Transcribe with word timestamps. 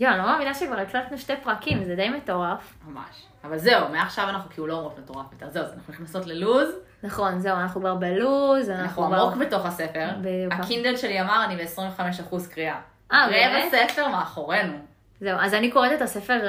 יואו, 0.00 0.12
אני 0.12 0.22
לא 0.22 0.26
מאמינה 0.26 0.54
שכבר 0.54 0.78
הקלטנו 0.78 1.18
שתי 1.18 1.32
פרקים, 1.42 1.84
זה 1.84 1.96
די 1.96 2.08
מטורף. 2.08 2.74
ממש. 2.86 3.26
אבל 3.44 3.58
זהו, 3.58 3.88
מעכשיו 3.88 4.28
אנחנו 4.28 4.50
כאילו 4.50 4.66
לא 4.66 4.74
אומרות 4.74 4.98
מטורף 4.98 5.26
יותר. 5.32 5.50
זהו, 5.50 5.64
אז 5.64 5.72
אנחנו 5.72 5.92
נכנסות 5.92 6.26
ללוז, 6.26 6.68
נכון, 7.02 7.38
זהו, 7.38 7.56
אנחנו 7.56 7.80
כבר 7.80 7.94
בלוז, 7.94 8.70
אנחנו 8.70 9.06
כבר... 9.06 9.16
עמוק 9.16 9.36
בתוך 9.36 9.66
הספר. 9.66 10.08
בדיוק. 10.20 10.52
הקינדל 10.52 10.96
שלי 10.96 11.20
אמר, 11.20 11.44
אני 11.44 11.56
ב-25% 11.56 12.36
קריאה. 12.50 12.80
אה, 13.12 13.26
רבע 13.26 13.32
באמת? 13.32 13.72
ספר 13.90 14.08
מאחורינו. 14.08 14.78
זהו, 15.20 15.38
אז 15.40 15.54
אני 15.54 15.70
קוראת 15.70 15.92
את 15.92 16.02
הספר 16.02 16.40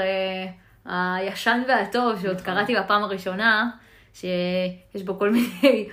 אה, 0.88 1.16
הישן 1.16 1.62
והטוב, 1.68 2.22
שעוד 2.22 2.36
נכון. 2.36 2.46
קראתי 2.46 2.76
בפעם 2.76 3.04
הראשונה, 3.04 3.70
שיש 4.14 5.04
בו 5.06 5.20
כל 5.20 5.30
מיני 5.30 5.90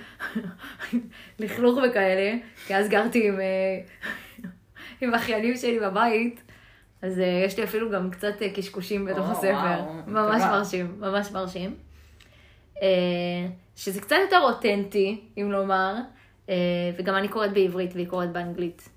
לכלוך 1.39 1.77
וכאלה, 1.77 2.33
כי 2.67 2.75
אז 2.75 2.89
גרתי 2.89 3.27
עם, 3.27 3.39
אה, 3.39 3.45
עם 5.01 5.13
אחיינים 5.13 5.55
שלי 5.57 5.79
בבית, 5.79 6.50
אז 7.01 7.19
אה, 7.19 7.43
יש 7.45 7.57
לי 7.57 7.63
אפילו 7.63 7.91
גם 7.91 8.11
קצת 8.11 8.41
אה, 8.41 8.53
קשקושים 8.53 9.05
בתוך 9.05 9.27
או, 9.27 9.31
הספר. 9.31 9.53
וואו, 9.53 9.93
ממש 10.07 10.41
מטורף. 10.41 10.51
מרשים, 10.51 10.95
ממש 10.99 11.31
מרשים. 11.31 11.75
אה, 12.81 12.87
שזה 13.75 14.01
קצת 14.01 14.15
יותר 14.21 14.39
אותנטי, 14.39 15.21
אם 15.37 15.51
לומר, 15.51 15.95
אה, 16.49 16.55
וגם 16.97 17.15
אני 17.15 17.27
קוראת 17.27 17.53
בעברית 17.53 17.93
והיא 17.93 18.07
קוראת 18.07 18.31
באנגלית. 18.31 18.89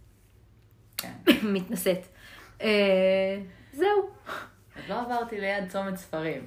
כן. 0.96 1.12
מתנשאת. 1.54 2.06
זהו. 3.72 3.88
עוד 4.76 4.84
לא 4.88 5.00
עברתי 5.00 5.40
ליד 5.40 5.68
צומת 5.68 5.96
ספרים. 5.96 6.46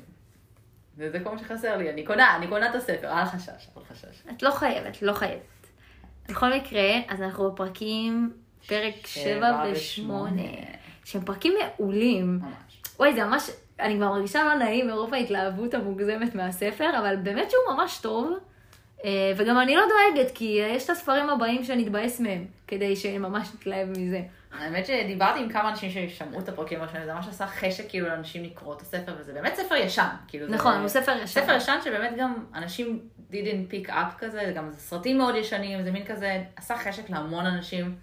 זה 0.98 1.12
זה 1.12 1.20
כל 1.20 1.32
מה 1.32 1.38
שחסר 1.38 1.78
לי, 1.78 1.90
אני 1.90 2.06
קונה, 2.06 2.36
אני 2.36 2.48
קונה 2.48 2.70
את 2.70 2.76
הספר, 2.76 3.08
אל 3.08 3.26
חשש, 3.26 3.68
אל 3.78 3.84
חשש. 3.90 4.24
את 4.32 4.44
לא 4.44 4.52
חייבת, 4.52 5.02
לא 5.02 5.14
חייבת. 5.14 5.68
בכל 6.30 6.54
מקרה, 6.54 6.90
אז 7.08 7.22
אנחנו 7.22 7.52
בפרקים, 7.52 8.34
פרק 8.68 9.08
7 9.08 9.64
ו-8, 9.66 10.10
שהם 11.08 11.22
פרקים 11.26 11.54
מעולים. 11.64 12.40
ממש. 12.42 12.82
וואי, 13.00 13.14
זה 13.14 13.24
ממש, 13.26 13.50
אני 13.80 13.96
כבר 13.96 14.10
מרגישה 14.10 14.44
לא 14.44 14.54
נעים 14.54 14.88
מרוב 14.88 15.14
ההתלהבות 15.14 15.74
המוגזמת 15.74 16.36
מהספר, 16.36 16.90
אבל 17.00 17.16
באמת 17.16 17.52
שהוא 17.52 17.76
ממש 17.76 17.98
טוב. 18.02 18.32
אה, 19.06 19.10
וגם 19.38 19.60
אני 19.60 19.76
לא 19.76 19.82
דואגת, 19.90 20.32
כי 20.36 20.60
יש 20.76 20.86
את 20.86 20.90
הספרים 20.90 21.30
הבאים 21.30 21.64
שנתבאס 21.64 22.20
מהם, 22.20 22.46
כדי 22.68 22.96
שממש 22.96 23.48
נתלהב 23.56 23.90
מזה. 23.90 24.22
האמת 24.60 24.86
שדיברתי 24.86 25.40
עם 25.40 25.50
כמה 25.50 25.70
אנשים 25.70 25.90
ששמעו 26.10 26.40
את 26.40 26.50
הפרקים 26.50 26.80
הראשונים, 26.82 27.06
זה 27.06 27.14
ממש 27.14 27.28
עשה 27.28 27.48
חשק 27.48 27.90
כאילו 27.90 28.08
לאנשים 28.08 28.44
לקרוא 28.44 28.76
את 28.76 28.82
הספר, 28.82 29.16
וזה 29.20 29.34
באמת 29.34 29.56
ספר 29.56 29.76
ישן. 29.76 30.08
כאילו, 30.28 30.48
זה- 30.48 30.56
נכון, 30.56 30.74
הוא 30.80 30.88
ספר 30.88 31.12
ישן. 31.24 31.42
ספר 31.42 31.54
ישן 31.54 31.78
שבאמת 31.84 32.14
גם 32.18 32.34
אנשים 32.56 33.00
didn't 33.32 33.72
pick 33.74 33.90
up 33.90 34.20
כזה, 34.20 34.52
גם 34.56 34.70
זה 34.72 34.80
סרטים 34.80 35.18
מאוד 35.18 35.36
ישנים, 35.36 35.84
זה 35.84 35.92
מין 35.92 36.06
כזה, 36.06 36.44
עשה 36.56 36.78
חשק 36.78 37.10
להמון 37.10 37.46
אנשים 37.46 37.96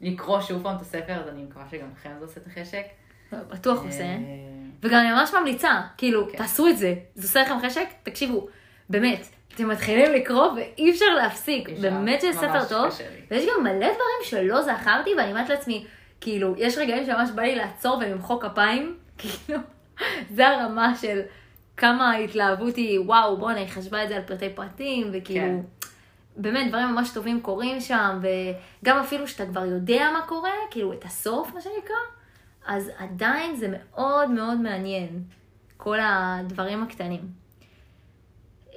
לקרוא 0.00 0.40
שוב 0.40 0.62
פעם 0.62 0.76
את 0.76 0.80
הספר, 0.80 1.12
אז 1.12 1.28
אני 1.28 1.42
מקווה 1.42 1.64
שגם 1.70 1.88
לכם 1.96 2.10
זה 2.18 2.24
עושה 2.24 2.40
את 2.40 2.46
החשק. 2.46 2.84
בטוח 3.32 3.84
עושה. 3.84 4.02
אה, 4.02 4.16
וגם 4.82 5.00
אני 5.00 5.12
ממש 5.12 5.34
ממליצה, 5.34 5.80
כאילו, 5.96 6.28
כן. 6.32 6.38
תעשו 6.38 6.68
את 6.68 6.78
זה. 6.78 6.94
זה 7.14 7.28
עושה 7.28 7.42
לכם 7.42 7.66
חשק? 7.66 7.88
תקשיבו, 8.02 8.46
באמת, 8.88 9.26
אתם 9.54 9.68
מתחילים 9.68 10.12
לקרוא 10.12 10.46
ואי 10.52 10.90
אפשר 10.90 11.14
להפסיק. 11.16 11.68
אפשר, 11.68 11.90
באמת 11.90 12.20
שזה 12.20 12.32
ספר 12.32 12.64
טוב. 12.68 12.98
ויש 13.30 13.44
גם 13.44 13.64
מלא 13.64 13.86
דברים 13.86 14.20
שלא 14.24 14.62
זכרתי, 14.62 15.10
ואני 15.18 15.30
אומרת 15.30 15.48
לעצמי, 15.48 15.86
כאילו, 16.20 16.54
יש 16.56 16.78
רגעים 16.78 17.06
שממש 17.06 17.30
בא 17.30 17.42
לי 17.42 17.56
לעצור 17.56 17.98
ולמחוא 18.00 18.40
כפיים, 18.40 18.96
כאילו, 19.18 19.58
זה 20.30 20.48
הרמה 20.48 20.96
של 20.96 21.20
כמה 21.76 22.10
ההתלהבות 22.10 22.76
היא, 22.76 23.00
וואו, 23.00 23.36
בואנה, 23.36 23.58
היא 23.58 23.68
חשבה 23.68 24.04
את 24.04 24.08
זה 24.08 24.16
על 24.16 24.22
פרטי 24.22 24.48
פרטים, 24.54 25.10
וכאילו, 25.12 25.46
כן. 25.46 25.79
באמת, 26.40 26.68
דברים 26.68 26.88
ממש 26.88 27.10
טובים 27.10 27.40
קורים 27.40 27.80
שם, 27.80 28.20
וגם 28.82 28.98
אפילו 28.98 29.28
שאתה 29.28 29.46
כבר 29.46 29.64
יודע 29.64 30.10
מה 30.12 30.26
קורה, 30.26 30.50
כאילו, 30.70 30.92
את 30.92 31.04
הסוף, 31.04 31.54
מה 31.54 31.60
שנקרא, 31.60 31.96
אז 32.66 32.90
עדיין 32.98 33.56
זה 33.56 33.68
מאוד 33.68 34.30
מאוד 34.30 34.60
מעניין, 34.60 35.22
כל 35.76 35.98
הדברים 36.00 36.82
הקטנים. 36.82 37.20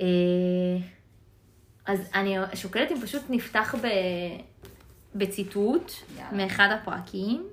אה, 0.02 0.06
אז 1.86 2.10
אני 2.16 2.38
שוקלת 2.54 2.92
אם 2.92 3.02
פשוט 3.02 3.22
נפתח 3.30 3.76
ב... 3.82 3.88
בציטוט 5.16 5.92
יאללה. 6.18 6.32
מאחד 6.32 6.68
הפרקים. 6.72 7.48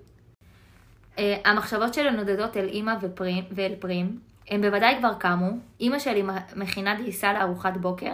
אה, 1.19 1.37
המחשבות 1.45 1.95
שלי 1.95 2.11
נודדות 2.11 2.57
אל 2.57 2.69
אימא 2.69 2.95
ופרים, 3.01 3.45
ואל 3.51 3.75
פרים. 3.79 4.21
הם 4.49 4.61
בוודאי 4.61 4.97
כבר 4.99 5.15
קמו. 5.15 5.51
אימא 5.81 5.99
שלי 5.99 6.23
מכינה 6.57 6.95
דייסה 6.95 7.33
לארוחת 7.33 7.77
בוקר. 7.77 8.13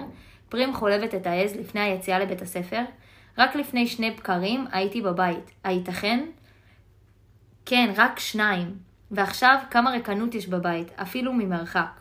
פרים 0.48 0.74
חולבת 0.74 1.14
את 1.14 1.26
העז 1.26 1.56
לפני 1.56 1.80
היציאה 1.80 2.18
לבית 2.18 2.42
הספר. 2.42 2.80
רק 3.38 3.56
לפני 3.56 3.86
שני 3.86 4.10
בקרים 4.10 4.66
הייתי 4.72 5.02
בבית. 5.02 5.50
הייתכן? 5.64 6.26
כן, 7.66 7.92
רק 7.96 8.18
שניים. 8.18 8.76
ועכשיו 9.10 9.58
כמה 9.70 9.90
ריקנות 9.90 10.34
יש 10.34 10.48
בבית, 10.48 10.88
אפילו 11.02 11.32
ממרחק. 11.32 12.00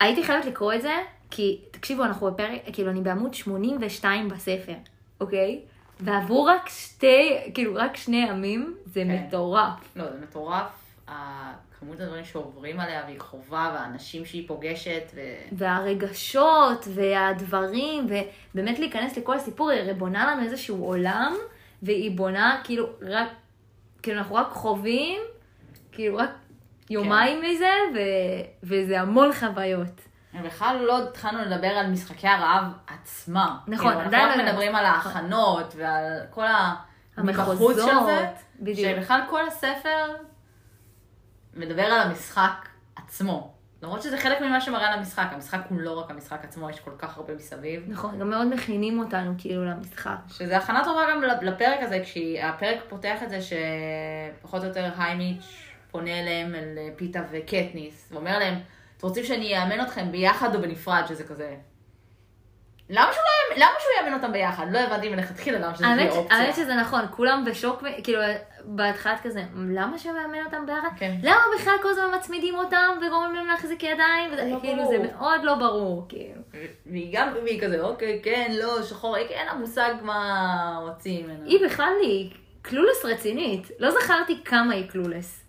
הייתי 0.00 0.24
חייבת 0.24 0.44
לקרוא 0.44 0.74
את 0.74 0.82
זה, 0.82 0.94
כי, 1.30 1.60
תקשיבו, 1.70 2.04
אנחנו 2.04 2.26
בפרק, 2.26 2.60
כאילו, 2.72 2.90
אני 2.90 3.00
בעמוד 3.00 3.34
82 3.34 4.28
בספר, 4.28 4.74
אוקיי? 5.20 5.60
ועברו 6.00 6.44
רק 6.44 6.68
שתי, 6.68 7.38
כאילו, 7.54 7.74
רק 7.74 7.96
שני 7.96 8.16
ימים, 8.16 8.76
זה 8.86 9.04
כן. 9.04 9.26
מטורף. 9.26 9.96
לא, 9.96 10.04
זה 10.12 10.20
מטורף, 10.22 10.94
כמות 11.80 12.00
הדברים 12.00 12.24
שעוברים 12.24 12.80
עליה 12.80 13.02
והיא 13.06 13.20
חובה, 13.20 13.70
והאנשים 13.74 14.24
שהיא 14.24 14.48
פוגשת, 14.48 15.02
ו... 15.14 15.20
והרגשות, 15.52 16.88
והדברים, 16.94 18.06
ובאמת 18.54 18.78
להיכנס 18.78 19.16
לכל 19.16 19.36
הסיפור, 19.36 19.70
היא 19.70 19.80
הרי 19.80 19.94
בונה 19.94 20.26
לנו 20.26 20.42
איזשהו 20.42 20.84
עולם, 20.84 21.34
והיא 21.82 22.16
בונה, 22.16 22.60
כאילו, 22.64 22.86
רק, 23.02 23.28
כאילו, 24.02 24.18
אנחנו 24.18 24.34
רק 24.34 24.48
חווים, 24.50 25.20
כאילו, 25.92 26.16
רק 26.16 26.30
יומיים 26.90 27.42
מזה, 27.42 27.72
ו... 27.94 27.98
וזה 28.62 29.00
המון 29.00 29.32
חוויות. 29.32 30.00
בכלל 30.44 30.76
לא 30.86 31.02
התחלנו 31.02 31.38
לדבר 31.38 31.68
על 31.68 31.86
משחקי 31.90 32.28
הרעב 32.28 32.64
עצמם. 32.86 33.56
נכון, 33.66 33.88
כאילו, 33.88 34.00
עדיין 34.00 34.22
אנחנו 34.24 34.42
לא 34.42 34.46
רק 34.46 34.52
מדברים 34.52 34.74
על 34.74 34.84
ההכנות 34.84 35.74
ועל 35.76 36.20
כל 36.30 36.44
המחוץ 37.16 37.36
של 37.36 37.40
המחוזות, 37.40 38.06
זה. 38.06 38.26
בדיוק. 38.60 38.96
שבכלל 38.96 39.20
כל 39.30 39.46
הספר 39.46 40.14
מדבר 41.58 41.82
על 41.82 42.00
המשחק 42.00 42.68
עצמו. 42.96 43.54
למרות 43.82 44.02
שזה 44.02 44.18
חלק 44.18 44.40
ממה 44.40 44.60
שמראה 44.60 44.86
על 44.92 44.98
המשחק. 44.98 45.28
המשחק 45.32 45.60
הוא 45.68 45.80
לא 45.80 45.98
רק 45.98 46.10
המשחק 46.10 46.44
עצמו, 46.44 46.70
יש 46.70 46.80
כל 46.80 46.90
כך 46.98 47.16
הרבה 47.16 47.34
מסביב. 47.34 47.84
נכון, 47.88 48.18
גם 48.18 48.30
מאוד 48.30 48.54
מכינים 48.54 48.98
אותנו, 48.98 49.34
כאילו, 49.38 49.64
למשחק. 49.64 50.16
שזה 50.28 50.56
הכנה 50.56 50.84
טובה 50.84 51.00
גם 51.10 51.22
לפרק 51.42 51.78
הזה, 51.82 52.00
כשהפרק 52.04 52.78
פותח 52.88 53.22
את 53.22 53.30
זה 53.30 53.38
שפחות 53.40 54.62
או 54.62 54.68
יותר 54.68 54.90
היימיץ' 54.98 55.44
פונה 55.90 56.20
אליהם, 56.20 56.54
אל 56.54 56.78
פיתה 56.96 57.22
וקטניס, 57.30 58.08
ואומר 58.12 58.38
להם, 58.38 58.54
אתם 58.96 59.06
רוצים 59.06 59.24
שאני 59.24 59.62
אאמן 59.62 59.80
אתכם 59.80 60.12
ביחד 60.12 60.54
או 60.54 60.62
בנפרד, 60.62 61.02
שזה 61.08 61.24
כזה... 61.24 61.56
למה 62.90 63.12
שהוא, 63.12 63.22
לא, 63.50 63.56
למה 63.56 63.72
שהוא 63.78 63.92
יאמן 64.00 64.14
אותם 64.14 64.32
ביחד? 64.32 64.66
לא 64.72 64.78
הבנתי 64.78 65.08
מלכתחילה 65.08 65.58
למה 65.58 65.74
שזה 65.74 65.84
תהיה 65.84 66.10
אופציה. 66.10 66.36
האמת 66.38 66.54
שזה 66.54 66.74
נכון, 66.74 67.00
כולם 67.10 67.44
בשוק, 67.44 67.82
כאילו, 68.02 68.20
בהתחלת 68.64 69.20
כזה, 69.22 69.42
למה 69.54 69.98
שמאמן 69.98 70.44
אותם 70.46 70.66
ביחד? 70.66 70.88
כן. 70.96 71.16
למה 71.22 71.40
בכלל 71.58 71.74
כל 71.82 71.88
הזמן 71.90 72.04
מצמידים 72.16 72.54
אותם 72.54 72.98
וגורמים 73.06 73.34
להם 73.34 73.46
להחזיק 73.46 73.82
ידיים? 73.82 74.32
וזה, 74.32 74.44
לא 74.44 74.60
כאילו, 74.60 74.82
ברור. 74.82 74.90
זה 74.90 74.98
מאוד 74.98 75.44
לא 75.44 75.54
ברור, 75.54 76.06
כאילו. 76.08 76.40
והיא 76.86 77.18
גם, 77.18 77.28
והיא 77.44 77.62
כזה, 77.62 77.80
אוקיי, 77.80 78.20
כן, 78.22 78.52
לא, 78.58 78.82
שחור, 78.82 79.16
אין 79.16 79.46
לה 79.46 79.54
מושג 79.54 79.94
מה 80.02 80.80
רוצים 80.82 81.26
ממנה. 81.26 81.44
היא 81.44 81.66
בכלל 81.66 81.92
היא 82.02 82.30
קלולס 82.62 83.04
רצינית, 83.04 83.70
לא 83.78 83.90
זכרתי 83.90 84.44
כמה 84.44 84.74
היא 84.74 84.88
קלולס. 84.88 85.44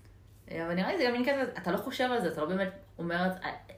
אבל 0.51 0.73
נראה 0.73 0.91
לי 0.91 0.97
זה 0.97 1.05
גם 1.05 1.11
מין 1.13 1.23
כזה, 1.23 1.44
אתה 1.57 1.72
לא 1.72 1.78
חושב 1.78 2.11
על 2.11 2.22
זה, 2.22 2.28
אתה 2.28 2.41
לא 2.41 2.47
באמת 2.47 2.69
אומר, 2.99 3.17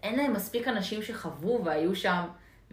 אין 0.03 0.17
להם 0.17 0.33
מספיק 0.33 0.67
אנשים 0.67 1.03
שחוו 1.03 1.66
והיו 1.66 1.95
שם, 1.95 2.21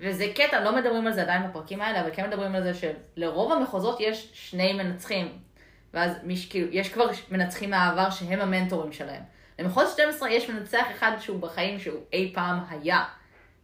וזה 0.01 0.27
קטע, 0.35 0.61
לא 0.65 0.77
מדברים 0.77 1.07
על 1.07 1.13
זה 1.13 1.23
עדיין 1.23 1.49
בפרקים 1.49 1.81
האלה, 1.81 2.01
אבל 2.01 2.11
כן 2.13 2.27
מדברים 2.29 2.55
על 2.55 2.63
זה 2.63 2.73
שלרוב 2.75 3.53
המחוזות 3.53 4.01
יש 4.01 4.31
שני 4.33 4.73
מנצחים. 4.73 5.39
ואז 5.95 6.13
מיש, 6.23 6.47
כאילו, 6.47 6.69
יש 6.71 6.89
כבר 6.89 7.07
מנצחים 7.31 7.71
מהעבר 7.71 8.11
שהם 8.11 8.41
המנטורים 8.41 8.93
שלהם. 8.93 9.23
למחוז 9.59 9.93
12 9.93 10.31
יש 10.31 10.51
מנצח 10.51 10.87
אחד 10.97 11.13
שהוא 11.21 11.41
בחיים 11.41 11.79
שהוא 11.79 12.01
אי 12.13 12.33
פעם 12.35 12.59
היה. 12.71 13.05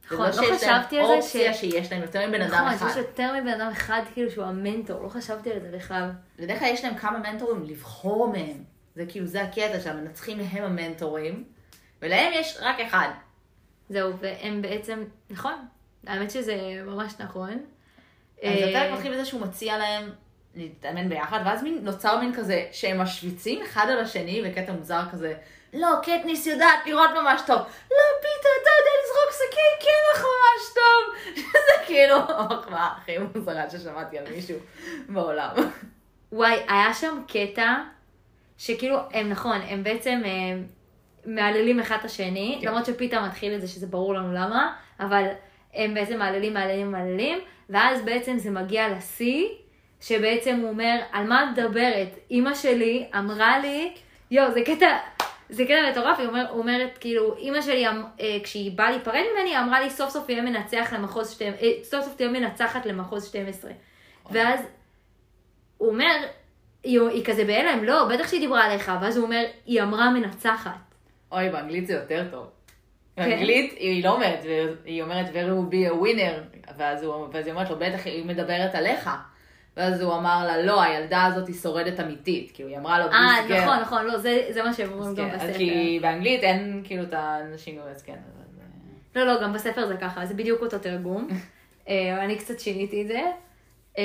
נכון, 0.07 0.19
לא 0.19 0.25
להם 0.27 0.55
חשבתי 0.55 0.99
על 0.99 1.07
זה 1.07 1.13
אופציה 1.13 1.55
ש- 1.55 1.61
שיש 1.61 1.93
להם 1.93 2.03
יותר 2.03 2.29
מבן 2.29 2.43
נכון, 2.43 2.55
אדם 2.59 2.67
אחד. 2.67 2.87
יש 2.91 2.97
יותר 2.97 3.33
מבן 3.41 3.61
אדם 3.61 3.71
אחד, 3.73 4.01
כאילו, 4.13 4.31
שהוא 4.31 4.45
המנטור, 4.45 5.03
לא 5.03 5.09
חשבתי 5.09 5.53
על 5.53 5.61
זה 5.61 5.77
בכלל. 5.77 6.11
בדרך 6.39 6.59
כלל 6.59 6.69
יש 6.69 6.85
להם 6.85 6.95
כמה 6.95 7.19
מנטורים 7.19 7.63
לבחור 7.65 8.29
מהם. 8.33 8.65
זה 8.95 9.07
כאילו, 9.09 9.27
זה 9.27 9.43
הקטע 9.43 9.81
שהמנצחים 9.81 10.41
הם 10.41 10.65
המנטורים, 10.65 11.45
ולהם 12.03 12.33
יש 12.35 12.59
רק 12.61 12.81
אחד. 12.81 13.09
זהו, 13.89 14.13
והם 14.21 14.63
בעצם, 14.63 15.05
נכון, 15.31 15.55
האמת 16.07 16.31
שזה 16.31 16.57
ממש 16.87 17.13
נכון. 17.19 17.65
אז 18.43 18.59
הפרק 18.69 18.93
מתחיל 18.93 19.13
בזה 19.13 19.25
שהוא 19.25 19.41
מציע 19.41 19.79
להם 19.79 20.11
להתאמן 20.55 21.09
ביחד, 21.09 21.41
ואז 21.47 21.63
מין, 21.63 21.79
נוצר 21.83 22.21
מין 22.21 22.35
כזה, 22.35 22.67
שהם 22.73 23.01
משוויצים 23.01 23.63
אחד 23.63 23.87
על 23.91 24.01
השני, 24.01 24.43
בקטע 24.43 24.73
מוזר 24.73 25.03
כזה, 25.13 25.35
לא, 25.75 25.89
קטניס 26.03 26.47
יודעת 26.47 26.87
לראות 26.87 27.11
ממש 27.11 27.41
טוב. 27.47 27.59
לא, 27.91 27.97
פיתה, 28.21 28.49
אתה 28.63 28.71
יודע 28.79 28.91
לזרוק 29.05 29.33
שקי 29.33 29.87
קמח 29.87 30.25
ממש 30.25 30.75
טוב. 30.75 31.35
זה 31.67 31.87
כאילו 31.87 32.17
המחמאה 32.17 32.89
הכי 32.97 33.19
מוזרה 33.19 33.71
ששמעתי 33.71 34.19
על 34.19 34.25
מישהו 34.35 34.59
בעולם. 35.09 35.51
וואי, 36.33 36.59
היה 36.69 36.95
שם 36.95 37.23
קטע 37.29 37.75
שכאילו, 38.59 38.99
הם 39.13 39.29
נכון, 39.29 39.61
הם 39.69 39.85
בעצם 39.85 40.23
אה, 40.25 40.31
מהללים 41.27 41.81
אחד 41.81 41.97
את 42.01 42.05
השני, 42.05 42.59
כן. 42.61 42.69
למרות 42.69 42.87
שפיתה 42.87 43.21
מתחיל 43.21 43.55
את 43.55 43.61
זה 43.61 43.69
שזה 43.69 43.87
ברור 43.87 44.15
לנו 44.15 44.33
למה, 44.33 44.75
אבל 45.01 45.25
הם 45.75 45.95
בעצם 45.95 46.19
מהללים, 46.19 46.55
מהללים, 46.55 46.93
מהללים, 46.93 47.39
ואז 47.71 48.03
בעצם 48.05 48.39
זה 48.39 48.51
מגיע 48.51 48.89
לשיא, 48.89 49.49
שבעצם 50.01 50.59
הוא 50.61 50.71
אומר, 50.71 51.01
על 51.13 51.27
מה 51.27 51.45
את 51.45 51.59
מדברת? 51.59 52.19
אימא 52.31 52.55
שלי 52.55 53.07
אמרה 53.19 53.59
לי, 53.59 53.95
יואו, 54.31 54.53
זה 54.53 54.61
קטע, 54.67 54.97
זה 55.49 55.65
קטע 55.65 55.91
מטורף, 55.91 56.19
היא 56.19 56.29
אומר, 56.29 56.47
אומרת, 56.51 56.99
כאילו, 56.99 57.37
אימא 57.37 57.61
שלי, 57.61 57.87
אה, 57.87 57.93
כשהיא 58.43 58.73
באה 58.73 58.91
להיפרד 58.91 59.23
ממני, 59.33 59.51
היא 59.51 59.59
אמרה 59.59 59.81
לי, 59.81 59.91
סוף 59.91 60.11
סוף 60.11 60.29
יהיה 60.29 60.43
מנצח 60.43 60.93
למחוז 60.93 61.31
12, 61.31 61.69
אה, 61.69 61.73
סוף 61.83 62.05
סוף 62.05 62.17
תהיה 62.17 62.29
מנצחת 62.29 62.87
למחוז 62.87 63.29
12. 63.29 63.71
ואז 64.31 64.61
הוא 65.79 65.89
אומר, 65.89 66.15
היא, 66.83 67.01
היא 67.01 67.25
כזה 67.25 67.45
בהלם, 67.45 67.85
לא, 67.85 68.09
בטח 68.13 68.29
שהיא 68.29 68.41
דיברה 68.41 68.65
עליך, 68.65 68.93
ואז 69.01 69.17
הוא 69.17 69.25
אומר, 69.25 69.45
היא 69.67 69.83
אמרה 69.83 70.11
מנצחת. 70.11 70.95
אוי, 71.33 71.51
באנגלית 71.51 71.87
זה 71.87 71.95
יותר 71.95 72.25
טוב. 72.31 72.54
כן. 73.17 73.31
באנגלית 73.31 73.75
היא 73.79 74.05
לא 74.05 74.11
אומרת, 74.11 74.45
היא 74.85 75.03
אומרת, 75.03 75.27
very 75.27 75.49
will 75.49 75.73
be 75.73 75.93
a 75.93 76.05
winner, 76.05 76.71
ואז, 76.77 77.03
הוא, 77.03 77.29
ואז 77.33 77.47
היא 77.47 77.55
אומרת 77.55 77.71
לו, 77.71 77.79
בטח 77.79 78.07
היא 78.07 78.25
מדברת 78.25 78.75
עליך. 78.75 79.11
ואז 79.77 80.01
הוא 80.01 80.15
אמר 80.15 80.47
לה, 80.47 80.63
לא, 80.63 80.83
הילדה 80.83 81.25
הזאת 81.25 81.49
היא 81.49 81.57
שורדת 81.57 82.01
אמיתית. 82.01 82.51
כאילו, 82.55 82.69
היא 82.69 82.79
אמרה 82.79 82.99
לו, 82.99 83.05
אה. 83.13 83.63
נכון, 83.63 83.81
נכון, 83.81 84.05
לא, 84.05 84.19
זה, 84.19 84.47
זה 84.51 84.63
מה 84.63 84.73
שהם 84.73 84.93
אומרים 84.93 85.15
גם 85.15 85.31
כן, 85.31 85.37
בספר. 85.37 85.59
כי 85.59 85.99
באנגלית 86.03 86.45
אין 86.45 86.83
כאילו 86.85 87.03
את 87.03 87.13
האנשים 87.13 87.77
גם 87.77 87.83
כן. 88.07 88.17
לא, 89.15 89.25
לא, 89.27 89.43
גם 89.43 89.53
בספר 89.53 89.87
זה 89.87 89.97
ככה, 89.97 90.27
זה 90.27 90.35
בדיוק 90.35 90.63
אותו 90.63 90.79
תרגום. 90.79 91.29
אה, 91.89 92.25
אני 92.25 92.37
קצת 92.37 92.61
שיניתי 92.61 93.03
את 93.03 93.07
זה. 93.07 93.21
אה, 93.99 94.05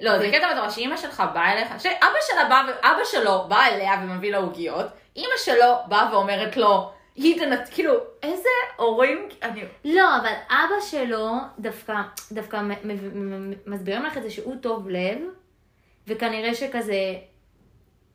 לא, 0.00 0.18
זה 0.18 0.30
קטע 0.32 0.52
מטורף 0.52 0.74
שאימא 0.74 0.96
שלך 0.96 1.22
באה 1.34 1.52
אליך, 1.52 1.68
שאבא 1.78 2.18
שלה 2.32 2.48
בא, 2.48 2.62
ו- 2.68 2.86
אבא 2.86 3.04
שלו 3.04 3.44
בא 3.48 3.62
אליה 3.62 3.92
ומביא 4.02 4.32
לה 4.32 4.38
עוגיות, 4.38 4.86
אימא 5.16 5.36
שלו 5.36 5.74
באה 5.88 6.08
ואומרת 6.12 6.56
לו, 6.56 6.90
היא 7.16 7.38
תנת, 7.38 7.68
כאילו, 7.68 7.92
איזה 8.22 8.48
הורים, 8.76 9.28
אני, 9.42 9.62
לא, 9.84 10.16
אבל 10.16 10.32
אבא 10.48 10.80
שלו 10.80 11.32
דווקא, 11.58 11.94
דווקא 12.32 12.62
מסבירים 13.66 14.02
לך 14.02 14.16
את 14.16 14.22
זה 14.22 14.30
שהוא 14.30 14.56
טוב 14.60 14.88
לב, 14.88 15.18
וכנראה 16.06 16.54
שכזה, 16.54 17.14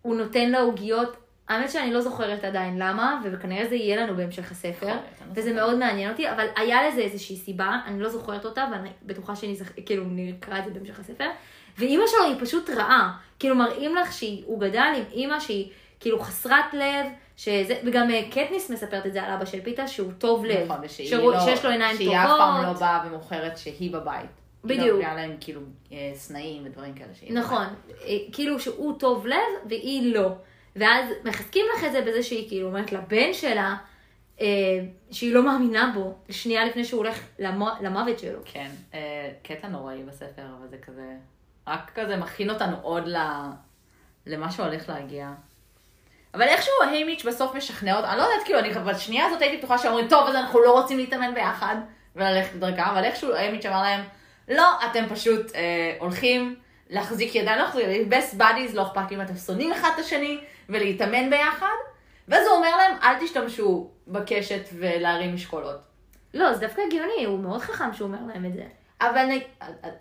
הוא 0.01 0.15
נותן 0.15 0.49
לה 0.49 0.59
עוגיות, 0.59 1.17
האמת 1.49 1.71
שאני 1.71 1.93
לא 1.93 2.01
זוכרת 2.01 2.43
עדיין 2.43 2.77
למה, 2.77 3.21
וכנראה 3.23 3.67
זה 3.67 3.75
יהיה 3.75 4.03
לנו 4.03 4.15
בהמשך 4.15 4.51
הספר, 4.51 4.93
וזה. 5.35 5.53
מאוד 5.53 5.77
מעניין 5.77 6.11
אותי, 6.11 6.31
אבל 6.31 6.47
היה 6.55 6.87
לזה 6.87 7.01
איזושהי 7.01 7.37
סיבה, 7.37 7.79
אני 7.85 7.99
לא 7.99 8.09
זוכרת 8.09 8.45
אותה, 8.45 8.67
ואני 8.71 8.89
בטוחה 9.03 9.35
שאני 9.35 9.55
זכ... 9.55 9.71
כאילו 9.85 10.03
נקרא 10.07 10.59
את 10.59 10.65
זה 10.65 10.71
בהמשך 10.71 10.99
הספר, 10.99 11.29
ואימא 11.77 12.03
שלו 12.07 12.23
היא 12.23 12.35
פשוט 12.39 12.69
רעה, 12.69 13.17
כאילו 13.39 13.55
מראים 13.55 13.95
לך 13.95 14.13
שהוא 14.13 14.59
גדל 14.59 14.93
עם 14.97 15.03
אימא 15.11 15.39
שהיא 15.39 15.71
כאילו 15.99 16.19
חסרת 16.19 16.73
לב, 16.73 17.05
שזה, 17.37 17.79
וגם 17.85 18.11
אה, 18.11 18.21
קטניס 18.31 18.69
מספרת 18.71 19.05
את 19.05 19.13
זה 19.13 19.23
על 19.23 19.31
אבא 19.33 19.45
של 19.45 19.61
פיתה, 19.61 19.87
שהוא 19.87 20.11
טוב 20.17 20.45
לב, 20.45 20.65
נכון, 20.71 20.77
ושהיא 20.83 21.07
שהוא- 21.09 21.31
לא, 21.33 21.39
שיש 21.39 21.65
לו 21.65 21.71
עיניים 21.71 21.95
שהיא 21.97 22.07
טובות. 22.07 22.21
אף 22.31 22.37
פעם 22.37 22.63
לא 22.65 22.73
באה 22.73 23.03
ומוכרת 23.07 23.57
שהיא 23.57 23.93
בבית. 23.93 24.29
בדיוק. 24.63 24.99
היה 24.99 25.15
להם 25.15 25.35
כאילו 25.39 25.61
אה, 25.91 26.11
סנאים 26.13 26.65
ודברים 26.65 26.93
כאלה 26.93 27.09
שהיא 27.13 27.33
נכון, 27.33 27.65
אה, 28.05 28.17
כאילו 28.31 28.59
שהוא 28.59 28.99
טוב 28.99 29.27
לב 29.27 29.37
והיא 29.69 30.13
לא. 30.15 30.29
ואז 30.75 31.05
מחזקים 31.25 31.65
לך 31.77 31.83
את 31.83 31.91
זה 31.91 32.01
בזה 32.01 32.23
שהיא 32.23 32.47
כאילו 32.47 32.67
אומרת 32.67 32.91
לבן 32.91 33.33
שלה 33.33 33.75
אה, 34.41 34.47
שהיא 35.11 35.33
לא 35.33 35.45
מאמינה 35.45 35.91
בו, 35.95 36.13
שנייה 36.29 36.65
לפני 36.65 36.85
שהוא 36.85 36.97
הולך 36.97 37.19
למו, 37.39 37.67
למוות 37.81 38.19
שלו. 38.19 38.39
כן, 38.45 38.69
אה, 38.93 39.31
קטע 39.43 39.67
נוראי 39.67 40.03
בספר, 40.03 40.41
אבל 40.59 40.67
זה 40.67 40.77
כזה, 40.77 41.15
רק 41.67 41.91
כזה 41.95 42.17
מכין 42.17 42.49
אותנו 42.49 42.75
עוד 42.81 43.07
ל... 43.07 43.17
למה 44.27 44.51
שהולך 44.51 44.89
להגיע. 44.89 45.31
אבל 46.33 46.47
איכשהו 46.47 46.73
היימיץ' 46.89 47.25
בסוף 47.25 47.55
משכנע 47.55 47.97
אותה, 47.97 48.09
אני 48.09 48.17
לא 48.17 48.23
יודעת, 48.23 48.43
כאילו, 48.45 48.59
אני 48.59 48.69
בשנייה 48.69 49.25
הזאת 49.25 49.41
הייתי 49.41 49.57
בטוחה 49.57 49.77
שאומרים, 49.77 50.07
טוב, 50.07 50.27
אז 50.27 50.35
אנחנו 50.35 50.61
לא 50.61 50.71
רוצים 50.71 50.97
להתאמן 50.97 51.33
ביחד 51.33 51.75
וללכת 52.15 52.55
בדרכם, 52.55 52.81
אבל 52.81 53.03
איכשהו 53.03 53.33
היימיץ' 53.33 53.65
אמר 53.65 53.81
להם, 53.81 54.01
לא, 54.49 54.67
אתם 54.91 55.03
פשוט 55.09 55.55
אה, 55.55 55.95
הולכים 55.99 56.55
להחזיק 56.89 57.35
ידיים, 57.35 57.57
לא 57.57 57.63
להחזיק, 57.63 57.85
best 58.09 58.39
buddies, 58.39 58.75
לא 58.75 58.83
אכפת 58.83 59.11
לי 59.11 59.15
אם 59.15 59.21
אתם 59.21 59.35
שונאים 59.35 59.71
אחד 59.71 59.89
את 59.93 59.99
השני, 59.99 60.39
ולהתאמן 60.69 61.29
ביחד, 61.29 61.75
ואז 62.27 62.47
הוא 62.47 62.55
אומר 62.55 62.77
להם, 62.77 62.97
אל 63.03 63.19
תשתמשו 63.19 63.89
בקשת 64.07 64.69
ולהרים 64.73 65.35
משקולות. 65.35 65.79
לא, 66.33 66.53
זה 66.53 66.67
דווקא 66.67 66.81
הגיוני, 66.87 67.25
הוא 67.25 67.39
מאוד 67.39 67.61
חכם 67.61 67.93
שהוא 67.93 68.07
אומר 68.07 68.33
להם 68.33 68.45
את 68.45 68.53
זה. 68.53 68.63
אבל 69.01 69.25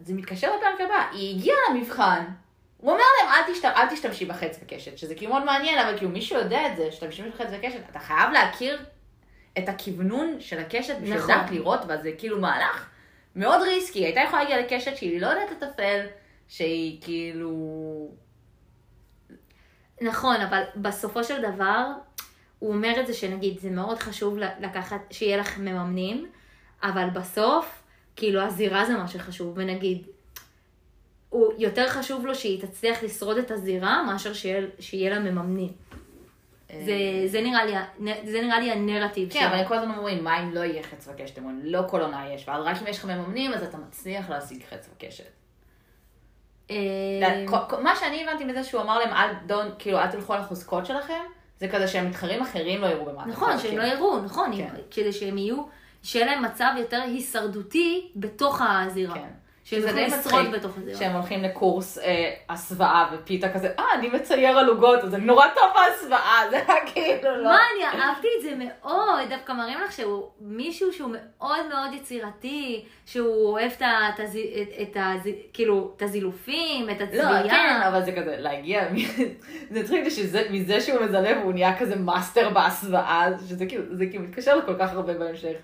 זה 0.00 0.14
מתקשר 0.14 0.56
לפרק 0.56 0.80
הבא, 0.80 1.06
היא 1.12 1.36
הגיעה 1.36 1.56
למבחן, 1.70 2.24
הוא 2.80 2.92
אומר 2.92 3.04
להם 3.20 3.32
אל, 3.32 3.52
תשת... 3.52 3.64
אל 3.64 3.86
תשתמשי 3.86 4.24
בחץ 4.24 4.58
וקשת, 4.62 4.98
שזה 4.98 5.14
כאילו 5.14 5.32
מאוד 5.32 5.44
מעניין, 5.44 5.78
אבל 5.78 5.98
כאילו 5.98 6.10
מישהו 6.10 6.38
יודע 6.38 6.66
את 6.72 6.76
זה, 6.76 6.92
שאתה 6.92 7.08
משתמש 7.08 7.28
בחץ 7.34 7.48
וקשת, 7.52 7.80
אתה 7.90 7.98
חייב 7.98 8.30
להכיר 8.32 8.78
את 9.58 9.68
הכוונון 9.68 10.36
של 10.40 10.58
הקשת 10.58 10.96
בשביל 10.96 11.18
נכון. 11.18 11.30
לדעת 11.30 11.50
לראות 11.50 11.84
בה, 11.84 11.96
זה 11.96 12.12
כאילו 12.18 12.40
מהלך 12.40 12.88
מאוד 13.36 13.62
ריסקי, 13.62 13.98
היא 13.98 14.06
הייתה 14.06 14.20
יכולה 14.20 14.42
להגיע 14.42 14.60
לקשת 14.60 14.96
שהיא 14.96 15.20
לא 15.20 15.26
יודעת 15.26 15.50
לטפל, 15.50 16.06
שהיא 16.48 17.02
כאילו... 17.02 17.50
נכון, 20.00 20.36
אבל 20.40 20.62
בסופו 20.76 21.24
של 21.24 21.42
דבר, 21.52 21.86
הוא 22.58 22.74
אומר 22.74 23.00
את 23.00 23.06
זה 23.06 23.14
שנגיד, 23.14 23.58
זה 23.58 23.70
מאוד 23.70 23.98
חשוב 23.98 24.38
לקחת, 24.60 25.00
שיהיה 25.10 25.36
לך 25.36 25.58
מממנים, 25.58 26.30
אבל 26.82 27.10
בסוף, 27.10 27.82
כאילו 28.16 28.40
הזירה 28.40 28.84
זה 28.84 28.96
מה 28.96 29.08
שחשוב, 29.08 29.52
ונגיד, 29.56 30.06
הוא 31.30 31.52
יותר 31.58 31.88
חשוב 31.88 32.26
לו 32.26 32.34
שהיא 32.34 32.62
תצליח 32.62 33.02
לשרוד 33.02 33.36
את 33.38 33.50
הזירה, 33.50 34.02
מאשר 34.02 34.32
שיהיה, 34.32 34.66
שיהיה 34.80 35.10
לה 35.10 35.18
מממנים. 35.18 35.72
זה, 36.84 36.92
זה, 37.26 37.40
נראה 37.40 37.64
לי, 37.64 37.72
זה 38.30 38.42
נראה 38.42 38.60
לי 38.60 38.70
הנרטיב 38.70 39.32
כן, 39.32 39.46
אבל 39.46 39.56
הם 39.56 39.68
כל 39.68 39.74
הזמן 39.74 39.94
אומרים, 39.98 40.24
מה 40.24 40.42
אם 40.42 40.54
לא 40.54 40.60
יהיה 40.60 40.82
חץ 40.82 41.08
וקשת? 41.08 41.38
הם 41.38 41.44
אומרים, 41.44 41.60
לא 41.64 41.82
כל 41.88 42.00
עונה 42.00 42.32
יש, 42.34 42.48
ואז 42.48 42.64
רק 42.64 42.76
אם 42.82 42.86
יש 42.86 42.98
לך 42.98 43.04
מממנים, 43.04 43.52
אז 43.54 43.62
אתה 43.62 43.76
מצליח 43.78 44.30
להשיג 44.30 44.62
חץ 44.70 44.88
וקשת. 44.94 45.24
אה, 46.70 47.44
כל- 47.68 47.82
מה 47.82 47.96
שאני 47.96 48.24
הבנתי 48.24 48.44
מזה 48.44 48.64
שהוא 48.64 48.80
אמר 48.82 48.98
להם, 48.98 49.12
אל, 49.12 49.30
don't, 49.48 49.74
כאילו, 49.78 49.98
אל 49.98 50.06
תלכו 50.10 50.34
על 50.34 50.40
החוזקות 50.40 50.86
שלכם, 50.86 51.22
זה 51.60 51.68
כזה 51.68 51.88
שהמתחרים 51.88 52.42
אחרים 52.42 52.80
לא 52.80 52.86
יראו 52.86 53.04
במה 53.04 53.26
נכון, 53.26 53.48
שהם 53.50 53.58
חזקים. 53.58 53.78
לא 53.78 53.82
יראו, 53.82 54.18
נכון, 54.22 54.56
כן. 54.56 54.68
כדי 54.90 55.12
שהם 55.12 55.38
יהיו, 55.38 55.62
שיהיה 56.02 56.26
להם 56.26 56.44
מצב 56.44 56.70
יותר 56.78 57.00
הישרדותי 57.02 58.10
בתוך 58.16 58.60
הזירה. 58.64 59.14
כן. 59.14 59.28
שזה 59.70 59.92
די 59.92 60.06
מצחיק. 60.06 60.32
שהם 60.98 61.12
הולכים 61.12 61.42
לקורס 61.42 61.98
אה, 61.98 62.34
הסוואה, 62.48 63.10
ופיתה 63.14 63.52
כזה, 63.52 63.68
אה, 63.78 63.84
אני 63.94 64.08
מצייר 64.08 64.58
על 64.58 64.68
עוגות, 64.68 64.98
אז 65.04 65.14
אני 65.14 65.24
נורא 65.24 65.46
טוב 65.54 65.64
בהסוואה, 65.74 66.42
זה 66.50 66.56
היה 66.56 66.86
כאילו 66.86 67.36
לא. 67.36 67.44
מה, 67.44 67.58
אני 67.92 68.00
אהבתי 68.00 68.28
את 68.38 68.42
זה 68.42 68.54
מאוד, 68.58 69.28
דווקא 69.28 69.52
מראים 69.52 69.78
לך 69.84 69.92
שהוא 69.92 70.28
מישהו 70.40 70.92
שהוא 70.92 71.10
מאוד 71.12 71.66
מאוד 71.68 71.92
יצירתי, 71.94 72.84
שהוא 73.06 73.46
אוהב 73.46 73.72
את 73.76 73.82
את 73.82 74.20
את- 74.20 74.96
את 74.96 74.96
כאילו, 75.52 75.92
את 75.96 76.02
הזילופים, 76.02 76.90
את 76.90 77.00
לא, 77.00 77.04
הצביעה. 77.04 77.42
כן, 77.48 77.80
אבל 77.88 78.04
זה 78.04 78.12
כזה, 78.12 78.36
להגיע, 78.38 78.82
זה 79.70 79.80
מצחיק 79.80 80.04
מזה 80.50 80.80
שהוא 80.80 81.00
מזלף 81.00 81.36
הוא 81.42 81.52
נהיה 81.52 81.78
כזה 81.78 81.96
מאסטר 81.96 82.50
בהסוואה, 82.50 83.28
שזה 83.48 83.66
כאילו, 83.66 83.84
זה 83.90 84.06
כאילו 84.06 84.24
מתקשר 84.24 84.56
לכל 84.56 84.74
כך 84.78 84.92
הרבה 84.92 85.14
בהמשך. 85.14 85.56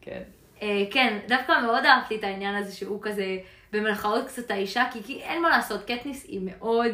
כן. 0.00 0.22
אה, 0.62 0.66
כן, 0.90 1.18
דווקא 1.28 1.52
מאוד 1.62 1.84
אהבתי 1.84 2.16
את 2.16 2.24
העניין 2.24 2.54
הזה 2.54 2.72
שהוא 2.76 2.98
כזה, 3.02 3.24
במרכאות 3.72 4.26
קצת 4.26 4.50
האישה, 4.50 4.84
כי, 4.92 5.02
כי 5.02 5.20
אין 5.22 5.42
מה 5.42 5.48
לעשות, 5.50 5.84
קטניס 5.84 6.24
היא 6.28 6.40
מאוד 6.44 6.92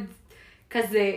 כזה, 0.70 1.10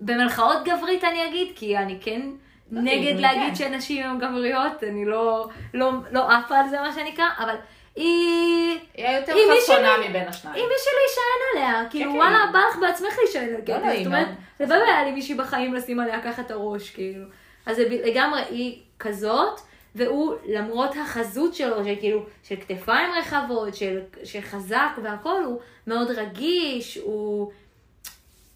במרכאות 0.00 0.56
גברית 0.64 1.04
אני 1.04 1.26
אגיד, 1.26 1.48
כי 1.56 1.76
אני 1.78 1.98
כן 2.00 2.22
לא, 2.70 2.80
נגד 2.80 2.92
היא- 3.02 3.14
להגיד 3.20 3.48
כן. 3.48 3.54
שנשים 3.54 4.06
הן 4.06 4.18
גבריות, 4.18 4.84
אני 4.84 5.04
לא, 5.04 5.48
לא, 5.74 5.90
לא 6.12 6.30
עפה 6.32 6.58
על 6.58 6.68
זה 6.68 6.80
מה 6.80 6.92
שנקרא, 6.92 7.24
אבל 7.38 7.54
היא... 7.96 8.78
היא 8.94 9.06
היא 9.06 9.18
מי 9.50 9.60
חסונה 9.62 9.88
שלי- 9.96 10.08
מבין 10.08 10.28
השניים. 10.28 10.56
אם 10.56 10.68
מישהי 10.68 10.92
להישען 11.00 11.42
עליה, 11.74 11.90
כאילו 11.90 12.12
כן. 12.12 12.16
וואלה, 12.18 12.38
בא 12.52 12.58
לך 12.70 12.76
בעצמך 12.80 13.18
להישען 13.24 13.44
על 13.44 13.50
לא, 13.50 13.60
קטניס, 13.60 13.84
היא 13.92 13.98
זאת 13.98 14.06
אומרת, 14.06 14.28
לבד 14.60 14.72
היה 14.86 15.04
לי 15.04 15.10
מישהי 15.12 15.34
בחיים 15.34 15.74
לשים 15.74 16.00
עליה 16.00 16.22
ככה 16.22 16.42
את 16.42 16.50
הראש, 16.50 16.90
כאילו. 16.90 17.24
אז 17.66 17.76
זה 17.76 17.84
לגמרי 18.04 18.40
היא 18.50 18.78
כזאת, 18.98 19.60
והוא 19.96 20.34
למרות 20.48 20.90
החזות 21.02 21.54
שלו, 21.54 21.84
של 21.84 21.94
כאילו, 22.00 22.26
של 22.42 22.56
כתפיים 22.56 23.10
רחבות, 23.18 23.74
של, 23.74 24.00
של 24.24 24.40
חזק 24.40 24.90
והכל, 25.02 25.42
הוא 25.44 25.58
מאוד 25.86 26.10
רגיש, 26.10 26.96
הוא, 26.96 27.52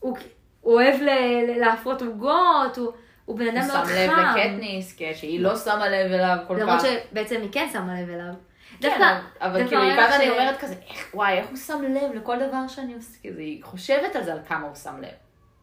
הוא, 0.01 0.17
הוא 0.61 0.75
אוהב 0.75 1.01
ל, 1.03 1.09
ל, 1.11 1.59
להפרות 1.61 2.03
עוגות, 2.03 2.77
הוא, 2.77 2.93
הוא 3.25 3.39
בן 3.39 3.49
אדם 3.49 3.67
הוא 3.67 3.73
מאוד 3.75 3.87
שם 3.87 3.95
לב 3.95 4.11
חם. 4.11 4.35
לקטניס, 4.37 4.97
כן, 4.97 5.13
שהיא 5.15 5.41
לא 5.41 5.57
שמה 5.57 5.89
לב 5.89 6.13
אליו 6.13 6.37
כל 6.49 6.55
כך. 6.57 6.63
למרות 6.63 6.81
שבעצם 6.81 7.41
היא 7.43 7.49
כן 7.53 7.69
שמה 7.73 8.01
לב 8.03 8.09
אליו. 8.11 8.35
כן, 8.81 9.01
אבל- 9.41 9.69
כאילו, 9.69 9.81
בעיקר 9.81 10.09
לך 10.09 10.15
אני 10.15 10.31
אומרת 10.31 10.61
כזה, 10.61 10.75
איך, 10.91 11.11
וואי, 11.15 11.39
איך 11.39 11.49
הוא 11.49 11.57
שם 11.57 11.83
לב 11.83 12.13
לכל 12.15 12.37
דבר 12.49 12.69
שאני 12.69 12.95
עושה, 12.95 13.19
כאילו, 13.21 13.39
היא 13.39 13.65
חושבת 13.65 14.17
על 14.17 14.25
זה, 14.25 14.33
על 14.33 14.39
כמה 14.49 14.67
הוא 14.67 14.75
שם 14.75 15.01
לב. 15.01 15.09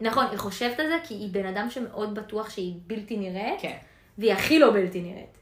נכון, 0.01 0.25
היא 0.31 0.37
חושבת 0.37 0.79
על 0.79 0.87
זה 0.87 0.97
כי 1.03 1.13
היא 1.13 1.29
בן 1.31 1.45
אדם 1.45 1.69
שמאוד 1.69 2.15
בטוח 2.15 2.49
שהיא 2.49 2.73
בלתי 2.87 3.17
נראית, 3.17 3.61
כן. 3.61 3.77
והיא 4.17 4.33
הכי 4.33 4.59
לא 4.59 4.71
בלתי 4.71 5.01
נראית. 5.01 5.36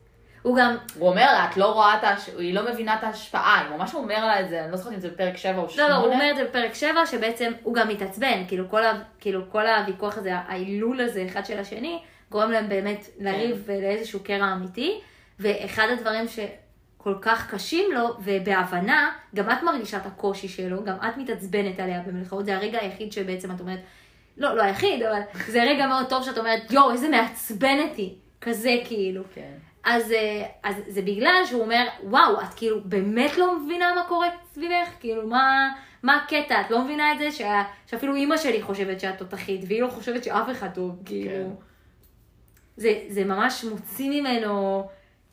הוא 0.46 0.58
גם, 0.58 0.75
הוא 1.00 1.10
אומר 1.10 1.25
לה, 1.25 1.46
את 1.46 1.58
לא 1.58 1.74
רואה 1.74 1.98
את 1.98 2.04
ההש... 2.04 2.30
היא 2.38 2.54
לא 2.54 2.72
מבינה 2.72 2.96
את 2.96 3.04
ההשפעה, 3.04 3.62
היא 3.62 3.78
ממש 3.78 3.94
אומר 3.94 4.25
לה 4.25 4.40
את 4.40 4.50
זה, 4.50 4.64
אני 4.64 4.72
לא 4.72 4.78
זוכרת 4.78 4.94
אם 4.94 5.00
זה 5.00 5.10
בפרק 5.10 5.38
7 5.38 5.62
או 5.62 5.70
8. 5.70 5.88
לא, 5.88 5.96
לא, 5.96 6.00
הוא 6.00 6.14
אומר 6.14 6.32
את 6.32 6.36
זה 6.36 6.44
בפרק 6.44 6.74
7, 6.74 7.06
שבעצם 7.06 7.52
הוא 7.64 7.74
גם 7.74 7.88
מתעצבן, 7.88 8.44
כאילו 8.48 8.70
כל, 8.70 8.84
ה, 8.84 8.94
כאילו 9.20 9.52
כל 9.52 9.68
הוויכוח 9.68 10.18
הזה, 10.18 10.36
ההילול 10.36 11.02
הזה 11.02 11.25
אחד 11.30 11.46
של 11.46 11.60
השני, 11.60 12.00
גורם 12.32 12.52
להם 12.52 12.70
באמת 12.70 13.06
לריב 13.20 13.64
כן. 13.68 13.74
לאיזשהו 13.74 14.20
קרע 14.24 14.54
אמיתי, 14.54 15.00
ואחד 15.40 15.88
הדברים 15.94 16.25
שכל 16.28 17.16
כך 17.22 17.54
קשים 17.54 17.92
לו, 17.94 18.08
ובהבנה, 18.20 19.12
גם 19.36 19.52
את 19.52 19.64
מרגישה 19.64 19.98
את 19.98 20.06
הקושי 20.06 20.48
שלו, 20.48 20.84
גם 20.84 20.96
את 20.96 21.18
מתעצבנת 21.18 21.80
עליה 21.80 22.02
במלכאות, 22.08 22.46
זה 22.46 22.56
הרגע 22.56 22.80
היחיד 22.82 23.12
שבעצם 23.12 23.52
את 23.52 23.60
אומרת, 23.60 23.80
לא, 24.38 24.56
לא 24.56 24.64
היחיד, 24.64 25.04
אבל 25.04 25.22
זה 25.48 25.64
רגע 25.64 25.88
מאוד 25.88 26.10
טוב 26.10 26.24
שאת 26.24 26.38
אומרת, 26.38 26.72
יואו, 26.72 26.92
איזה 26.92 27.10
מעצבנת 27.10 27.96
היא, 27.98 28.16
כזה 28.42 28.75
כאילו. 28.86 29.24
כן. 29.34 29.65
אז, 29.86 30.12
אה, 30.12 30.46
אז 30.63 30.75
זה 30.88 31.01
בגלל 31.01 31.44
שהוא 31.46 31.62
אומר, 31.62 31.88
וואו, 32.04 32.42
את 32.42 32.54
כאילו 32.56 32.82
באמת 32.84 33.38
לא 33.38 33.60
מבינה 33.60 33.96
מה 33.96 34.04
קורה 34.08 34.27
סביבך? 34.54 34.89
כאילו, 35.00 35.27
מה, 35.27 35.70
מה 36.04 36.15
הקטע? 36.15 36.62
את 36.62 36.72
לא 36.72 36.84
מבינה 36.84 37.13
את 37.13 37.18
זה 37.18 37.32
שה, 37.32 37.63
שאפילו 37.88 38.15
אימא 38.15 38.38
שלי 38.38 38.62
חושבת 38.62 39.00
שאת 39.00 39.18
תותחית, 39.18 39.62
והיא 39.68 39.82
לא 39.82 39.88
חושבת 39.88 40.24
שאף 40.24 40.51
אחד 40.51 40.70
טוב, 40.74 41.01
כאילו. 41.06 41.32
כן. 41.32 41.50
זה, 42.77 43.01
זה 43.10 43.25
ממש 43.25 43.63
מוציא 43.63 44.22
ממנו, 44.22 44.88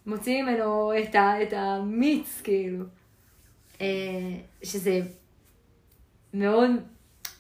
מוציא 0.07 0.43
ממנו 0.43 0.93
את, 1.03 1.15
ה, 1.15 1.43
את 1.43 1.53
המיץ, 1.53 2.41
כאילו. 2.45 2.85
אה, 3.81 3.87
שזה 4.63 5.01
מאוד 6.35 6.71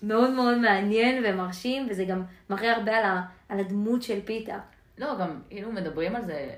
מאוד 0.03 0.31
מאוד 0.31 0.59
מעניין 0.59 1.25
ומרשים, 1.27 1.87
וזה 1.91 2.05
גם 2.05 2.23
מראה 2.51 2.77
הרבה 2.77 2.97
על, 2.97 3.05
ה, 3.05 3.23
על 3.49 3.61
הדמות 3.61 4.03
של 4.03 4.21
פיתה. 4.25 4.59
לא, 4.99 5.07
גם 5.21 5.41
כאילו 5.51 5.73
מדברים 5.73 6.17
על 6.17 6.25
זה, 6.25 6.49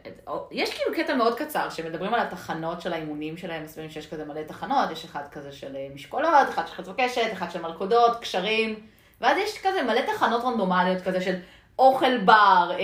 יש 0.50 0.74
כאילו 0.74 0.96
קטע 0.96 1.14
מאוד 1.14 1.38
קצר 1.38 1.70
שמדברים 1.70 2.14
על 2.14 2.20
התחנות 2.20 2.80
של 2.80 2.92
האימונים 2.92 3.36
שלהם, 3.36 3.64
מסבירים 3.64 3.90
שיש 3.90 4.10
כזה 4.10 4.24
מלא 4.24 4.42
תחנות, 4.42 4.90
יש 4.90 5.04
אחד 5.04 5.22
כזה 5.32 5.52
של 5.52 5.76
אה, 5.76 5.86
משקולות, 5.94 6.48
אחד 6.48 6.66
של 6.68 6.74
חץ 6.74 6.88
וקשת, 6.88 7.32
אחד 7.32 7.50
של 7.50 7.62
מלכודות, 7.62 8.16
קשרים, 8.20 8.80
ואז 9.20 9.36
יש 9.38 9.58
כזה 9.62 9.82
מלא 9.82 10.00
תחנות 10.00 10.44
רנדומליות 10.44 11.02
כזה 11.02 11.20
של 11.20 11.34
אוכל 11.78 12.18
בר, 12.18 12.70
אה, 12.70 12.76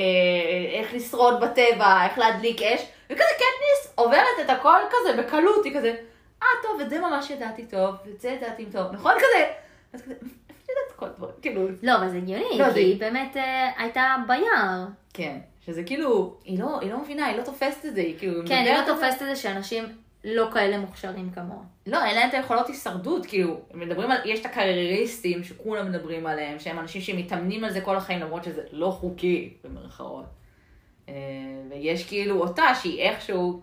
איך 0.80 0.94
לשרוד 0.94 1.40
בטבע, 1.40 2.04
איך 2.04 2.18
להדליק 2.18 2.62
אש, 2.62 2.80
וכזה 3.10 3.24
קטניס 3.34 3.92
עוברת 3.94 4.24
את 4.44 4.50
הכל 4.50 4.78
כזה 4.90 5.22
בקלות, 5.22 5.64
היא 5.64 5.74
כזה, 5.78 5.94
אה 6.42 6.48
טוב, 6.62 6.80
את 6.80 6.90
זה 6.90 7.00
ממש 7.00 7.30
ידעתי 7.30 7.64
טוב, 7.66 7.94
ואת 8.06 8.20
זה 8.20 8.28
ידעתי 8.28 8.66
טוב, 8.66 8.92
נכון 8.92 9.12
כזה? 9.16 9.46
אז 9.92 10.02
כזה, 10.02 10.14
יודעת 10.14 10.96
כל 10.96 11.06
הדברים? 11.06 11.34
כאילו, 11.42 11.68
לא, 11.82 11.96
אבל 11.96 12.08
זה 12.08 12.16
הגיוני, 12.16 12.58
לא, 12.58 12.64
כי 12.64 12.70
זה- 12.70 12.78
היא 12.78 13.00
באמת 13.00 13.36
אה, 13.36 13.70
הייתה 13.78 14.16
ביער. 14.26 14.84
כן, 15.14 15.38
שזה 15.60 15.82
כאילו, 15.82 16.36
היא 16.44 16.58
לא, 16.58 16.80
היא 16.80 16.90
לא 16.90 17.02
מבינה, 17.02 17.26
היא 17.26 17.36
לא 17.36 17.42
תופסת 17.42 17.86
את 17.86 17.94
זה, 17.94 18.00
היא 18.00 18.18
כאילו... 18.18 18.42
כן, 18.46 18.64
היא 18.66 18.74
לא 18.74 18.94
תופסת 18.94 19.22
את 19.22 19.26
זה 19.26 19.36
שאנשים 19.36 19.84
לא 20.24 20.48
כאלה 20.52 20.78
מוכשרים 20.78 21.30
כמוה. 21.30 21.62
לא, 21.86 22.04
אין 22.04 22.16
להם 22.16 22.28
את 22.28 22.34
היכולות 22.34 22.68
הישרדות, 22.68 23.26
כאילו, 23.26 23.60
מדברים 23.74 24.10
על, 24.10 24.18
יש 24.24 24.40
את 24.40 24.46
הקרייריסטים 24.46 25.44
שכולם 25.44 25.92
מדברים 25.92 26.26
עליהם, 26.26 26.58
שהם 26.58 26.78
אנשים 26.78 27.00
שמתאמנים 27.00 27.64
על 27.64 27.70
זה 27.70 27.80
כל 27.80 27.96
החיים, 27.96 28.20
למרות 28.20 28.44
שזה 28.44 28.62
לא 28.72 28.90
חוקי, 28.90 29.54
במרכאות. 29.64 30.24
אה, 31.08 31.14
ויש 31.70 32.08
כאילו 32.08 32.40
אותה 32.40 32.74
שהיא 32.74 33.00
איכשהו, 33.00 33.60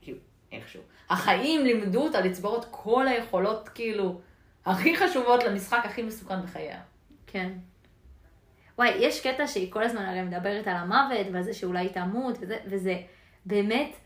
כאילו, 0.00 0.18
איכשהו. 0.52 0.82
החיים 1.10 1.64
לימדו 1.64 2.02
אותה 2.02 2.20
לצבור 2.20 2.58
את 2.58 2.64
כל 2.70 3.08
היכולות, 3.08 3.68
כאילו, 3.68 4.20
הכי 4.66 4.96
חשובות 4.96 5.44
למשחק 5.44 5.80
הכי 5.84 6.02
מסוכן 6.02 6.42
בחייה. 6.42 6.80
כן. 7.26 7.52
וואי, 8.78 8.88
יש 8.98 9.20
קטע 9.20 9.46
שהיא 9.46 9.72
כל 9.72 9.82
הזמן 9.82 10.04
הרי 10.04 10.22
מדברת 10.22 10.66
על 10.66 10.76
המוות 10.76 11.26
ועל 11.32 11.42
זה 11.42 11.54
שאולי 11.54 11.80
היא 11.80 11.88
תמות, 11.88 12.38
וזה, 12.40 12.56
וזה 12.66 12.96
באמת, 13.46 13.96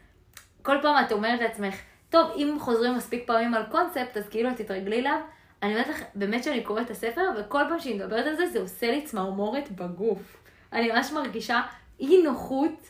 כל 0.63 0.77
פעם 0.83 1.05
את 1.05 1.13
אומרת 1.13 1.41
לעצמך, 1.41 1.75
טוב, 2.11 2.31
אם 2.37 2.57
חוזרים 2.61 2.97
מספיק 2.97 3.27
פעמים 3.27 3.55
על 3.55 3.63
קונספט, 3.71 4.17
אז 4.17 4.29
כאילו 4.29 4.51
את 4.51 4.57
תתרגלי 4.57 4.99
אליו. 5.01 5.21
אני 5.63 5.73
אומרת 5.73 5.89
לך, 5.89 6.03
באמת 6.15 6.45
שאני 6.45 6.63
קוראת 6.63 6.87
את 6.87 6.91
הספר, 6.91 7.23
וכל 7.39 7.63
פעם 7.69 7.81
שהיא 7.81 7.95
מדברת 7.95 8.27
על 8.27 8.37
זה, 8.37 8.47
זה 8.47 8.61
עושה 8.61 8.91
לי 8.91 9.03
צמרמורת 9.03 9.71
בגוף. 9.71 10.37
אני 10.73 10.93
ממש 10.93 11.13
מרגישה 11.13 11.61
אי 12.01 12.23
נוחות 12.23 12.89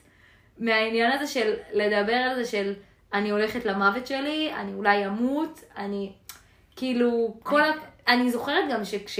מהעניין 0.58 1.12
הזה 1.12 1.26
של 1.26 1.54
לדבר 1.72 2.14
על 2.14 2.34
זה 2.34 2.50
של 2.50 2.74
אני 3.14 3.30
הולכת 3.30 3.64
למוות 3.64 4.06
שלי, 4.06 4.52
אני 4.54 4.74
אולי 4.74 5.06
אמות, 5.06 5.60
אני 5.76 6.12
כאילו, 6.76 7.34
כל 7.42 7.60
ה... 7.60 7.70
אני 8.08 8.30
זוכרת 8.30 8.64
גם 8.70 8.84
שכש... 8.84 9.18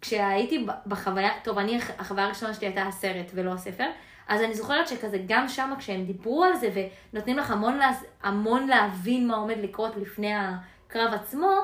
כשהייתי 0.00 0.66
בחוויה, 0.86 1.30
טוב, 1.44 1.58
אני, 1.58 1.78
החוויה 1.98 2.24
הראשונה 2.24 2.54
שלי 2.54 2.66
הייתה 2.66 2.82
הסרט 2.82 3.30
ולא 3.34 3.52
הספר, 3.52 3.86
אז 4.28 4.42
אני 4.42 4.54
זוכרת 4.54 4.88
שכזה, 4.88 5.18
גם 5.26 5.48
שם 5.48 5.72
כשהם 5.78 6.04
דיברו 6.04 6.44
על 6.44 6.56
זה 6.56 6.70
ונותנים 7.12 7.38
לך 7.38 7.50
המון, 7.50 7.76
לה, 7.76 7.90
המון 8.22 8.66
להבין 8.66 9.28
מה 9.28 9.36
עומד 9.36 9.58
לקרות 9.58 9.96
לפני 9.96 10.32
הקרב 10.34 11.14
עצמו, 11.14 11.56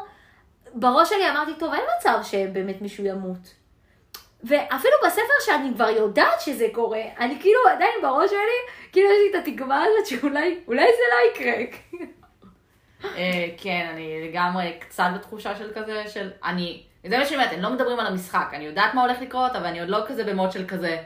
בראש 0.74 1.08
שלי 1.08 1.30
אמרתי, 1.30 1.50
טוב, 1.58 1.72
אין 1.72 1.82
מצב 1.98 2.18
שבאמת 2.22 2.82
מישהו 2.82 3.04
ימות. 3.04 3.54
ואפילו 4.44 4.94
בספר 5.06 5.32
שאני 5.40 5.74
כבר 5.74 5.88
יודעת 5.88 6.40
שזה 6.40 6.66
קורה, 6.72 7.02
אני 7.18 7.40
כאילו 7.40 7.60
עדיין 7.70 7.94
בראש 8.02 8.30
שלי, 8.30 8.74
כאילו 8.92 9.08
יש 9.08 9.32
לי 9.32 9.40
את 9.40 9.48
התקווה 9.48 9.82
הזאת 9.82 10.06
שאולי 10.06 10.58
אולי 10.68 10.86
זה 10.86 11.02
לא 11.12 11.30
יקרה. 11.30 11.78
אה, 13.16 13.46
כן, 13.56 13.86
אני 13.92 14.28
לגמרי 14.28 14.76
קצת 14.80 15.06
בתחושה 15.14 15.56
של 15.56 15.70
כזה, 15.74 16.08
של 16.08 16.30
אני, 16.44 16.82
זה 17.08 17.18
מה 17.18 17.24
שאני 17.24 17.36
אומרת, 17.36 17.52
הם 17.52 17.60
לא 17.60 17.70
מדברים 17.70 18.00
על 18.00 18.06
המשחק, 18.06 18.50
אני 18.52 18.64
יודעת 18.64 18.94
מה 18.94 19.02
הולך 19.02 19.20
לקרות, 19.20 19.56
אבל 19.56 19.66
אני 19.66 19.80
עוד 19.80 19.88
לא 19.88 19.98
כזה 20.06 20.24
במוד 20.24 20.52
של 20.52 20.66
כזה, 20.66 21.02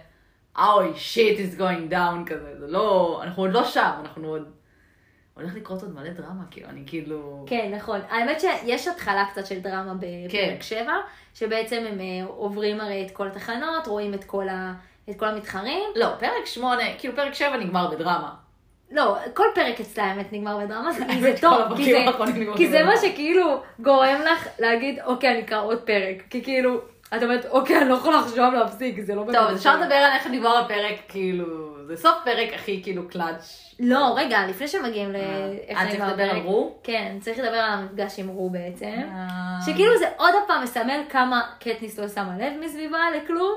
אוי, 0.59 0.93
שיט 0.95 1.39
is 1.39 1.59
going 1.59 1.93
down 1.93 2.27
כזה, 2.27 2.55
זה 2.59 2.67
לא, 2.67 3.21
אנחנו 3.23 3.43
עוד 3.43 3.53
לא 3.53 3.65
שם, 3.65 3.91
אנחנו 4.01 4.29
עוד, 4.29 4.49
הולך 5.35 5.55
לקרות 5.55 5.83
עוד 5.83 5.95
מלא 5.95 6.11
דרמה, 6.11 6.45
כאילו, 6.51 6.69
אני 6.69 6.83
כאילו, 6.87 7.45
כן, 7.47 7.73
נכון. 7.75 8.01
האמת 8.09 8.41
שיש 8.41 8.89
התחלה 8.89 9.25
קצת 9.33 9.47
של 9.47 9.61
דרמה 9.61 9.95
כן. 10.01 10.29
בפרק 10.29 10.63
7, 10.63 10.93
שבעצם 11.35 11.85
הם 11.89 12.01
אה, 12.01 12.25
עוברים 12.27 12.81
הרי 12.81 13.07
את 13.07 13.11
כל 13.11 13.27
התחנות, 13.27 13.87
רואים 13.87 14.15
את 14.15 14.25
כל, 14.25 14.49
ה... 14.49 14.75
את 15.11 15.19
כל 15.19 15.27
המתחרים. 15.27 15.85
לא, 15.97 16.07
פרק 16.19 16.47
שמונה, 16.47 16.83
כאילו 16.99 17.17
פרק 17.17 17.35
שבע 17.35 17.57
נגמר 17.57 17.91
בדרמה. 17.91 18.35
לא, 18.91 19.17
כל 19.35 19.45
פרק 19.55 19.81
אצלה 19.81 20.05
האמת 20.05 20.33
נגמר 20.33 20.59
בדרמה, 20.59 20.93
זה- 21.21 21.35
כל 21.41 21.41
טוב, 21.41 21.77
כי 21.77 21.85
זה, 21.93 21.99
כי 22.57 22.69
זה. 22.69 22.83
מה 22.85 22.97
שכאילו 22.97 23.61
גורם 23.79 24.21
לך 24.33 24.49
להגיד, 24.59 24.99
אוקיי, 25.05 25.31
אני 25.31 25.41
אקרא 25.41 25.63
עוד 25.63 25.79
פרק. 25.81 26.23
כי 26.31 26.43
כאילו, 26.45 26.81
את 27.17 27.23
אומרת, 27.23 27.47
אוקיי, 27.51 27.79
אני 27.79 27.89
לא 27.89 27.95
יכולה 27.95 28.19
עכשיו 28.19 28.53
להפסיק, 28.53 29.01
זה 29.01 29.15
לא 29.15 29.23
באמת... 29.23 29.39
טוב, 29.39 29.51
אפשר 29.51 29.71
בסדר." 29.71 29.83
לדבר 29.83 29.95
על 29.95 30.13
איך 30.13 30.27
נגמר 30.27 30.59
הפרק, 30.59 30.95
כאילו, 31.09 31.47
זה 31.87 31.97
סוף 31.97 32.15
פרק 32.25 32.49
הכי 32.55 32.81
כאילו 32.83 33.09
קלאץ'. 33.09 33.75
לא, 33.81 34.15
רגע, 34.17 34.47
לפני 34.47 34.69
שמגיעים 34.69 35.15
אה, 35.17 35.21
לאיך 35.67 35.79
אה, 35.79 35.85
נגמר 35.93 36.09
לדבר 36.09 36.23
על 36.23 36.31
הפרק. 36.31 36.43
רו? 36.45 36.75
כן, 36.83 37.17
צריך 37.21 37.39
לדבר 37.39 37.57
על 37.57 37.71
המפגש 37.79 38.19
עם 38.19 38.29
רו 38.29 38.51
בעצם. 38.51 38.87
אה. 39.15 39.27
שכאילו 39.67 39.99
זה 39.99 40.07
עוד 40.17 40.35
פעם 40.47 40.63
מסמל 40.63 41.01
כמה 41.11 41.43
קטניס 41.61 41.99
לא 41.99 42.09
שמה 42.09 42.33
לב 42.39 42.53
מסביבה 42.65 42.99
לכלום, 43.17 43.53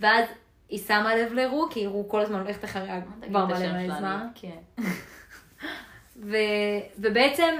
ואז 0.00 0.24
היא 0.68 0.78
שמה 0.78 1.16
לב 1.16 1.32
לרו, 1.32 1.68
כי 1.70 1.86
רו 1.86 2.08
כל 2.08 2.20
הזמן 2.20 2.40
הולכת 2.40 2.64
אחריה 2.64 3.00
כבר 3.28 3.46
מלא 3.46 3.72
מלא 3.72 3.98
זמן. 3.98 4.26
כן. 4.34 4.58
ובעצם 6.98 7.54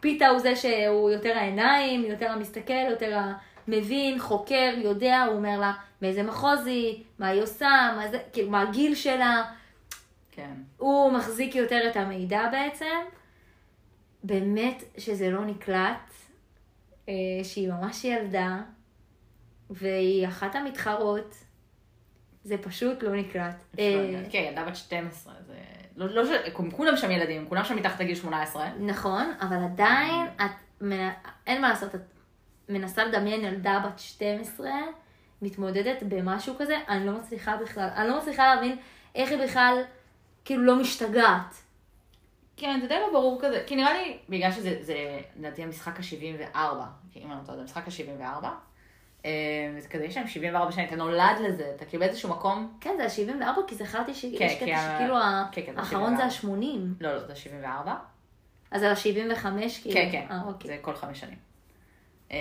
פיתה 0.00 0.28
הוא 0.28 0.38
זה 0.38 0.56
שהוא 0.56 1.10
יותר 1.10 1.32
העיניים, 1.36 2.04
יותר 2.04 2.30
המסתכל, 2.30 2.90
יותר 2.90 3.20
המבין, 3.68 4.18
חוקר, 4.18 4.74
יודע, 4.76 5.24
הוא 5.24 5.36
אומר 5.36 5.58
לה 5.60 5.72
מאיזה 6.02 6.22
מחוז 6.22 6.66
היא, 6.66 7.02
מה 7.18 7.28
היא 7.28 7.42
עושה, 7.42 7.92
מה, 7.96 8.08
זה, 8.08 8.18
כאילו, 8.32 8.50
מה 8.50 8.62
הגיל 8.62 8.94
שלה, 8.94 9.44
כן. 10.30 10.54
הוא 10.76 11.12
מחזיק 11.12 11.54
יותר 11.54 11.80
את 11.90 11.96
המידע 11.96 12.48
בעצם. 12.52 12.86
באמת 14.24 14.82
שזה 14.98 15.30
לא 15.30 15.44
נקלט, 15.44 16.10
אה, 17.08 17.14
שהיא 17.42 17.68
ממש 17.68 18.04
ילדה, 18.04 18.58
והיא 19.70 20.28
אחת 20.28 20.54
המתחרות, 20.54 21.34
זה 22.44 22.58
פשוט 22.58 23.02
לא 23.02 23.16
נקלט. 23.16 23.62
אה, 23.78 24.22
כן, 24.30 24.44
ילדה 24.48 24.64
בת 24.64 24.76
12, 24.76 25.34
זה... 25.46 25.54
לא, 25.96 26.06
לא 26.06 26.26
ש... 26.26 26.28
הם 26.58 26.70
כולם 26.70 26.96
שם 26.96 27.10
ילדים, 27.10 27.48
כולם 27.48 27.64
שם 27.64 27.76
מתחת 27.76 28.00
לגיל 28.00 28.14
18. 28.14 28.68
נכון, 28.78 29.32
אבל 29.40 29.56
עדיין, 29.64 30.26
את, 30.36 30.82
אין 31.46 31.60
מה 31.60 31.68
לעשות, 31.68 31.94
את 31.94 32.00
מנסה 32.68 33.04
לדמיין 33.04 33.44
ילדה 33.44 33.82
בת 33.86 33.98
12, 33.98 34.70
מתמודדת 35.42 36.02
במשהו 36.02 36.54
כזה, 36.58 36.76
אני 36.88 37.06
לא 37.06 37.12
מצליחה 37.12 37.56
בכלל, 37.56 37.88
אני 37.96 38.08
לא 38.08 38.18
מצליחה 38.18 38.54
להבין 38.54 38.78
איך 39.14 39.30
היא 39.30 39.38
בכלל, 39.38 39.82
כאילו, 40.44 40.62
לא 40.62 40.76
משתגעת. 40.76 41.54
כן, 42.56 42.78
זה 42.82 42.88
די 42.88 42.98
לא 43.00 43.12
ברור 43.12 43.38
כזה, 43.42 43.64
כי 43.66 43.76
נראה 43.76 43.92
לי, 43.92 44.18
בגלל 44.28 44.52
שזה, 44.52 44.78
זה, 44.80 45.20
לדעתי, 45.36 45.62
המשחק 45.62 46.00
ה-74, 46.00 46.56
אם 47.16 47.32
אני 47.32 47.38
לא 47.40 47.44
טועה, 47.46 47.56
זה 47.56 47.62
המשחק 47.62 47.88
ה-74. 47.88 48.46
אז 49.78 49.86
כזה, 49.90 50.04
יש 50.04 50.16
להם 50.16 50.26
74 50.26 50.72
שנים, 50.72 50.86
אתה 50.86 50.96
נולד 50.96 51.36
לזה, 51.40 51.72
אתה 51.76 51.84
כאילו 51.84 52.00
באיזשהו 52.00 52.30
מקום, 52.30 52.78
כן, 52.80 52.94
זה 52.96 53.04
ה-74, 53.04 53.60
כי 53.66 53.74
זכרתי 53.74 54.14
שיש 54.14 54.38
כן, 54.38 54.54
קטע 54.56 54.94
שכאילו 54.94 55.14
כן, 55.52 55.62
כן, 55.66 55.72
זה 55.74 55.80
האחרון 55.80 56.16
זה 56.16 56.30
74. 56.30 56.66
ה-80. 56.66 56.94
לא, 57.00 57.14
לא, 57.14 57.26
זה 57.26 57.34
74. 57.34 57.94
אז 58.70 58.82
על 58.82 58.92
ה-75, 58.92 59.46
כאילו. 59.82 59.94
כן, 59.94 60.08
כן, 60.12 60.26
אה, 60.30 60.40
אוקיי. 60.46 60.70
זה 60.70 60.78
כל 60.82 60.94
חמש 60.94 61.20
שנים. 61.20 61.38
אה, 62.32 62.38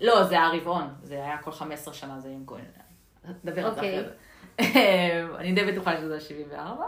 לא, 0.00 0.24
זה 0.24 0.40
הרבעון, 0.40 0.94
זה 1.02 1.14
היה 1.14 1.38
כל 1.38 1.52
15 1.52 1.94
שנה, 1.94 2.20
זה 2.20 2.28
יום 2.28 2.44
כהן. 2.46 2.64
נדבר 3.44 3.66
על 3.66 3.74
זה 3.74 3.80
אוקיי. 3.80 4.00
אחרי 4.00 4.08
זה. 4.08 4.14
אה, 4.60 5.26
אני 5.38 5.52
די 5.52 5.72
בטוחה 5.72 5.96
שזה 5.96 6.14
ה-74. 6.14 6.82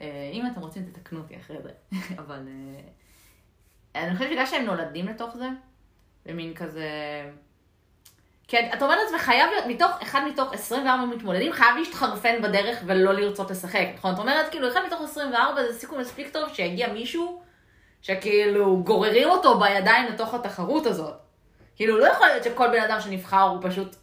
אה, 0.00 0.30
אם 0.32 0.46
אתם 0.46 0.60
רוצים 0.60 0.84
תתקנו 0.84 1.18
אותי 1.18 1.36
אחרי 1.36 1.56
זה, 1.62 1.70
אבל 2.22 2.48
אה, 3.96 4.02
אני 4.02 4.12
חושבת 4.12 4.28
שבגלל 4.28 4.46
שהם 4.46 4.64
נולדים 4.64 5.06
לתוך 5.06 5.36
זה, 5.36 5.48
במין 6.26 6.54
כזה... 6.54 6.90
כן, 8.48 8.70
אתה 8.74 8.84
אומר 8.84 8.96
לעצמך, 8.96 9.20
חייב 9.20 9.50
להיות, 9.50 9.66
מתוך, 9.66 10.02
אחד 10.02 10.20
מתוך 10.26 10.52
24 10.52 11.04
מתמודדים 11.04 11.52
חייב 11.52 11.76
להשתחרפן 11.78 12.42
בדרך 12.42 12.78
ולא 12.86 13.12
לרצות 13.12 13.50
לשחק, 13.50 13.86
נכון? 13.94 14.14
את 14.14 14.18
אומרת, 14.18 14.48
כאילו, 14.48 14.68
אחד 14.68 14.80
מתוך 14.86 15.02
24 15.02 15.66
זה 15.66 15.78
סיכוי 15.78 15.98
מספיק 15.98 16.32
טוב 16.32 16.54
שיגיע 16.54 16.92
מישהו 16.92 17.42
שכאילו 18.02 18.82
גוררים 18.82 19.30
אותו 19.30 19.58
בידיים 19.58 20.06
לתוך 20.06 20.34
התחרות 20.34 20.86
הזאת. 20.86 21.14
כאילו, 21.76 21.98
לא 21.98 22.06
יכול 22.06 22.26
להיות 22.26 22.44
שכל 22.44 22.68
בן 22.68 22.82
אדם 22.82 23.00
שנבחר 23.00 23.42
הוא 23.42 23.58
פשוט 23.62 23.96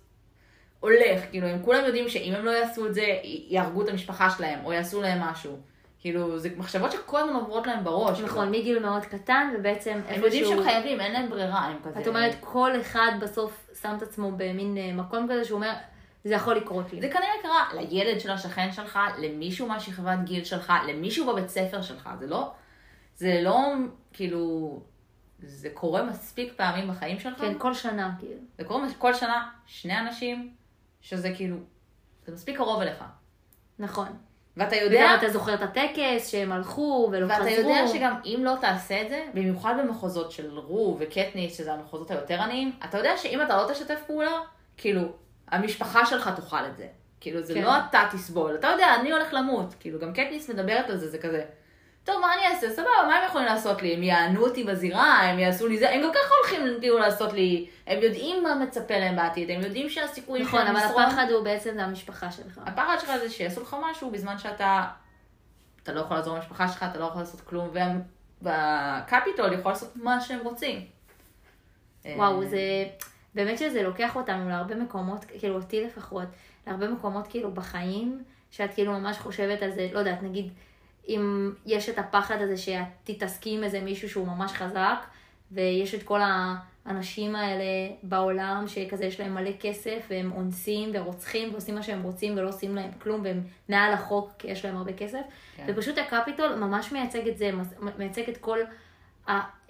הולך, 0.79 1.21
כאילו, 1.31 1.47
הם 1.47 1.61
כולם 1.61 1.85
יודעים 1.85 2.09
שאם 2.09 2.33
הם 2.37 2.45
לא 2.45 2.51
יעשו 2.51 2.87
את 2.87 2.93
זה, 2.93 3.05
יהרגו 3.23 3.81
את 3.81 3.89
המשפחה 3.89 4.29
שלהם, 4.29 4.65
או 4.65 4.73
יעשו 4.73 5.01
להם 5.01 5.21
משהו. 5.21 5.59
כאילו, 6.05 6.39
זה 6.39 6.49
מחשבות 6.57 6.91
שכל 6.91 7.19
הזמן 7.19 7.33
עוברות 7.33 7.67
להם 7.67 7.83
בראש. 7.83 8.19
נכון, 8.19 8.51
מגיל 8.51 8.79
מאוד 8.79 9.05
קטן, 9.05 9.53
ובעצם 9.57 10.01
הם 10.07 10.21
יודעים 10.21 10.45
שהם 10.45 10.63
חייבים, 10.63 11.01
אין 11.01 11.11
להם 11.11 11.29
ברירה, 11.29 11.59
הם 11.65 11.77
כזה... 11.83 12.01
את 12.01 12.07
אומרת, 12.07 12.35
כל 12.39 12.81
אחד 12.81 13.11
בסוף 13.21 13.69
שם 13.81 13.93
את 13.97 14.01
עצמו 14.01 14.31
במין 14.31 14.77
אה, 14.77 14.93
מקום 14.93 15.27
כזה 15.29 15.45
שהוא 15.45 15.55
אומר, 15.55 15.73
זה 16.23 16.33
יכול 16.33 16.55
לקרות 16.55 16.93
לי. 16.93 17.01
זה 17.01 17.09
כנראה 17.09 17.31
קרה 17.41 17.81
לילד 17.81 18.19
של 18.19 18.31
השכן 18.31 18.71
שלך, 18.71 18.99
למישהו 19.17 19.67
מהשכבת 19.67 20.17
גיל 20.23 20.43
שלך, 20.43 20.73
למישהו 20.87 21.27
בבית 21.27 21.49
ספר 21.49 21.81
שלך, 21.81 22.09
זה 22.19 22.27
לא, 22.27 22.51
זה 23.15 23.39
לא, 23.43 23.73
כאילו, 24.13 24.79
זה 25.39 25.69
קורה 25.73 26.03
מספיק 26.03 26.53
פעמים 26.57 26.87
בחיים 26.87 27.19
שלך. 27.19 27.39
כן, 27.41 27.53
כל 27.57 27.73
שנה, 27.73 28.15
כאילו. 28.19 28.41
זה 28.57 28.63
קורה 28.63 28.87
כל 28.97 29.13
שנה, 29.13 29.49
שני 29.65 29.99
אנשים, 29.99 30.53
שזה 31.01 31.31
כאילו, 31.35 31.57
זה 32.25 32.33
מספיק 32.33 32.57
קרוב 32.57 32.81
אליך. 32.81 33.03
נכון. 33.79 34.07
ואתה 34.57 34.75
יודע... 34.75 34.99
וגם 34.99 35.15
אתה 35.17 35.29
זוכר 35.29 35.53
את 35.53 35.61
הטקס 35.61 36.27
שהם 36.27 36.51
הלכו 36.51 37.09
ולא 37.11 37.25
ואתה 37.25 37.35
חזרו. 37.35 37.49
ואתה 37.49 37.61
יודע 37.61 37.87
שגם 37.87 38.15
אם 38.25 38.41
לא 38.43 38.53
תעשה 38.61 39.01
את 39.01 39.09
זה, 39.09 39.25
במיוחד 39.33 39.75
במחוזות 39.79 40.31
של 40.31 40.59
רו 40.59 40.97
וקטניס, 40.99 41.57
שזה 41.57 41.73
המחוזות 41.73 42.11
היותר 42.11 42.41
עניים, 42.41 42.71
אתה 42.89 42.97
יודע 42.97 43.17
שאם 43.17 43.41
אתה 43.41 43.57
לא 43.57 43.71
תשתף 43.71 43.99
פעולה, 44.07 44.31
כאילו, 44.77 45.01
המשפחה 45.51 46.05
שלך 46.05 46.29
תאכל 46.35 46.65
את 46.65 46.77
זה. 46.77 46.87
כאילו, 47.19 47.41
זה 47.41 47.53
כן. 47.53 47.61
לא 47.61 47.71
אתה 47.89 48.03
תסבול. 48.11 48.55
אתה 48.55 48.67
יודע, 48.67 48.95
אני 48.99 49.11
הולך 49.11 49.33
למות. 49.33 49.75
כאילו, 49.79 49.99
גם 49.99 50.13
קטניס 50.13 50.49
מדברת 50.49 50.89
על 50.89 50.97
זה, 50.97 51.09
זה 51.09 51.17
כזה, 51.17 51.45
טוב, 52.05 52.21
מה 52.21 52.33
אני 52.33 52.47
אעשה? 52.55 52.69
סבבה, 52.69 52.89
מה 53.07 53.15
הם 53.15 53.25
יכולים 53.27 53.47
לעשות 53.47 53.81
לי? 53.81 53.93
הם 53.93 54.03
יענו 54.03 54.41
אותי 54.47 54.63
בזירה, 54.63 55.19
הם 55.21 55.39
יעשו 55.39 55.67
לי 55.67 55.77
זה, 55.77 55.89
הם 55.89 56.01
גם 56.03 56.09
ככה 56.13 56.33
הולכים 56.41 56.79
כאילו 56.79 56.97
לעשות 56.97 57.33
לי, 57.33 57.67
הם 57.87 58.01
יודעים 58.01 58.43
מה 58.43 58.55
מצפה 58.55 58.97
להם 58.99 59.15
בעתיד, 59.15 59.51
הם 59.51 59.61
יודעים 59.61 59.89
שהסיכויים 59.89 60.45
נכון, 60.45 60.61
שלהם 60.61 60.75
אבל 60.75 60.85
לשרוד- 60.85 61.03
הפחד 61.07 61.25
הוא 61.31 61.43
בעצם 61.43 61.79
המשפחה 61.79 62.31
שלך. 62.31 62.59
הפחד 62.65 62.95
שלך 62.99 63.11
זה 63.21 63.29
שיעשו 63.29 63.61
לך 63.61 63.75
משהו 63.91 64.11
בזמן 64.11 64.37
שאתה, 64.37 64.83
אתה 65.83 65.93
לא 65.93 65.99
יכול 66.01 66.17
לעזור 66.17 66.35
למשפחה 66.35 66.67
שלך, 66.67 66.85
אתה 66.91 66.99
לא 66.99 67.05
יכול 67.05 67.21
לעשות 67.21 67.41
כלום, 67.41 67.69
והם 67.73 68.01
בקפיטול 68.41 69.53
יכול 69.53 69.71
לעשות 69.71 69.91
מה 69.95 70.21
שהם 70.21 70.39
רוצים. 70.43 70.85
וואו, 72.05 72.41
אה, 72.41 72.47
זה... 72.47 72.59
באמת 73.35 73.57
שזה 73.57 73.83
לוקח 73.83 74.15
אותנו 74.15 74.49
להרבה 74.49 74.75
מקומות, 74.75 75.25
כאילו 75.25 75.55
אותי 75.55 75.83
לפחות, 75.85 76.27
להרבה 76.67 76.87
מקומות 76.87 77.27
כאילו 77.27 77.51
בחיים, 77.51 78.23
שאת 78.51 78.73
כאילו 78.73 78.91
ממש 78.99 79.17
חושבת 79.17 79.61
על 79.61 79.71
זה, 79.71 79.87
לא 79.93 79.99
יודעת, 79.99 80.23
נגיד, 80.23 80.49
אם 81.07 81.51
יש 81.65 81.89
את 81.89 81.99
הפחד 81.99 82.41
הזה 82.41 82.57
שאת 82.57 82.85
תתעסקי 83.03 83.57
עם 83.57 83.63
איזה 83.63 83.81
מישהו 83.81 84.09
שהוא 84.09 84.27
ממש 84.27 84.51
חזק, 84.51 85.05
ויש 85.51 85.95
את 85.95 86.03
כל 86.03 86.19
האנשים 86.85 87.35
האלה 87.35 87.63
בעולם 88.03 88.63
שכזה 88.67 89.05
יש 89.05 89.19
להם 89.19 89.33
מלא 89.33 89.51
כסף, 89.59 90.05
והם 90.09 90.31
אונסים 90.31 90.89
ורוצחים 90.93 91.51
ועושים 91.51 91.75
מה 91.75 91.83
שהם 91.83 92.03
רוצים 92.03 92.37
ולא 92.37 92.49
עושים 92.49 92.75
להם 92.75 92.91
כלום, 92.99 93.21
והם 93.23 93.41
מעל 93.69 93.93
החוק 93.93 94.31
כי 94.37 94.47
יש 94.47 94.65
להם 94.65 94.77
הרבה 94.77 94.93
כסף. 94.93 95.21
כן. 95.55 95.65
ופשוט 95.67 95.97
הקפיטול 95.97 96.55
ממש 96.55 96.91
מייצג 96.91 97.27
את 97.27 97.37
זה, 97.37 97.51
מייצג 97.97 98.29
את 98.29 98.37
כל, 98.37 98.59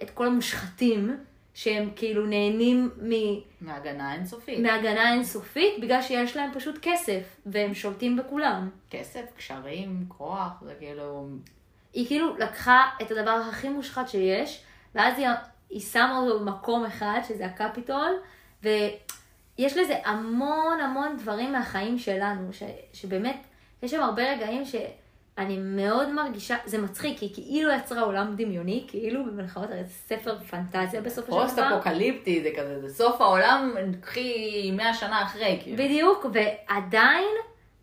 את 0.02 0.10
כל 0.14 0.26
המושחתים. 0.26 1.16
שהם 1.56 1.90
כאילו 1.96 2.26
נהנים 2.26 2.90
מ- 3.02 3.64
מהגנה 3.66 4.14
אינסופית. 4.14 4.58
מהגנה 4.58 5.12
אינסופית 5.12 5.80
בגלל 5.80 6.02
שיש 6.02 6.36
להם 6.36 6.50
פשוט 6.54 6.78
כסף 6.82 7.36
והם 7.46 7.74
שולטים 7.74 8.16
בכולם. 8.16 8.70
כסף, 8.90 9.22
קשרים, 9.36 10.04
כוח, 10.08 10.62
זה 10.62 10.74
כאילו... 10.78 11.28
היא 11.92 12.06
כאילו 12.06 12.36
לקחה 12.36 12.82
את 13.02 13.10
הדבר 13.10 13.30
הכי 13.30 13.68
מושחת 13.68 14.08
שיש, 14.08 14.62
ואז 14.94 15.18
היא, 15.18 15.28
היא 15.70 15.80
שמה 15.80 16.18
אותו 16.18 16.40
במקום 16.40 16.84
אחד, 16.84 17.20
שזה 17.28 17.46
הקפיטול, 17.46 18.12
ויש 18.62 19.76
לזה 19.76 19.96
המון 20.04 20.80
המון 20.80 21.16
דברים 21.16 21.52
מהחיים 21.52 21.98
שלנו, 21.98 22.52
ש, 22.52 22.62
שבאמת, 22.92 23.36
יש 23.82 23.90
שם 23.90 24.02
הרבה 24.02 24.32
רגעים 24.32 24.64
שאני 25.36 25.58
מאוד 25.58 26.08
מרגישה, 26.08 26.56
זה 26.64 26.78
מצחיק, 26.78 27.18
כי 27.18 27.34
כאילו 27.34 27.70
יצרה 27.70 28.02
עולם 28.02 28.34
דמיוני, 28.36 28.84
כאילו 28.88 29.24
במלחמות, 29.24 29.70
הרי 29.70 29.84
זה 29.84 29.90
ספר 29.90 30.38
פנטזיה 30.38 31.00
בסופו 31.00 31.32
של 31.32 31.38
פוסט 31.38 31.58
דבר. 31.58 31.74
אפוקליפטי, 31.74 32.42
זה 32.42 32.50
כזה, 32.58 32.88
זה 32.88 32.94
סוף 32.94 33.20
העולם, 33.20 33.74
קחי 34.00 34.70
100 34.72 34.94
שנה 34.94 35.22
אחרי, 35.22 35.58
כאילו. 35.62 35.76
בדיוק, 35.76 36.26
ועדיין 36.32 37.28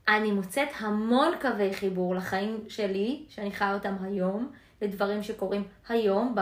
אני 0.07 0.31
מוצאת 0.31 0.69
המון 0.79 1.31
קווי 1.41 1.73
חיבור 1.73 2.15
לחיים 2.15 2.59
שלי, 2.67 3.25
שאני 3.29 3.51
חיה 3.51 3.73
אותם 3.73 3.95
היום, 4.01 4.51
לדברים 4.81 5.23
שקורים 5.23 5.63
היום 5.89 6.35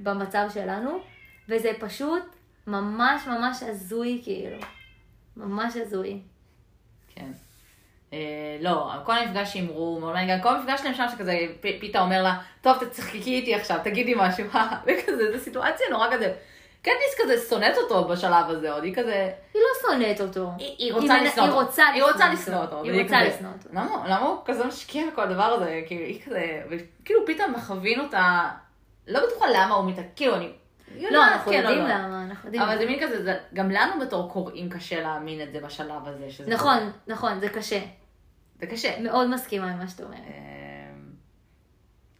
במצב 0.00 0.46
שלנו, 0.54 0.98
וזה 1.48 1.70
פשוט 1.80 2.22
ממש 2.66 3.26
ממש 3.26 3.62
הזוי, 3.62 4.20
כאילו. 4.24 4.56
ממש 5.36 5.76
הזוי. 5.76 6.20
כן. 7.14 7.30
אה, 8.14 8.18
לא, 8.60 8.90
כל 9.04 9.12
המפגש 9.18 9.56
עם 9.56 9.66
רו, 9.66 10.00
מאוד 10.00 10.12
מעניין, 10.12 10.38
גם 10.38 10.42
כל 10.42 10.56
המפגש 10.56 10.80
שלהם 10.80 10.94
שם 10.94 11.06
שכזה, 11.12 11.38
פיתה 11.80 12.00
אומר 12.00 12.22
לה, 12.22 12.34
טוב, 12.60 12.84
תצחקי 12.84 13.34
איתי 13.34 13.54
עכשיו, 13.54 13.78
תגידי 13.84 14.14
משהו, 14.16 14.44
וכזה, 14.86 15.32
זו 15.32 15.44
סיטואציה 15.44 15.86
נורא 15.90 16.08
כזה. 16.12 16.32
קטניס 16.82 17.14
כזה 17.22 17.48
שונאת 17.48 17.76
אותו 17.78 18.04
בשלב 18.08 18.44
הזה, 18.50 18.72
עוד 18.72 18.84
היא 18.84 18.94
כזה, 18.94 19.30
היא 19.54 19.62
לא 19.62 19.90
שונאת 19.90 20.20
אותו. 20.20 20.50
היא, 20.58 20.92
רוצה 20.92 21.22
לשנוא 21.22 21.44
אותו. 21.46 21.70
היא 21.94 22.02
רוצה 22.02 22.32
לשנוא 22.32 22.60
אותו. 22.60 22.82
היא 22.82 23.02
רוצה 23.02 23.22
לשנוא 23.22 23.50
אותו. 23.52 23.68
למה, 23.72 24.04
למה 24.06 24.20
הוא 24.28 24.36
כזה 24.44 24.64
משקיע 24.64 25.02
בכל 25.12 25.22
הדבר 25.22 25.42
הזה? 25.42 25.82
כאילו, 25.86 26.04
היא 26.04 26.20
כזה, 26.26 26.62
וכאילו 26.70 27.20
פתאום 27.26 27.52
מכווין 27.52 28.00
אותה, 28.00 28.42
לא 29.08 29.20
בטוחה 29.26 29.46
למה 29.54 29.74
הוא 29.74 29.90
מתעקש, 29.90 30.08
כאילו, 30.16 30.34
אני... 30.36 30.52
לא, 31.10 31.24
אנחנו 31.24 31.52
כן 31.52 31.58
יודעים 31.58 31.78
לא. 31.78 31.88
למה, 31.94 32.24
אנחנו 32.30 32.48
יודעים. 32.48 32.62
אבל 32.62 32.78
זה 32.78 32.86
מין 32.86 33.00
כזה, 33.02 33.22
זה- 33.24 33.38
גם 33.54 33.70
לנו 33.70 34.00
בתור 34.00 34.30
קוראים 34.32 34.70
קשה 34.70 35.00
להאמין 35.00 35.42
את 35.42 35.52
זה 35.52 35.60
בשלב 35.60 36.02
הזה. 36.06 36.26
נכון, 36.46 36.92
נכון, 37.06 37.40
זה 37.40 37.48
קשה. 37.48 37.78
זה 38.60 38.66
קשה. 38.66 39.00
מאוד 39.00 39.30
מסכימה 39.30 39.70
עם 39.72 39.78
מה 39.78 39.88
שאת 39.88 40.00
אומרת. 40.00 40.18
אמ, 40.18 41.10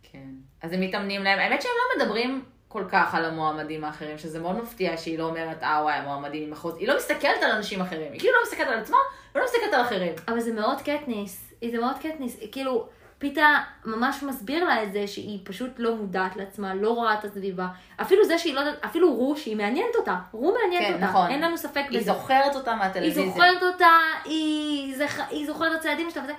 כן. 0.03 0.29
אז 0.63 0.73
הם 0.73 0.81
מתאמנים 0.81 1.23
להם, 1.23 1.39
האמת 1.39 1.63
שהם 1.63 1.73
לא 1.77 2.05
מדברים 2.05 2.45
כל 2.69 2.85
כך 2.89 3.15
על 3.15 3.25
המועמדים 3.25 3.85
האחרים, 3.85 4.19
שזה 4.19 4.41
מאוד 4.41 4.57
מפתיע 4.57 4.97
שהיא 4.97 5.19
לא 5.19 5.25
אומרת, 5.25 5.63
אה 5.63 5.81
וואי, 5.83 5.95
המועמדים 5.95 6.49
ממחוז, 6.49 6.77
היא 6.77 6.89
לא 6.89 6.97
מסתכלת 6.97 7.43
על 7.43 7.51
אנשים 7.51 7.81
אחרים, 7.81 8.13
היא 8.13 8.21
כאילו 8.21 8.35
לא 8.35 8.43
מסתכלת 8.43 8.69
על 8.69 8.79
עצמה, 8.79 8.97
ולא 9.35 9.45
מסתכלת 9.45 9.75
על 9.75 9.81
אחרים. 9.81 10.13
אבל 10.29 10.41
זה 10.41 10.53
מאוד 10.53 10.81
קטניס, 10.81 11.53
זה 11.71 11.79
מאוד 11.79 11.97
קטניס, 11.99 12.37
כאילו, 12.53 12.89
פיתה 13.25 13.59
ממש 13.85 14.23
מסביר 14.23 14.65
לה 14.65 14.83
את 14.83 14.93
זה 14.93 15.07
שהיא 15.07 15.39
פשוט 15.45 15.71
לא 15.79 15.95
מודעת 15.97 16.37
לעצמה, 16.37 16.75
לא 16.75 16.91
רואה 16.91 17.15
את 17.15 17.25
הסביבה. 17.25 17.67
אפילו 18.03 18.25
זה 18.25 18.39
שהיא 18.39 18.55
לא 18.55 18.61
יודעת, 18.61 18.85
אפילו 18.85 19.15
רו, 19.15 19.37
שהיא 19.37 19.57
מעניינת 19.57 19.97
אותה, 19.97 20.17
רו 20.33 20.55
מעניינת 20.61 20.87
כן, 20.87 20.95
אותה, 20.95 21.05
נכון. 21.05 21.31
אין 21.31 21.41
לנו 21.41 21.59
ספק 21.59 21.83
היא 21.91 22.01
בזה. 22.01 22.13
זוכרת 22.13 22.57
אותה 22.57 22.71
היא 22.71 22.79
מהטלוויזיה. 22.79 23.27
זוכרת 23.27 23.63
אותה, 23.63 23.91
היא, 24.25 24.97
זכ... 24.97 25.21
היא 25.31 25.47
זוכרת 25.47 25.73
את 25.73 25.79
הצעדים 25.79 26.11
שלה 26.11 26.23
וזה. 26.23 26.33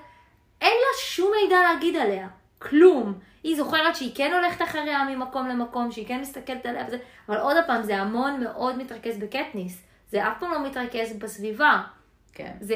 אין 0.61 0.71
לה 0.71 0.99
שום 1.01 1.31
מידע 1.41 1.57
להגיד 1.61 1.95
עליה, 1.95 2.27
כלום. 2.59 3.13
היא 3.43 3.57
זוכרת 3.57 3.95
שהיא 3.95 4.11
כן 4.15 4.33
הולכת 4.33 4.61
אחריה 4.61 5.03
ממקום 5.09 5.47
למקום, 5.47 5.91
שהיא 5.91 6.07
כן 6.07 6.21
מסתכלת 6.21 6.65
עליה 6.65 6.83
וזה, 6.87 6.97
אבל 7.29 7.37
עוד 7.37 7.57
פעם, 7.67 7.83
זה 7.83 7.97
המון 7.97 8.43
מאוד 8.43 8.77
מתרכז 8.77 9.17
בקטניס. 9.17 9.81
זה 10.11 10.27
אף 10.27 10.39
פעם 10.39 10.51
לא 10.51 10.65
מתרכז 10.65 11.13
בסביבה. 11.19 11.81
כן. 12.33 12.51
זה, 12.61 12.75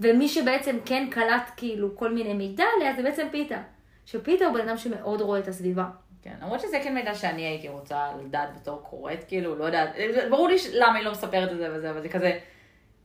ומי 0.00 0.28
שבעצם 0.28 0.76
כן 0.84 1.08
קלט 1.10 1.50
כאילו 1.56 1.96
כל 1.96 2.12
מיני 2.12 2.34
מידע 2.34 2.64
עליה 2.76 2.96
זה 2.96 3.02
בעצם 3.02 3.26
פיתה. 3.30 3.62
שפיתה 4.06 4.44
הוא 4.44 4.54
בן 4.54 4.68
אדם 4.68 4.76
שמאוד 4.76 5.20
רואה 5.20 5.40
את 5.40 5.48
הסביבה. 5.48 5.84
כן, 6.22 6.34
למרות 6.42 6.60
שזה 6.60 6.80
כן 6.84 6.94
מידע 6.94 7.14
שאני 7.14 7.42
הייתי 7.42 7.68
רוצה 7.68 8.08
לדעת 8.24 8.48
בתור 8.60 8.82
קוראת, 8.82 9.24
כאילו, 9.28 9.58
לא 9.58 9.64
יודעת, 9.64 9.88
ברור 10.30 10.48
לי 10.48 10.56
למה 10.72 10.98
היא 10.98 11.04
לא 11.04 11.10
מספרת 11.10 11.52
את 11.52 11.56
זה 11.58 11.68
וזה, 11.74 11.90
אבל 11.90 12.02
זה 12.02 12.08
כזה, 12.08 12.38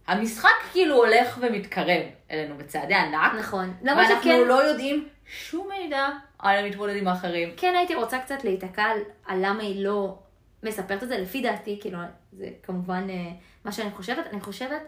המשחק 0.07 0.49
כאילו 0.71 0.95
הולך 0.95 1.37
ומתקרב 1.41 2.01
אלינו 2.31 2.57
בצעדי 2.57 2.93
ענק, 2.93 3.31
נכון. 3.39 3.73
למרות 3.81 4.07
ואנחנו 4.09 4.31
שכן, 4.31 4.47
לא 4.47 4.63
יודעים 4.63 5.07
שום 5.25 5.69
מידע 5.69 6.07
על 6.39 6.65
המתמודדים 6.65 7.07
האחרים. 7.07 7.53
כן 7.57 7.73
הייתי 7.77 7.95
רוצה 7.95 8.19
קצת 8.19 8.43
להיתקע 8.43 8.83
על, 8.83 8.97
על 9.25 9.39
למה 9.41 9.63
היא 9.63 9.85
לא 9.85 10.19
מספרת 10.63 11.03
את 11.03 11.07
זה, 11.07 11.17
לפי 11.17 11.41
דעתי, 11.41 11.77
כאילו, 11.81 11.99
זה 12.31 12.49
כמובן 12.63 13.07
אה, 13.09 13.31
מה 13.65 13.71
שאני 13.71 13.91
חושבת, 13.91 14.27
אני 14.31 14.41
חושבת 14.41 14.81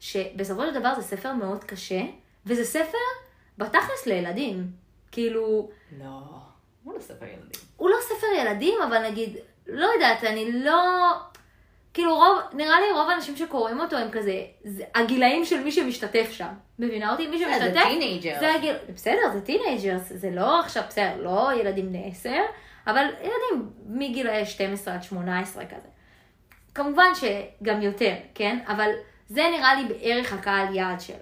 שבסופו 0.00 0.66
של 0.66 0.74
דבר 0.74 0.94
זה 0.94 1.02
ספר 1.02 1.32
מאוד 1.32 1.64
קשה, 1.64 2.00
וזה 2.46 2.64
ספר 2.64 2.98
בתכלס 3.58 4.06
לילדים. 4.06 4.70
כאילו, 5.12 5.70
לא, 5.98 6.20
הוא 6.84 6.94
לא 6.94 7.00
ספר 7.00 7.24
ילדים. 7.24 7.60
הוא 7.76 7.90
לא 7.90 7.96
ספר 8.02 8.26
ילדים, 8.38 8.82
אבל 8.88 9.08
נגיד, 9.10 9.36
לא 9.66 9.86
יודעת, 9.94 10.24
אני 10.24 10.52
לא... 10.52 10.74
כאילו 11.94 12.16
רוב, 12.16 12.38
נראה 12.52 12.80
לי 12.80 12.86
רוב 12.92 13.10
האנשים 13.10 13.36
שקוראים 13.36 13.80
אותו 13.80 13.96
הם 13.96 14.10
כזה, 14.10 14.44
זה 14.64 14.84
הגילאים 14.94 15.44
של 15.44 15.60
מי 15.64 15.72
שמשתתף 15.72 16.30
שם. 16.32 16.48
מבינה 16.78 17.12
אותי? 17.12 17.26
מי 17.26 17.38
זה 17.38 17.44
שמשתתף. 17.44 17.74
זה 18.40 18.54
הגיל, 18.54 18.76
בסדר, 18.94 19.30
זה 19.32 19.40
teenagers, 19.40 20.12
זה 20.14 20.30
לא 20.30 20.60
עכשיו, 20.60 20.82
בסדר, 20.88 21.16
לא 21.16 21.50
ילדים 21.60 21.88
בני 21.88 22.08
10, 22.10 22.30
אבל 22.86 23.04
ילדים 23.20 23.70
מגילאי 23.86 24.46
12 24.46 24.94
עד 24.94 25.02
18 25.02 25.66
כזה. 25.66 25.88
כמובן 26.74 27.10
שגם 27.14 27.82
יותר, 27.82 28.14
כן? 28.34 28.58
אבל 28.66 28.90
זה 29.28 29.42
נראה 29.56 29.74
לי 29.74 29.88
בערך 29.88 30.32
הקהל 30.32 30.74
יעד 30.74 31.00
שלה. 31.00 31.16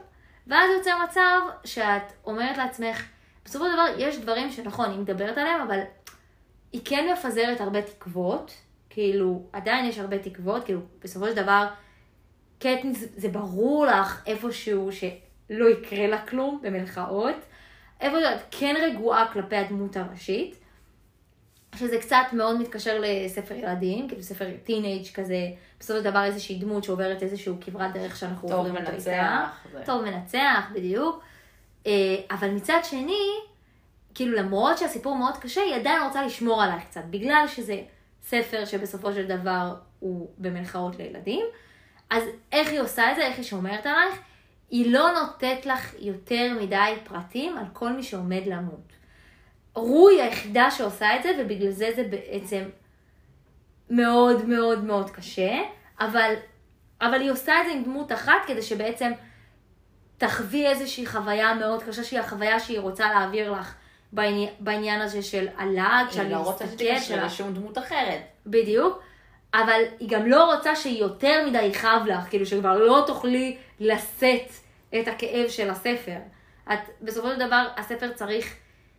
ואז 0.46 0.70
יוצא 0.76 0.90
מצב 1.04 1.40
שאת 1.64 2.12
אומרת 2.24 2.56
לעצמך, 2.56 3.04
בסופו 3.44 3.64
של 3.64 3.72
דבר 3.72 3.86
יש 3.98 4.18
דברים 4.18 4.50
שנכון, 4.50 4.90
היא 4.90 4.98
מדברת 4.98 5.38
עליהם, 5.38 5.60
אבל 5.60 5.80
היא 6.72 6.80
כן 6.84 7.08
מפזרת 7.12 7.60
הרבה 7.60 7.82
תקוות, 7.82 8.54
כאילו, 8.90 9.42
עדיין 9.52 9.84
יש 9.84 9.98
הרבה 9.98 10.18
תקוות, 10.18 10.64
כאילו, 10.64 10.80
בסופו 11.04 11.26
של 11.26 11.34
דבר, 11.34 11.66
קטניס, 12.58 13.04
זה 13.16 13.28
ברור 13.28 13.86
לך 13.86 14.22
איפשהו 14.26 14.90
שלא 14.92 15.68
יקרה 15.68 16.06
לה 16.06 16.26
כלום, 16.26 16.60
במלכאות. 16.62 17.36
איפה 18.00 18.16
שאת 18.20 18.40
כן 18.50 18.74
רגועה 18.82 19.32
כלפי 19.32 19.56
הדמות 19.56 19.96
הראשית, 19.96 20.56
שזה 21.76 21.98
קצת 21.98 22.24
מאוד 22.32 22.60
מתקשר 22.60 23.00
לספר 23.00 23.54
ילדים, 23.54 24.08
כאילו 24.08 24.22
ספר 24.22 24.44
טינג' 24.64 25.06
כזה, 25.14 25.48
בסופו 25.80 25.98
של 25.98 26.04
דבר 26.04 26.24
איזושהי 26.24 26.58
דמות 26.58 26.84
שעוברת 26.84 27.22
איזשהו 27.22 27.56
כברת 27.60 27.92
דרך 27.92 28.16
שאנחנו 28.16 28.48
טוב 28.48 28.58
עוברים 28.58 28.76
אותה 28.76 28.96
איתה. 28.96 29.10
מנצח. 29.10 29.66
זה. 29.72 29.82
טוב 29.86 30.04
מנצח, 30.04 30.66
בדיוק. 30.74 31.22
אה, 31.86 31.92
אבל 32.30 32.50
מצד 32.50 32.80
שני, 32.82 33.26
כאילו 34.14 34.36
למרות 34.36 34.78
שהסיפור 34.78 35.16
מאוד 35.16 35.36
קשה, 35.36 35.60
היא 35.60 35.74
עדיין 35.74 36.02
רוצה 36.02 36.22
לשמור 36.26 36.62
עלייך 36.62 36.84
קצת, 36.84 37.04
בגלל 37.10 37.44
שזה 37.48 37.80
ספר 38.22 38.64
שבסופו 38.64 39.12
של 39.12 39.26
דבר 39.26 39.74
הוא 40.00 40.28
במלכאות 40.38 40.96
לילדים. 40.98 41.44
אז 42.10 42.22
איך 42.52 42.68
היא 42.68 42.80
עושה 42.80 43.10
את 43.10 43.16
זה, 43.16 43.26
איך 43.26 43.36
היא 43.36 43.44
שומרת 43.44 43.86
עלייך? 43.86 44.18
היא 44.70 44.92
לא 44.92 45.10
נותנת 45.12 45.66
לך 45.66 45.94
יותר 45.98 46.56
מדי 46.60 46.94
פרטים 47.04 47.58
על 47.58 47.64
כל 47.72 47.92
מי 47.92 48.02
שעומד 48.02 48.42
למות. 48.46 48.85
רו 49.76 50.08
היא 50.08 50.22
היחידה 50.22 50.70
שעושה 50.70 51.16
את 51.16 51.22
זה, 51.22 51.30
ובגלל 51.38 51.70
זה 51.70 51.90
זה 51.96 52.04
בעצם 52.04 52.62
מאוד 53.90 54.44
מאוד 54.44 54.84
מאוד 54.84 55.10
קשה, 55.10 55.52
אבל, 56.00 56.34
אבל 57.00 57.20
היא 57.20 57.30
עושה 57.30 57.60
את 57.60 57.66
זה 57.66 57.72
עם 57.72 57.84
דמות 57.84 58.12
אחת 58.12 58.46
כדי 58.46 58.62
שבעצם 58.62 59.12
תחווי 60.18 60.66
איזושהי 60.66 61.06
חוויה 61.06 61.54
מאוד 61.54 61.82
קשה, 61.82 62.04
שהיא 62.04 62.20
החוויה 62.20 62.60
שהיא 62.60 62.80
רוצה 62.80 63.08
להעביר 63.08 63.52
לך 63.52 63.74
בעני, 64.12 64.50
בעניין 64.60 65.00
הזה 65.00 65.22
של 65.22 65.46
הלעג, 65.56 66.10
של 66.10 66.20
היא 66.20 66.30
לא 66.30 66.36
רוצה 66.36 66.64
להסתכל, 66.64 66.84
שתקשר 66.98 67.24
לשום 67.24 67.54
דמות 67.54 67.78
אחרת. 67.78 68.20
בדיוק, 68.46 69.02
אבל 69.54 69.82
היא 70.00 70.08
גם 70.08 70.26
לא 70.26 70.54
רוצה 70.54 70.76
שיותר 70.76 71.46
מדי 71.46 71.62
יכאב 71.62 72.06
לך, 72.06 72.24
כאילו 72.30 72.46
שכבר 72.46 72.78
לא 72.78 73.04
תוכלי 73.06 73.56
לשאת 73.80 74.50
את 75.00 75.08
הכאב 75.08 75.48
של 75.48 75.70
הספר. 75.70 76.16
את, 76.72 76.78
בסופו 77.02 77.28
של 77.28 77.46
דבר, 77.46 77.66
הספר 77.76 78.12
צריך 78.12 78.56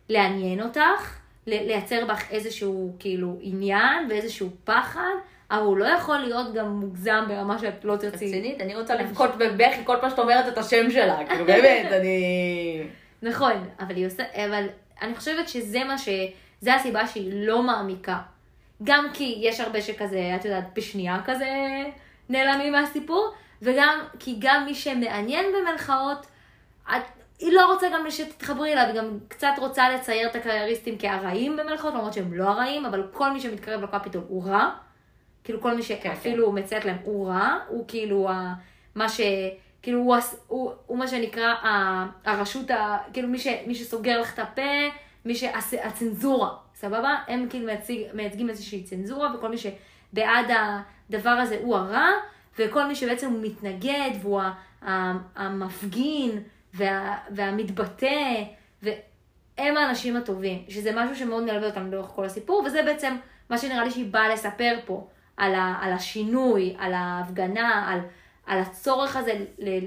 לעניין 0.08 0.62
אותך, 0.62 1.18
לייצר 1.46 2.04
בך 2.04 2.30
איזשהו 2.30 2.92
כאילו 2.98 3.36
עניין 3.40 4.06
ואיזשהו 4.10 4.48
פחד, 4.64 5.14
אבל 5.50 5.62
הוא 5.62 5.76
לא 5.76 5.84
יכול 5.84 6.18
להיות 6.18 6.54
גם 6.54 6.80
מוגזם 6.80 7.24
ברמה 7.28 7.58
שאת 7.58 7.84
לא 7.84 7.96
תרצי. 7.96 8.26
רצינית, 8.26 8.60
אני 8.60 8.76
רוצה 8.76 8.94
לבכות 8.94 9.30
בבכי 9.38 9.80
כל 9.84 9.96
פעם 10.00 10.10
שאת 10.10 10.18
אומרת 10.18 10.48
את 10.48 10.58
השם 10.58 10.90
שלה, 10.90 11.26
כאילו 11.28 11.44
באמת, 11.52 11.92
אני... 11.92 12.82
נכון, 13.22 13.68
אבל 13.80 13.96
היא 13.96 14.06
עושה, 14.06 14.22
אבל 14.34 14.66
אני 15.02 15.14
חושבת 15.14 15.48
שזה 15.48 15.84
מה 15.84 15.98
ש... 15.98 16.08
זה 16.60 16.74
הסיבה 16.74 17.06
שהיא 17.06 17.30
לא 17.34 17.62
מעמיקה. 17.62 18.18
גם 18.84 19.06
כי 19.12 19.38
יש 19.40 19.60
הרבה 19.60 19.82
שכזה, 19.82 20.32
את 20.36 20.44
יודעת, 20.44 20.64
בשנייה 20.74 21.20
כזה 21.24 21.48
נעלמים 22.28 22.72
מהסיפור, 22.72 23.30
וגם 23.62 23.98
כי 24.18 24.36
גם 24.38 24.64
מי 24.64 24.74
שמעניין 24.74 25.46
במלכאות, 25.52 26.26
את, 26.90 27.02
היא 27.38 27.52
לא 27.52 27.72
רוצה 27.72 27.86
גם 27.94 28.10
שתתחברי 28.10 28.72
אליו, 28.72 28.84
היא 28.86 28.94
גם 28.94 29.18
קצת 29.28 29.52
רוצה 29.58 29.90
לצייר 29.90 30.28
את 30.28 30.36
הקרייריסטים 30.36 30.96
כהרעים 30.98 31.56
במלכאות, 31.56 31.94
למרות 31.94 32.12
שהם 32.12 32.32
לא 32.34 32.48
הרעים, 32.48 32.86
אבל 32.86 33.06
כל 33.12 33.32
מי 33.32 33.40
שמתקרב 33.40 33.82
לקפיטול 33.82 34.22
הוא 34.28 34.44
רע. 34.46 34.70
כאילו 35.44 35.60
כל 35.60 35.74
מי 35.76 35.82
שאפילו 35.82 36.52
מציית 36.52 36.84
להם 36.84 36.96
הוא 37.04 37.28
רע, 37.28 37.58
הוא 37.68 37.84
כאילו 37.88 38.28
ה, 38.30 38.54
מה 38.94 39.08
ש... 39.08 39.20
כאילו 39.82 39.98
הוא, 39.98 40.16
הוא, 40.46 40.72
הוא 40.86 40.98
מה 40.98 41.08
שנקרא 41.08 41.46
ה, 41.46 42.06
הרשות, 42.24 42.70
ה, 42.70 42.98
כאילו 43.12 43.28
מי, 43.28 43.38
ש, 43.38 43.46
מי 43.66 43.74
שסוגר 43.74 44.20
לך 44.20 44.34
את 44.34 44.38
הפה, 44.38 44.62
מי 45.24 45.34
שהצנזורה, 45.34 46.50
סבבה? 46.74 47.16
הם 47.28 47.46
כאילו 47.50 47.66
מייצג, 47.66 47.94
מייצגים 48.14 48.50
איזושהי 48.50 48.82
צנזורה, 48.82 49.34
וכל 49.34 49.48
מי 49.48 49.56
שבעד 49.58 50.46
הדבר 51.10 51.30
הזה 51.30 51.58
הוא 51.62 51.76
הרע, 51.76 52.08
וכל 52.58 52.86
מי 52.86 52.94
שבעצם 52.94 53.42
מתנגד, 53.42 54.10
והוא 54.22 54.40
ה- 54.40 55.12
המפגין, 55.36 56.42
וה, 56.74 57.18
והמתבטא, 57.30 58.42
והם 58.82 59.76
האנשים 59.76 60.16
הטובים, 60.16 60.64
שזה 60.68 60.90
משהו 60.94 61.16
שמאוד 61.16 61.42
מלווה 61.42 61.66
אותנו 61.66 61.90
לאורך 61.90 62.08
כל 62.08 62.24
הסיפור, 62.24 62.62
וזה 62.66 62.82
בעצם 62.82 63.16
מה 63.50 63.58
שנראה 63.58 63.84
לי 63.84 63.90
שהיא 63.90 64.12
באה 64.12 64.28
לספר 64.28 64.78
פה, 64.86 65.08
על, 65.36 65.54
ה, 65.54 65.78
על 65.80 65.92
השינוי, 65.92 66.76
על 66.78 66.92
ההפגנה, 66.94 67.92
על, 67.92 68.00
על 68.46 68.58
הצורך 68.58 69.16
הזה, 69.16 69.32
ל, 69.58 69.78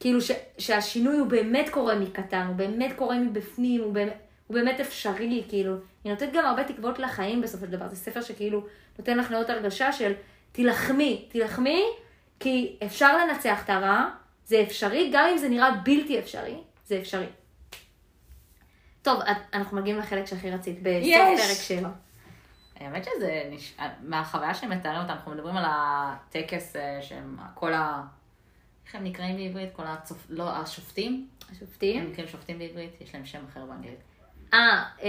כאילו 0.00 0.20
ש, 0.20 0.30
שהשינוי 0.58 1.18
הוא 1.18 1.26
באמת 1.26 1.68
קורה 1.68 1.94
מקטן, 1.94 2.46
הוא 2.46 2.56
באמת 2.56 2.92
קורה 2.96 3.18
מבפנים, 3.18 3.80
הוא 3.80 3.92
באמת, 3.92 4.12
הוא 4.46 4.54
באמת 4.54 4.80
אפשרי, 4.80 5.44
כאילו. 5.48 5.74
היא 6.04 6.12
נותנת 6.12 6.32
גם 6.32 6.44
הרבה 6.44 6.64
תקוות 6.64 6.98
לחיים 6.98 7.40
בסופו 7.40 7.66
של 7.66 7.72
דבר, 7.72 7.88
זה 7.88 7.96
ספר 7.96 8.20
שכאילו 8.20 8.64
נותן 8.98 9.18
לך 9.18 9.30
מאוד 9.30 9.50
הרגשה 9.50 9.92
של 9.92 10.12
תילחמי, 10.52 11.28
תילחמי, 11.28 11.84
כי 12.40 12.76
אפשר 12.86 13.18
לנצח 13.18 13.64
את 13.64 13.70
הרע, 13.70 14.10
זה 14.44 14.62
אפשרי, 14.62 15.10
גם 15.12 15.28
אם 15.32 15.38
זה 15.38 15.48
נראה 15.48 15.70
בלתי 15.84 16.18
אפשרי, 16.18 16.56
זה 16.84 16.98
אפשרי. 16.98 17.26
טוב, 19.02 19.20
אנחנו 19.54 19.76
מגיעים 19.76 19.98
לחלק 19.98 20.26
שהכי 20.26 20.50
רצית, 20.50 20.82
בסוף. 20.82 21.46
פרק 21.46 21.62
7. 21.62 21.90
האמת 22.76 23.04
שזה, 23.04 23.42
נש... 23.50 23.74
מהחוויה 24.02 24.54
שהם 24.54 24.70
מתארים 24.70 25.00
אותה, 25.00 25.12
אנחנו 25.12 25.32
מדברים 25.32 25.56
על 25.56 25.64
הטקס 25.66 26.76
אה, 26.76 27.02
שהם 27.02 27.36
כל 27.54 27.72
ה... 27.72 28.02
איך 28.86 28.94
הם 28.94 29.04
נקראים 29.04 29.36
בעברית? 29.36 29.72
כל 29.72 29.86
הצופ... 29.86 30.26
לא, 30.28 30.50
השופטים? 30.50 31.28
הם 31.48 31.54
השופטים. 31.56 32.10
נקראים 32.10 32.28
שופטים 32.28 32.58
בעברית? 32.58 33.00
יש 33.00 33.14
להם 33.14 33.26
שם 33.26 33.44
אחר 33.48 33.64
באנגלית. 33.66 33.98
אה, 34.54 34.82
אה, 35.02 35.08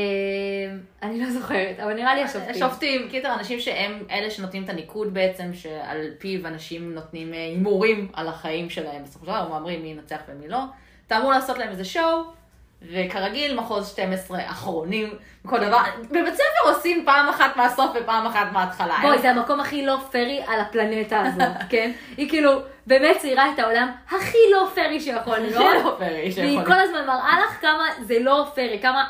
אני 1.03 1.21
לא 1.21 1.31
זוכרת, 1.31 1.79
אבל 1.79 1.93
נראה 1.93 2.15
לי 2.15 2.23
השופטים. 2.23 2.55
שופטים, 2.55 3.09
קיצר, 3.09 3.33
אנשים 3.33 3.59
שהם 3.59 4.03
אלה 4.11 4.31
שנותנים 4.31 4.63
את 4.63 4.69
הניקוד 4.69 5.13
בעצם, 5.13 5.53
שעל 5.53 6.07
פיו 6.19 6.47
אנשים 6.47 6.93
נותנים 6.93 7.33
אה, 7.33 7.45
הימורים 7.45 8.11
על 8.13 8.27
החיים 8.27 8.69
שלהם. 8.69 9.03
בסופו 9.03 9.25
של 9.25 9.31
דבר 9.31 9.39
הם 9.39 9.51
אומרים 9.51 9.81
מי 9.81 9.87
ינצח 9.87 10.19
ומי 10.27 10.47
לא. 10.47 10.59
אתה 11.07 11.17
אמור 11.17 11.31
לעשות 11.31 11.57
להם 11.57 11.69
איזה 11.69 11.85
שואו, 11.85 12.23
וכרגיל 12.91 13.59
מחוז 13.59 13.89
12 13.89 14.39
אחרונים, 14.45 15.09
כל 15.47 15.59
דבר. 15.59 15.77
בבית 16.09 16.33
ספר 16.33 16.69
עושים 16.69 17.05
פעם 17.05 17.29
אחת 17.29 17.57
מהסוף 17.57 17.91
ופעם 17.95 18.25
אחת 18.25 18.51
מההתחלה. 18.51 18.97
בואי, 19.01 19.19
זה 19.19 19.29
המקום 19.29 19.59
הכי 19.59 19.85
לא 19.85 19.97
פרי 20.11 20.41
על 20.47 20.59
הפלנטה 20.59 21.21
הזאת, 21.21 21.57
כן? 21.69 21.91
היא 22.17 22.29
כאילו 22.29 22.51
באמת 22.87 23.17
ציירה 23.17 23.51
את 23.53 23.59
העולם 23.59 23.91
הכי 24.09 24.37
לא 24.51 24.69
פרי 24.75 25.01
שיכול 25.01 25.37
להיות. 25.37 25.83
לא 25.83 25.95
פרי 25.97 26.07
והיא 26.07 26.31
שיכול 26.31 26.65
כל 26.65 26.79
הזמן 26.79 27.05
מראה 27.07 27.39
לך 27.39 27.61
כמה 27.61 27.83
זה 28.01 28.19
לא 28.19 28.45
פרי, 28.55 28.79
כמה 28.81 29.05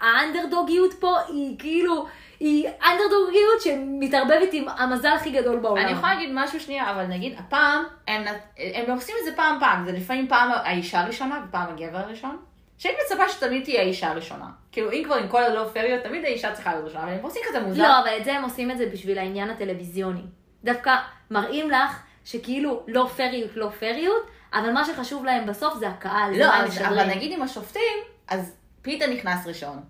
האנדרדוגיות 0.00 0.94
פה 0.94 1.16
היא 1.28 1.58
כאילו, 1.58 2.06
היא 2.40 2.68
אנדרדוגיות 2.84 3.60
שמתערבבת 3.60 4.48
עם 4.52 4.64
המזל 4.68 5.12
הכי 5.12 5.30
גדול 5.30 5.56
בעולם. 5.56 5.84
אני 5.84 5.92
יכולה 5.92 6.14
להגיד 6.14 6.30
משהו 6.32 6.60
שנייה, 6.60 6.90
אבל 6.90 7.04
נגיד, 7.06 7.34
הפעם, 7.38 7.84
הם, 8.08 8.22
הם 8.58 8.94
עושים 8.94 9.14
את 9.20 9.24
זה 9.24 9.36
פעם 9.36 9.56
פעם, 9.60 9.84
זה 9.84 9.92
לפעמים 9.92 10.28
פעם 10.28 10.50
האישה 10.52 11.00
הראשונה 11.00 11.40
ופעם 11.48 11.66
הגבר 11.68 11.98
הראשון. 11.98 12.36
שהיית 12.82 12.98
מצפה 13.04 13.28
שתמיד 13.28 13.64
תהיה 13.64 13.80
האישה 13.80 14.10
הראשונה. 14.10 14.50
כאילו, 14.72 14.92
אם 14.92 15.02
כבר 15.04 15.14
עם 15.14 15.28
כל 15.28 15.42
הלא 15.42 15.70
פריות, 15.72 16.02
תמיד 16.02 16.24
האישה 16.24 16.52
צריכה 16.52 16.72
להיות 16.72 16.84
ראשונה, 16.84 17.04
אבל 17.04 17.12
הם 17.12 17.22
עושים 17.22 17.42
כזה 17.48 17.60
מוזר. 17.60 17.82
לא, 17.82 18.00
אבל 18.00 18.16
את 18.20 18.24
זה 18.24 18.32
הם 18.32 18.44
עושים 18.44 18.70
את 18.70 18.78
זה 18.78 18.86
בשביל 18.92 19.18
העניין 19.18 19.50
הטלוויזיוני. 19.50 20.22
דווקא 20.64 20.96
מראים 21.30 21.70
לך 21.70 22.02
שכאילו 22.24 22.84
לא 22.88 23.10
פריות, 23.16 23.56
לא 23.56 23.70
פריות, 23.78 24.26
אבל 24.52 24.72
מה 24.72 24.84
שחשוב 24.84 25.24
להם 25.24 25.46
בסוף 25.46 25.78
זה 25.78 25.88
הקהל, 25.88 26.34
זה 26.34 26.40
לא, 26.40 26.46
מה 26.46 26.64
אז, 26.64 26.68
משדרים. 26.68 26.92
אבל 26.92 27.10
נגיד 27.10 27.32
עם 27.32 27.42
השופטים, 27.42 27.98
אז 28.28 28.56
פיתה 28.82 29.06
נכנס 29.06 29.46
ראשון. 29.46 29.82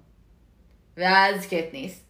ואז 0.97 1.47
קטניס. 1.47 2.05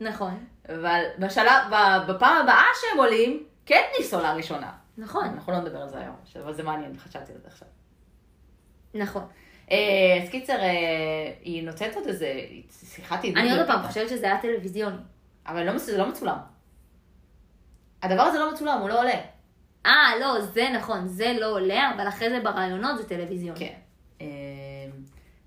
נכון, 0.00 0.44
אבל 0.68 1.04
בשלב, 1.18 1.62
בפעם 2.08 2.42
הבאה 2.42 2.64
שהם 2.80 2.98
עולים, 2.98 3.46
קטניס 3.64 4.14
עולה 4.14 4.34
ראשונה. 4.34 4.72
נכון, 4.98 5.24
אנחנו 5.24 5.52
לא 5.52 5.58
נדבר 5.58 5.78
על 5.78 5.88
זה 5.88 5.98
היום, 5.98 6.16
אבל 6.44 6.54
זה 6.54 6.62
מעניין, 6.62 6.98
חשבתי 6.98 7.32
על 7.32 7.38
זה 7.42 7.48
עכשיו. 7.48 7.68
נכון. 8.94 9.26
אה, 9.70 9.76
אז 10.22 10.28
קיצר, 10.28 10.60
אה, 10.60 11.32
היא 11.42 11.62
נותנת 11.62 11.96
עוד 11.96 12.06
איזה 12.06 12.40
שיחת 12.70 13.24
עידוד. 13.24 13.38
אני 13.38 13.58
עוד. 13.58 13.66
פעם 13.66 13.82
חושבת 13.82 14.08
שזה 14.08 14.26
היה 14.26 14.38
טלוויזיוני. 14.40 14.96
אבל 15.46 15.62
לא, 15.62 15.78
זה 15.78 15.98
לא 15.98 16.08
מצולם. 16.08 16.36
הדבר 18.02 18.22
הזה 18.22 18.38
לא 18.38 18.52
מצולם, 18.52 18.80
הוא 18.80 18.88
לא 18.88 18.98
עולה. 18.98 19.20
אה, 19.86 20.12
לא, 20.20 20.40
זה 20.40 20.68
נכון, 20.74 21.06
זה 21.06 21.36
לא 21.40 21.46
עולה, 21.46 21.90
אבל 21.96 22.08
אחרי 22.08 22.30
זה 22.30 22.40
ברעיונות 22.40 22.98
זה 22.98 23.08
טלוויזיוני. 23.08 23.58
כן. 23.58 23.74
אה, 24.20 24.26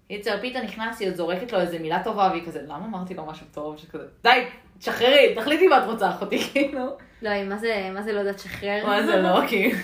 קיצר, 0.08 0.42
פיתה 0.42 0.62
נכנס, 0.62 1.00
היא 1.00 1.08
עוד 1.08 1.16
זורקת 1.16 1.52
לו 1.52 1.60
איזה 1.60 1.80
מילה 1.80 2.04
טובה, 2.04 2.30
והיא 2.32 2.46
כזה, 2.46 2.62
למה 2.62 2.86
אמרתי 2.86 3.14
לו 3.14 3.26
משהו 3.26 3.46
טוב? 3.52 3.78
שכזה, 3.78 4.04
די, 4.24 4.46
תשחררי, 4.80 5.36
תחליטי 5.36 5.68
מה 5.68 5.78
את 5.78 5.84
רוצה, 5.84 6.10
אחותי, 6.10 6.40
כאילו. 6.54 6.98
לא, 7.22 7.44
מה 7.44 7.58
זה, 7.58 7.90
מה 7.94 8.02
זה 8.02 8.14
לא 8.14 8.20
יודעת 8.20 8.40
שחרר? 8.40 8.86
מה 8.88 9.04
זה 9.06 9.16
לא, 9.22 9.48
כאילו. 9.48 9.78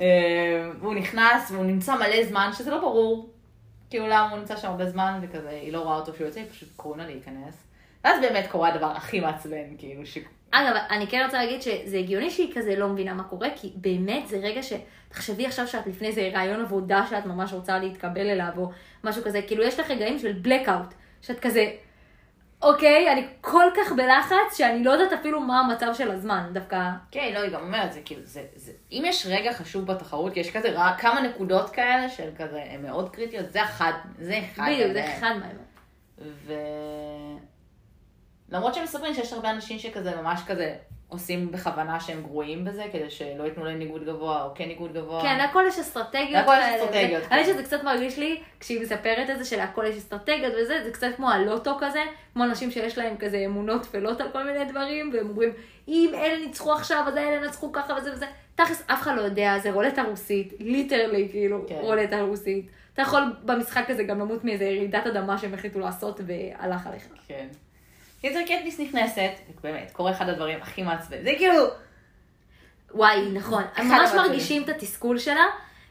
אה, 0.00 0.70
והוא 0.80 0.94
נכנס 0.94 1.50
והוא 1.50 1.64
נמצא 1.64 1.96
מלא 1.96 2.24
זמן, 2.24 2.50
שזה 2.52 2.70
לא 2.70 2.80
ברור. 2.80 3.30
כאילו 3.90 4.06
למה 4.06 4.30
הוא 4.30 4.38
נמצא 4.38 4.56
שם 4.56 4.68
הרבה 4.68 4.90
זמן, 4.90 5.20
וכזה, 5.22 5.50
היא 5.50 5.72
לא 5.72 5.80
רואה 5.80 5.96
אותו 5.96 6.14
שהוא 6.14 6.26
יוצא, 6.26 6.40
היא 6.40 6.48
פשוט 6.50 6.68
לה 6.96 7.06
להיכנס. 7.06 7.66
ואז 8.04 8.20
באמת 8.20 8.46
קורה 8.50 8.68
הדבר 8.68 8.86
הכי 8.86 9.20
מעצבן, 9.20 9.76
כאילו, 9.78 10.06
ש... 10.06 10.18
אגב, 10.50 10.76
אני 10.90 11.06
כן 11.06 11.22
רוצה 11.24 11.38
להגיד 11.38 11.62
שזה 11.62 11.98
הגיוני 11.98 12.30
שהיא 12.30 12.54
כזה 12.54 12.76
לא 12.76 12.88
מבינה 12.88 13.14
מה 13.14 13.24
קורה, 13.24 13.48
כי 13.56 13.72
באמת 13.74 14.28
זה 14.28 14.36
רגע 14.36 14.62
ש... 14.62 14.72
תחשבי 15.08 15.46
עכשיו 15.46 15.66
שאת 15.66 15.86
לפני 15.86 16.08
איזה 16.08 16.30
רעיון 16.34 16.60
עבודה 16.60 17.06
שאת 17.10 17.26
ממש 17.26 17.52
רוצה 17.52 17.78
להתקבל 17.78 18.30
אליו, 18.30 18.50
או 18.56 18.70
משהו 19.04 19.22
כזה, 19.24 19.42
כאילו 19.42 19.62
יש 19.62 19.80
לך 19.80 19.90
רגעים 19.90 20.18
של 20.18 20.40
blackout, 20.44 20.94
שאת 21.22 21.40
כזה, 21.40 21.70
אוקיי, 22.64 23.12
אני 23.12 23.26
כל 23.40 23.64
כך 23.76 23.92
בלחץ, 23.92 24.56
שאני 24.56 24.84
לא 24.84 24.90
יודעת 24.90 25.12
אפילו 25.20 25.40
מה 25.40 25.60
המצב 25.60 25.94
של 25.94 26.10
הזמן, 26.10 26.50
דווקא... 26.52 26.90
כן, 27.10 27.30
לא, 27.34 27.38
היא 27.38 27.50
גם 27.50 27.60
אומרת, 27.60 27.92
זה 27.92 28.00
כאילו, 28.04 28.20
זה, 28.24 28.42
זה, 28.54 28.72
אם 28.92 29.02
יש 29.06 29.26
רגע 29.30 29.52
חשוב 29.52 29.86
בתחרות, 29.86 30.32
כי 30.34 30.40
יש 30.40 30.56
כזה 30.56 30.68
רק 30.74 31.00
כמה 31.00 31.20
נקודות 31.20 31.70
כאלה 31.70 32.08
של 32.08 32.30
כזה, 32.38 32.62
הן 32.70 32.82
מאוד 32.82 33.10
קריטיות, 33.14 33.52
זה 33.52 33.64
אחד, 33.64 33.92
זה 34.18 34.40
אחד. 34.52 34.70
בדיוק, 34.72 34.92
זה. 34.92 35.14
אחד 35.18 35.32
מהם. 35.40 35.56
ו... 36.18 36.52
למרות 38.48 38.74
שהם 38.74 38.84
מספרים 38.84 39.14
שיש 39.14 39.32
הרבה 39.32 39.50
אנשים 39.50 39.78
שכזה 39.78 40.16
ממש 40.16 40.40
כזה 40.46 40.76
עושים 41.08 41.52
בכוונה 41.52 42.00
שהם 42.00 42.22
גרועים 42.22 42.64
בזה, 42.64 42.84
כדי 42.92 43.10
שלא 43.10 43.44
ייתנו 43.44 43.64
להם 43.64 43.78
ניגוד 43.78 44.04
גבוה, 44.04 44.42
או 44.44 44.48
כן 44.54 44.64
ניגוד 44.68 44.92
גבוה. 44.92 45.22
כן, 45.22 45.36
להכל 45.38 45.62
יש 45.68 45.78
אסטרטגיות. 45.78 46.30
להכל 46.32 46.52
יש. 46.60 46.80
אסטרטגיות, 46.80 47.22
זה- 47.22 47.28
כן. 47.28 47.34
האמת 47.34 47.46
שזה 47.46 47.62
קצת 47.62 47.84
מרגיש 47.84 48.18
לי, 48.18 48.40
כשהיא 48.60 48.80
מספרת 48.80 49.30
את 49.30 49.38
זה 49.38 49.44
שלהכל 49.44 49.84
יש 49.88 49.96
אסטרטגיות 49.96 50.52
וזה, 50.62 50.84
זה 50.84 50.90
קצת 50.90 51.06
כמו 51.16 51.30
הלוטו 51.30 51.76
כזה, 51.80 52.02
כמו 52.34 52.44
אנשים 52.44 52.70
שיש 52.70 52.98
להם 52.98 53.16
כזה 53.16 53.42
אמונות 53.46 53.82
טפלות 53.82 54.20
על 54.20 54.28
כל 54.32 54.44
מיני 54.44 54.64
דברים, 54.64 55.10
והם 55.14 55.28
אומרים, 55.30 55.50
אם 55.88 56.10
אלה 56.14 56.38
ניצחו 56.46 56.72
עכשיו, 56.72 57.04
אז 57.08 57.16
אלה 57.16 57.36
ינצחו 57.44 57.72
ככה 57.72 57.94
וזה 57.94 58.12
וזה. 58.12 58.26
תכלס, 58.54 58.82
אף 58.86 59.02
אחד 59.02 59.16
לא 59.16 59.20
יודע, 59.22 59.58
זה 59.62 59.70
רולטה 59.72 60.02
רוסית, 60.02 60.52
literally 60.60 61.28
כאילו, 61.30 61.64
כן. 61.68 61.78
רולטה 61.80 62.20
רוסית. 62.20 62.66
אתה 62.92 63.02
יכול 63.02 63.22
במשחק 63.44 63.90
הזה 63.90 64.02
גם 64.02 64.18
למות 64.20 64.44
מאיזה 64.44 64.64
רעידת 64.64 65.06
אדמה 65.06 65.38
שהם 65.38 65.54
החליטו 65.54 65.78
לעשות, 65.80 66.20
והלך 66.26 66.86
עליך. 66.86 67.02
כן. 67.28 67.46
קיצר 68.24 68.42
קטניס 68.42 68.80
נכנסת, 68.80 69.30
ובאמת, 69.48 69.90
קורה 69.92 70.10
אחד 70.10 70.28
הדברים 70.28 70.62
הכי 70.62 70.82
מעצבן. 70.82 71.16
זה 71.24 71.30
כאילו, 71.38 71.64
וואי, 72.90 73.30
נכון. 73.32 73.64
ממש. 73.78 74.10
מרגישים 74.16 74.62
את 74.62 74.68
התסכול 74.68 75.18
שלה, 75.18 75.44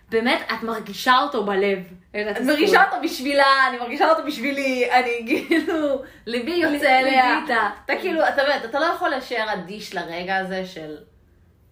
באמת, 0.09 0.39
את 0.53 0.63
מרגישה 0.63 1.19
אותו 1.19 1.45
בלב. 1.45 1.79
את. 2.11 2.41
מרגישה 2.45 2.85
אותו 2.85 2.95
בשבילה, 3.03 3.67
אני 3.69 3.77
מרגישה 3.77 4.09
אותו 4.09 4.23
בשבילי, 4.25 4.91
אני 4.91 5.23
כאילו, 5.27 6.01
ליבי 6.25 6.51
יוצא 6.51 6.99
אליה. 6.99 7.39
אתה 7.85 7.93
כאילו, 8.01 8.27
אתה 8.27 8.43
באמת, 8.43 8.65
אתה 8.65 8.79
לא 8.79 8.85
יכול 8.85 9.09
להישאר 9.09 9.53
אדיש 9.53 9.95
לרגע 9.95 10.37
הזה 10.37 10.65
של... 10.65 10.97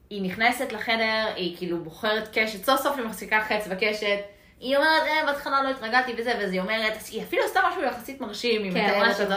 היא 0.09 0.21
נכנסת 0.21 0.71
לחדר, 0.71 1.27
היא 1.35 1.57
כאילו 1.57 1.83
בוחרת 1.83 2.29
קשת, 2.33 2.65
סוף 2.65 2.81
סוף 2.81 2.97
היא 2.97 3.05
מחזיקה 3.05 3.41
חץ 3.47 3.67
וקשת. 3.69 4.19
היא 4.59 4.77
אומרת, 4.77 5.03
אה, 5.03 5.25
בהתחלה 5.25 5.63
לא 5.63 5.69
התרגלתי 5.69 6.13
וזה, 6.17 6.33
ואז 6.39 6.51
היא 6.51 6.61
אומרת, 6.61 6.93
היא 7.11 7.23
אפילו 7.23 7.43
עשתה 7.43 7.59
משהו 7.69 7.83
יחסית 7.83 8.21
מרשים, 8.21 8.63
היא 8.63 8.71
כן, 8.71 8.85
מתארת 8.85 9.07
משהו. 9.07 9.23
אותו. 9.23 9.35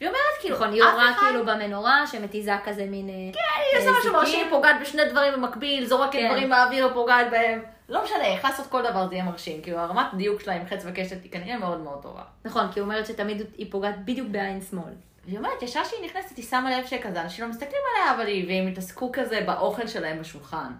והיא 0.00 0.08
אומרת, 0.08 0.22
כאילו, 0.40 0.56
נכון, 0.56 0.72
היא 0.72 0.82
אחד- 0.82 1.12
כאילו 1.20 1.46
במנורה 1.46 2.06
שמתיזה 2.06 2.52
כזה 2.64 2.84
מין... 2.86 3.08
אה, 3.08 3.14
היא 3.14 3.78
עושה 3.80 3.98
משהו. 3.98 4.12
מרשים, 4.12 4.46
פוגעת 4.50 4.76
בשני 4.80 5.02
דברים 5.10 5.32
במקביל, 5.32 5.86
זורקת 5.86 6.12
כן. 6.12 6.28
דברים 6.28 6.50
באוויר, 6.50 6.90
פוגעת 6.94 7.30
בהם. 7.30 7.62
לא 7.88 8.04
משנה, 8.04 8.24
איך 8.24 8.44
לעשות 8.44 8.66
כל 8.66 8.82
דבר 8.90 9.08
זה 9.08 9.14
יהיה 9.14 9.24
מרשים. 9.24 9.62
כאילו, 9.62 9.78
הרמת 9.78 10.06
דיוק 10.16 10.40
שלה 10.40 10.54
עם 10.54 10.66
חץ 10.66 10.82
וקשת 10.86 11.22
היא 11.22 11.32
כנראה 11.32 11.58
מאוד 11.58 11.80
מאוד 11.80 12.02
טובה. 12.02 12.22
נכון, 12.44 12.72
כי 12.72 12.80
היא 12.80 12.84
אומרת 12.84 13.06
שתמיד 13.06 13.42
היא 13.58 13.66
פוגעת 13.72 14.04
בדיוק 14.04 14.28
בעין 14.30 14.60
שמאל. 14.60 14.92
והיא 15.24 15.38
אומרת, 15.38 15.62
ישר 15.62 15.84
שהיא 15.84 16.04
נכנסת, 16.06 16.36
היא 16.36 16.44
שמה 16.44 16.78
לב 16.78 16.86
שכזה, 16.86 17.20
אנשים 17.22 17.44
לא 17.44 17.50
מסתכלים 17.50 17.80
עליה, 17.96 18.14
אבל 18.14 18.26
היא, 18.26 18.48
והם 18.48 18.72
התעסקו 18.72 19.10
כזה 19.12 19.40
באוכל 19.46 19.86
שלהם 19.86 20.20
בשולחן. 20.20 20.72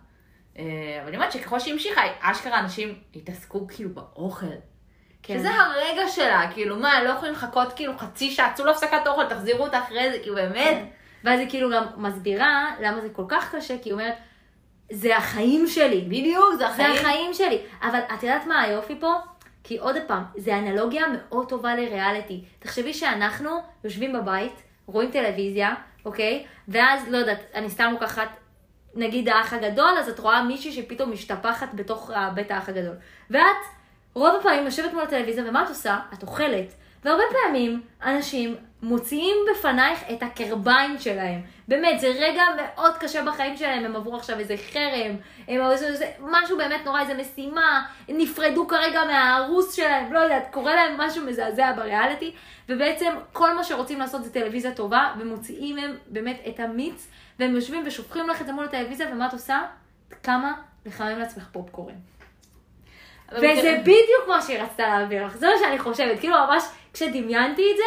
אה, 0.59 0.65
אבל 1.03 1.09
היא 1.11 1.17
אומרת 1.17 1.33
שככל 1.33 1.59
שהיא 1.61 1.73
המשיכה, 1.73 2.01
אשכרה 2.21 2.59
אנשים 2.61 2.95
התעסקו 3.17 3.67
כאילו 3.69 3.91
באוכל. 3.91 4.47
כן. 5.23 5.39
שזה 5.39 5.51
הרגע 5.51 6.09
שלה, 6.09 6.51
כאילו, 6.55 6.77
מה, 6.77 7.03
לא 7.03 7.11
יכולים 7.11 7.35
לחכות 7.35 7.73
כאילו 7.73 7.99
חצי 7.99 8.31
שעה, 8.31 8.53
צאו 8.55 8.67
להפסקת 8.67 9.07
אוכל, 9.07 9.27
תחזירו 9.27 9.65
אותה 9.65 9.79
אחרי 9.79 10.13
זה, 10.13 10.19
כאילו, 10.19 10.35
באמת. 10.35 10.79
ואז 11.25 11.41
היא 11.41 11.51
כאילו 11.51 11.71
גם 11.71 11.85
מסבירה 11.97 12.71
למה 12.81 13.01
זה 13.01 13.09
כל 13.09 13.25
כך 13.29 13.55
קשה, 13.55 13.75
כי 13.83 13.89
היא 13.89 13.93
אומרת, 13.93 14.15
זה 14.91 15.17
החיים 15.17 15.67
שלי. 15.67 16.01
בדיוק, 16.01 16.53
זה 16.53 16.59
זה 16.59 16.69
החיים. 16.69 16.93
החיים 16.93 17.35
שלי. 17.35 17.59
אבל 17.83 18.01
את 18.15 18.23
יודעת 18.23 18.47
מה 18.47 18.61
היופי 18.61 19.01
פה? 19.01 19.13
כי 19.65 19.79
עוד 19.79 19.97
פעם, 20.07 20.23
זה 20.37 20.59
אנלוגיה 20.59 21.05
מאוד 21.13 21.49
טובה 21.49 21.75
לריאליטי. 21.75 22.45
תחשבי 22.59 22.93
שאנחנו 22.93 23.51
יושבים 23.85 24.13
בבית, 24.13 24.63
רואים 24.87 25.11
טלוויזיה, 25.11 25.75
אוקיי? 26.05 26.47
ואז, 26.69 27.09
לא 27.09 27.17
יודעת, 27.17 27.41
אני 27.55 27.71
סתם 27.71 27.91
לוקחת, 27.93 28.29
נגיד 28.95 29.29
האח 29.29 29.53
הגדול, 29.53 29.99
אז 29.99 30.09
את 30.09 30.19
רואה 30.19 30.43
מישהי 30.43 30.73
שפתאום 30.73 31.13
משתפחת 31.13 31.75
בתוך 31.75 32.11
בית 32.35 32.51
האח 32.51 32.69
הגדול. 32.69 32.95
ואת, 33.31 33.43
רוב 34.15 34.37
הפעמים 34.41 34.65
יושבת 34.65 34.93
מול 34.93 35.03
הטלוויזיה, 35.03 35.45
ומה 35.49 35.65
את 35.65 35.69
עושה? 35.69 35.99
את 36.15 36.23
אוכלת. 36.23 36.75
והרבה 37.05 37.23
פעמים 37.33 37.83
אנשים 38.05 38.57
מוציאים 38.83 39.37
בפנייך 39.51 40.01
את 40.13 40.23
הקרביים 40.23 40.99
שלהם. 40.99 41.41
באמת, 41.69 42.01
זה 42.01 42.07
רגע 42.19 42.43
מאוד 42.57 42.97
קשה 42.97 43.23
בחיים 43.23 43.57
שלהם, 43.57 43.85
הם 43.85 43.97
עברו 43.97 44.17
עכשיו 44.17 44.39
איזה 44.39 44.55
חרם, 44.73 45.17
הם 45.49 45.61
עברו 45.61 45.71
איזה, 45.71 46.11
משהו 46.21 46.57
באמת 46.57 46.81
נורא, 46.85 47.01
איזה 47.01 47.15
משימה, 47.15 47.87
הם 48.09 48.19
נפרדו 48.19 48.69
כרגע 48.69 49.05
מהארוס 49.05 49.75
שלהם, 49.75 50.13
לא 50.13 50.19
יודעת, 50.19 50.49
קורה 50.51 50.75
להם 50.75 51.01
משהו 51.01 51.27
מזעזע 51.27 51.73
בריאליטי, 51.73 52.35
ובעצם 52.69 53.13
כל 53.33 53.55
מה 53.55 53.65
שרוצים 53.65 53.99
לעשות 53.99 54.25
זה 54.25 54.33
טלוויזיה 54.33 54.75
טובה, 54.75 55.15
ומוציאים 55.19 55.77
מהם 55.77 55.97
באמת 56.07 56.41
את 56.49 56.61
המיץ, 56.61 57.09
והם 57.39 57.55
יושבים 57.55 57.83
ושופכים 57.87 58.29
לך 58.29 58.41
את 58.41 58.47
זה 58.47 58.53
מול 58.53 58.65
הטלוויזיה, 58.65 59.07
ומה 59.13 59.27
את 59.27 59.33
עושה? 59.33 59.63
כמה 60.23 60.53
לחמם 60.87 61.19
לעצמך 61.19 61.49
פופקורן. 61.53 61.95
וזה 63.37 63.79
בדיוק 63.83 64.29
מה 64.29 64.43
שהיא 64.43 64.59
רצתה 64.59 64.89
להעביר 64.89 65.27
לך, 65.27 65.37
זה 65.37 65.47
מה 65.47 65.53
שאני 65.59 65.79
חושבת, 65.79 66.21
כאילו 66.21 66.37
ממש 66.49 66.65
כשדמיינתי 66.93 67.63
את 67.73 67.77
זה, 67.77 67.83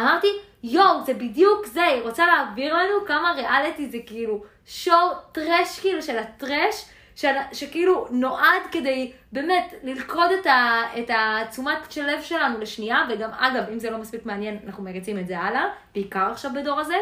אמרתי, 0.00 0.26
יואו, 0.62 1.04
זה 1.04 1.14
בדיוק 1.14 1.66
זה, 1.66 1.82
היא 1.82 2.02
רוצה 2.02 2.26
להעביר 2.26 2.74
לנו 2.74 3.06
כמה 3.06 3.32
ריאליטי 3.36 3.88
זה 3.88 3.98
כאילו 4.06 4.42
שואו 4.66 5.08
טרש 5.32 5.80
כאילו 5.80 6.02
של 6.02 6.18
הטרש, 6.18 6.84
של, 7.16 7.34
שכאילו 7.52 8.06
נועד 8.10 8.62
כדי 8.72 9.12
באמת 9.32 9.74
ללכוד 9.82 10.30
את, 10.40 10.46
ה, 10.46 10.82
את 10.98 11.10
התשומת 11.14 11.92
של 11.92 12.06
לב 12.06 12.22
שלנו 12.22 12.60
לשנייה, 12.60 13.06
וגם 13.08 13.30
אגב, 13.38 13.64
אם 13.72 13.78
זה 13.78 13.90
לא 13.90 13.98
מספיק 13.98 14.26
מעניין, 14.26 14.58
אנחנו 14.66 14.82
מריצים 14.82 15.18
את 15.18 15.26
זה 15.26 15.38
הלאה, 15.38 15.64
בעיקר 15.94 16.28
עכשיו 16.32 16.50
בדור 16.54 16.80
ה-Z, 16.80 16.92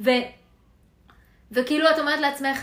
ו, 0.00 0.10
וכאילו 1.52 1.90
את 1.90 1.98
אומרת 1.98 2.20
לעצמך, 2.20 2.58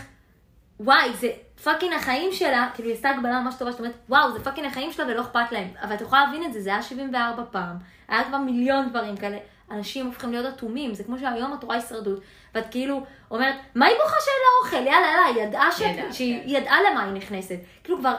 וואי, 0.84 1.12
זה 1.14 1.28
fucking 1.64 1.92
החיים 1.92 2.32
שלה, 2.32 2.68
כאילו 2.74 2.88
היא 2.88 2.96
עשתה 2.96 3.10
הגבלה 3.10 3.40
ממש 3.40 3.54
טובה, 3.58 3.72
שאת 3.72 3.80
אומרת, 3.80 3.94
וואו, 4.08 4.32
זה 4.32 4.44
fucking 4.44 4.66
החיים 4.66 4.92
שלה 4.92 5.04
ולא 5.08 5.20
אכפת 5.20 5.52
להם. 5.52 5.68
אבל 5.82 5.94
את 5.94 6.00
יכולה 6.00 6.24
להבין 6.24 6.44
את 6.44 6.52
זה, 6.52 6.60
זה 6.60 6.70
היה 6.70 6.82
74 6.82 7.42
פעם, 7.50 7.76
היה 8.08 8.24
כבר 8.24 8.38
מיליון 8.38 8.88
דברים 8.90 9.16
כאלה. 9.16 9.38
אנשים 9.70 10.06
הופכים 10.06 10.30
להיות 10.32 10.46
אטומים, 10.46 10.94
זה 10.94 11.04
כמו 11.04 11.18
שהיום 11.18 11.54
את 11.58 11.64
רואה 11.64 11.76
הישרדות, 11.76 12.20
ואת 12.54 12.64
כאילו 12.70 13.00
אומרת, 13.30 13.54
מה 13.74 13.86
היא 13.86 13.96
בוכה 14.02 14.16
שאין 14.20 14.36
לה 14.42 14.80
אוכל? 14.80 14.86
יאללה, 14.92 15.06
יאללה, 15.06 15.26
היא 15.26 15.48
ידעה 15.48 15.72
שאת- 15.72 15.86
ידעה, 15.98 16.12
שהיא 16.12 16.42
כן. 16.42 16.48
ידעה 16.48 16.76
למה 16.90 17.04
היא 17.04 17.12
נכנסת. 17.12 17.56
כאילו 17.84 17.98
כבר, 17.98 18.14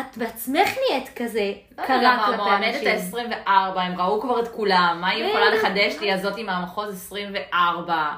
את 0.00 0.16
בעצמך 0.16 0.68
נהיית 0.88 1.10
כזה 1.16 1.52
לא 1.78 1.86
קרה 1.86 2.18
כלפי 2.26 2.34
המועמדת 2.42 2.74
אנשים. 2.86 3.16
ה-24, 3.46 3.80
הם 3.80 4.00
ראו 4.00 4.20
כבר 4.20 4.40
את 4.42 4.48
כולם, 4.48 4.98
מה 5.00 5.08
היא 5.08 5.24
יכולה 5.24 5.46
בדיוק. 5.50 5.64
לחדש 5.64 5.98
לי, 6.00 6.12
הזאתי 6.12 6.42
מהמחוז 6.42 6.94
24. 6.94 8.12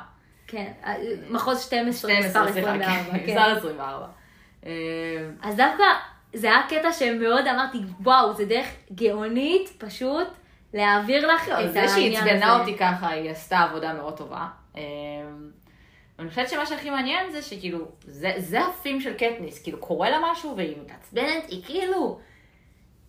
כן, 0.46 0.72
מחוז 1.30 1.62
12, 1.62 2.10
12, 2.10 2.42
מספר 2.42 2.52
סליחה, 2.52 2.74
24, 2.74 2.84
כן, 2.86 3.26
כן. 3.26 3.32
מספר 3.32 3.56
24. 3.56 4.06
אה, 4.66 4.70
אז 5.42 5.56
דווקא 5.56 5.84
זה 6.34 6.46
היה 6.46 6.62
קטע 6.68 6.92
שמאוד 6.92 7.46
אמרתי, 7.46 7.78
וואו, 8.02 8.34
זה 8.34 8.44
דרך 8.44 8.66
גאונית 8.94 9.72
פשוט 9.78 10.28
להעביר 10.74 11.34
לך 11.34 11.48
לא, 11.48 11.64
את 11.64 11.72
זה 11.72 11.88
שהיא 11.88 12.04
העניין 12.04 12.22
הזה. 12.22 12.32
עצבנה 12.32 12.60
אותי 12.60 12.78
ככה, 12.78 13.08
היא 13.08 13.30
עשתה 13.30 13.58
עבודה 13.58 13.94
מאוד 13.94 14.16
טובה. 14.16 14.46
אה, 14.76 14.82
אני 16.18 16.28
חושבת 16.28 16.48
שמה 16.50 16.66
שהכי 16.66 16.90
מעניין 16.90 17.30
זה 17.30 17.42
שכאילו, 17.42 17.78
זה, 18.06 18.32
זה 18.36 18.66
הפים 18.66 19.00
של 19.00 19.14
קטניס, 19.14 19.62
כאילו 19.62 19.78
קורה 19.78 20.10
לה 20.10 20.18
משהו 20.32 20.56
והיא 20.56 20.76
מתעצבנת, 20.84 21.48
היא 21.48 21.64
כאילו, 21.64 22.18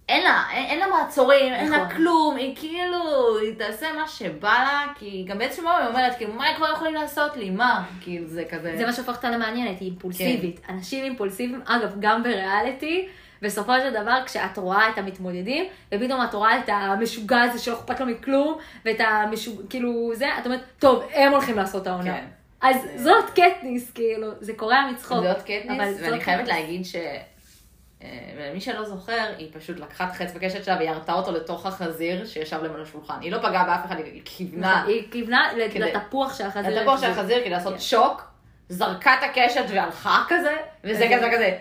אין 0.09 0.23
לה, 0.23 0.43
אין, 0.51 0.65
אין 0.65 0.79
לה 0.79 0.87
מעצורים, 0.87 1.53
אין 1.53 1.71
לה 1.71 1.77
נכון. 1.77 1.95
כלום, 1.95 2.35
היא 2.35 2.55
כאילו, 2.55 3.37
היא 3.41 3.53
תעשה 3.57 3.93
מה 3.93 4.07
שבא 4.07 4.49
לה, 4.49 4.93
כי 4.95 5.25
גם 5.27 5.37
באיזשהו 5.37 5.63
moment 5.63 5.81
היא 5.81 5.87
אומרת, 5.87 6.17
כאילו, 6.17 6.33
מה 6.33 6.47
הם 6.47 6.55
כבר 6.55 6.71
יכולים 6.73 6.93
לעשות 6.93 7.37
לי, 7.37 7.49
מה? 7.49 7.83
כאילו, 8.01 8.27
זה 8.27 8.43
כזה... 8.51 8.73
זה 8.77 8.85
מה 8.85 8.93
שהופך 8.93 9.15
אותה 9.15 9.29
למעניינת, 9.29 9.79
היא 9.79 9.89
אימפולסיבית. 9.89 10.61
אנשים 10.69 11.03
אימפולסיביים, 11.03 11.61
אגב, 11.65 11.95
גם 11.99 12.23
בריאליטי, 12.23 13.07
בסופו 13.41 13.73
של 13.79 13.93
דבר, 13.93 14.19
כשאת 14.25 14.57
רואה 14.57 14.89
את 14.89 14.97
המתמודדים, 14.97 15.65
ופתאום 15.93 16.23
את 16.23 16.33
רואה 16.33 16.59
את 16.59 16.69
המשוגע 16.69 17.41
הזה 17.41 17.59
שלא 17.59 17.73
אכפת 17.73 17.99
לו 17.99 18.05
מכלום, 18.05 18.57
ואת 18.85 18.99
המשוגע, 18.99 19.61
כאילו, 19.69 20.11
זה, 20.13 20.27
את 20.41 20.45
אומרת, 20.45 20.61
טוב, 20.79 21.03
הם 21.13 21.31
הולכים 21.31 21.57
לעשות 21.57 21.81
את 21.81 21.87
העונה. 21.87 22.03
כן. 22.03 22.25
אז 22.61 22.75
זאת 22.95 23.29
קטניס, 23.29 23.91
כאילו, 23.91 24.27
זה 24.39 24.53
קורע 24.53 24.91
מצחוק. 24.91 25.23
זאת 25.23 25.41
קטניס, 25.41 25.97
ואני 26.01 26.21
חייבת. 26.21 26.47
להגיד 26.47 26.85
ש... 26.85 26.95
אה, 28.03 28.07
ולמי 28.37 28.61
שלא 28.61 28.83
זוכר, 28.85 29.25
היא 29.37 29.49
פשוט 29.53 29.79
לקחה 29.79 30.03
את 30.03 30.09
החץ 30.09 30.31
וקשת 30.35 30.63
שלה 30.65 30.77
וירתה 30.79 31.13
אותו 31.13 31.31
לתוך 31.31 31.65
החזיר 31.65 32.25
שישב 32.25 32.63
להם 32.63 32.73
על 32.75 32.81
השולחן. 32.81 33.21
היא 33.21 33.31
לא 33.31 33.37
פגעה 33.37 33.63
באף 33.65 33.85
אחד, 33.85 33.95
היא 33.99 34.21
כיוונה 34.25 34.83
היא 34.83 35.11
כיוונה 35.11 35.49
כדי- 35.73 35.79
לתפוח 35.79 36.37
של 36.37 36.45
החזיר. 36.45 36.79
לתפוח 36.81 37.01
של 37.01 37.09
החזיר 37.11 37.39
כדי 37.41 37.49
לעשות 37.49 37.73
כן. 37.73 37.79
שוק, 37.79 38.23
זרקה 38.69 39.13
את 39.13 39.23
הקשת 39.23 39.63
והלכה 39.69 40.23
כזה, 40.27 40.55
וזה 40.83 41.07
כזה. 41.15 41.29
כזה 41.33 41.57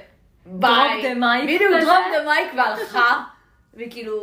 ביי. 0.47 1.03
the 1.03 1.17
mic 1.17 1.45
בדיוק, 1.45 1.63
כזה. 1.77 1.85
drop 1.87 2.05
the 2.13 2.25
mic 2.25 2.49
והלכה. 2.57 3.23
וכאילו, 3.79 4.17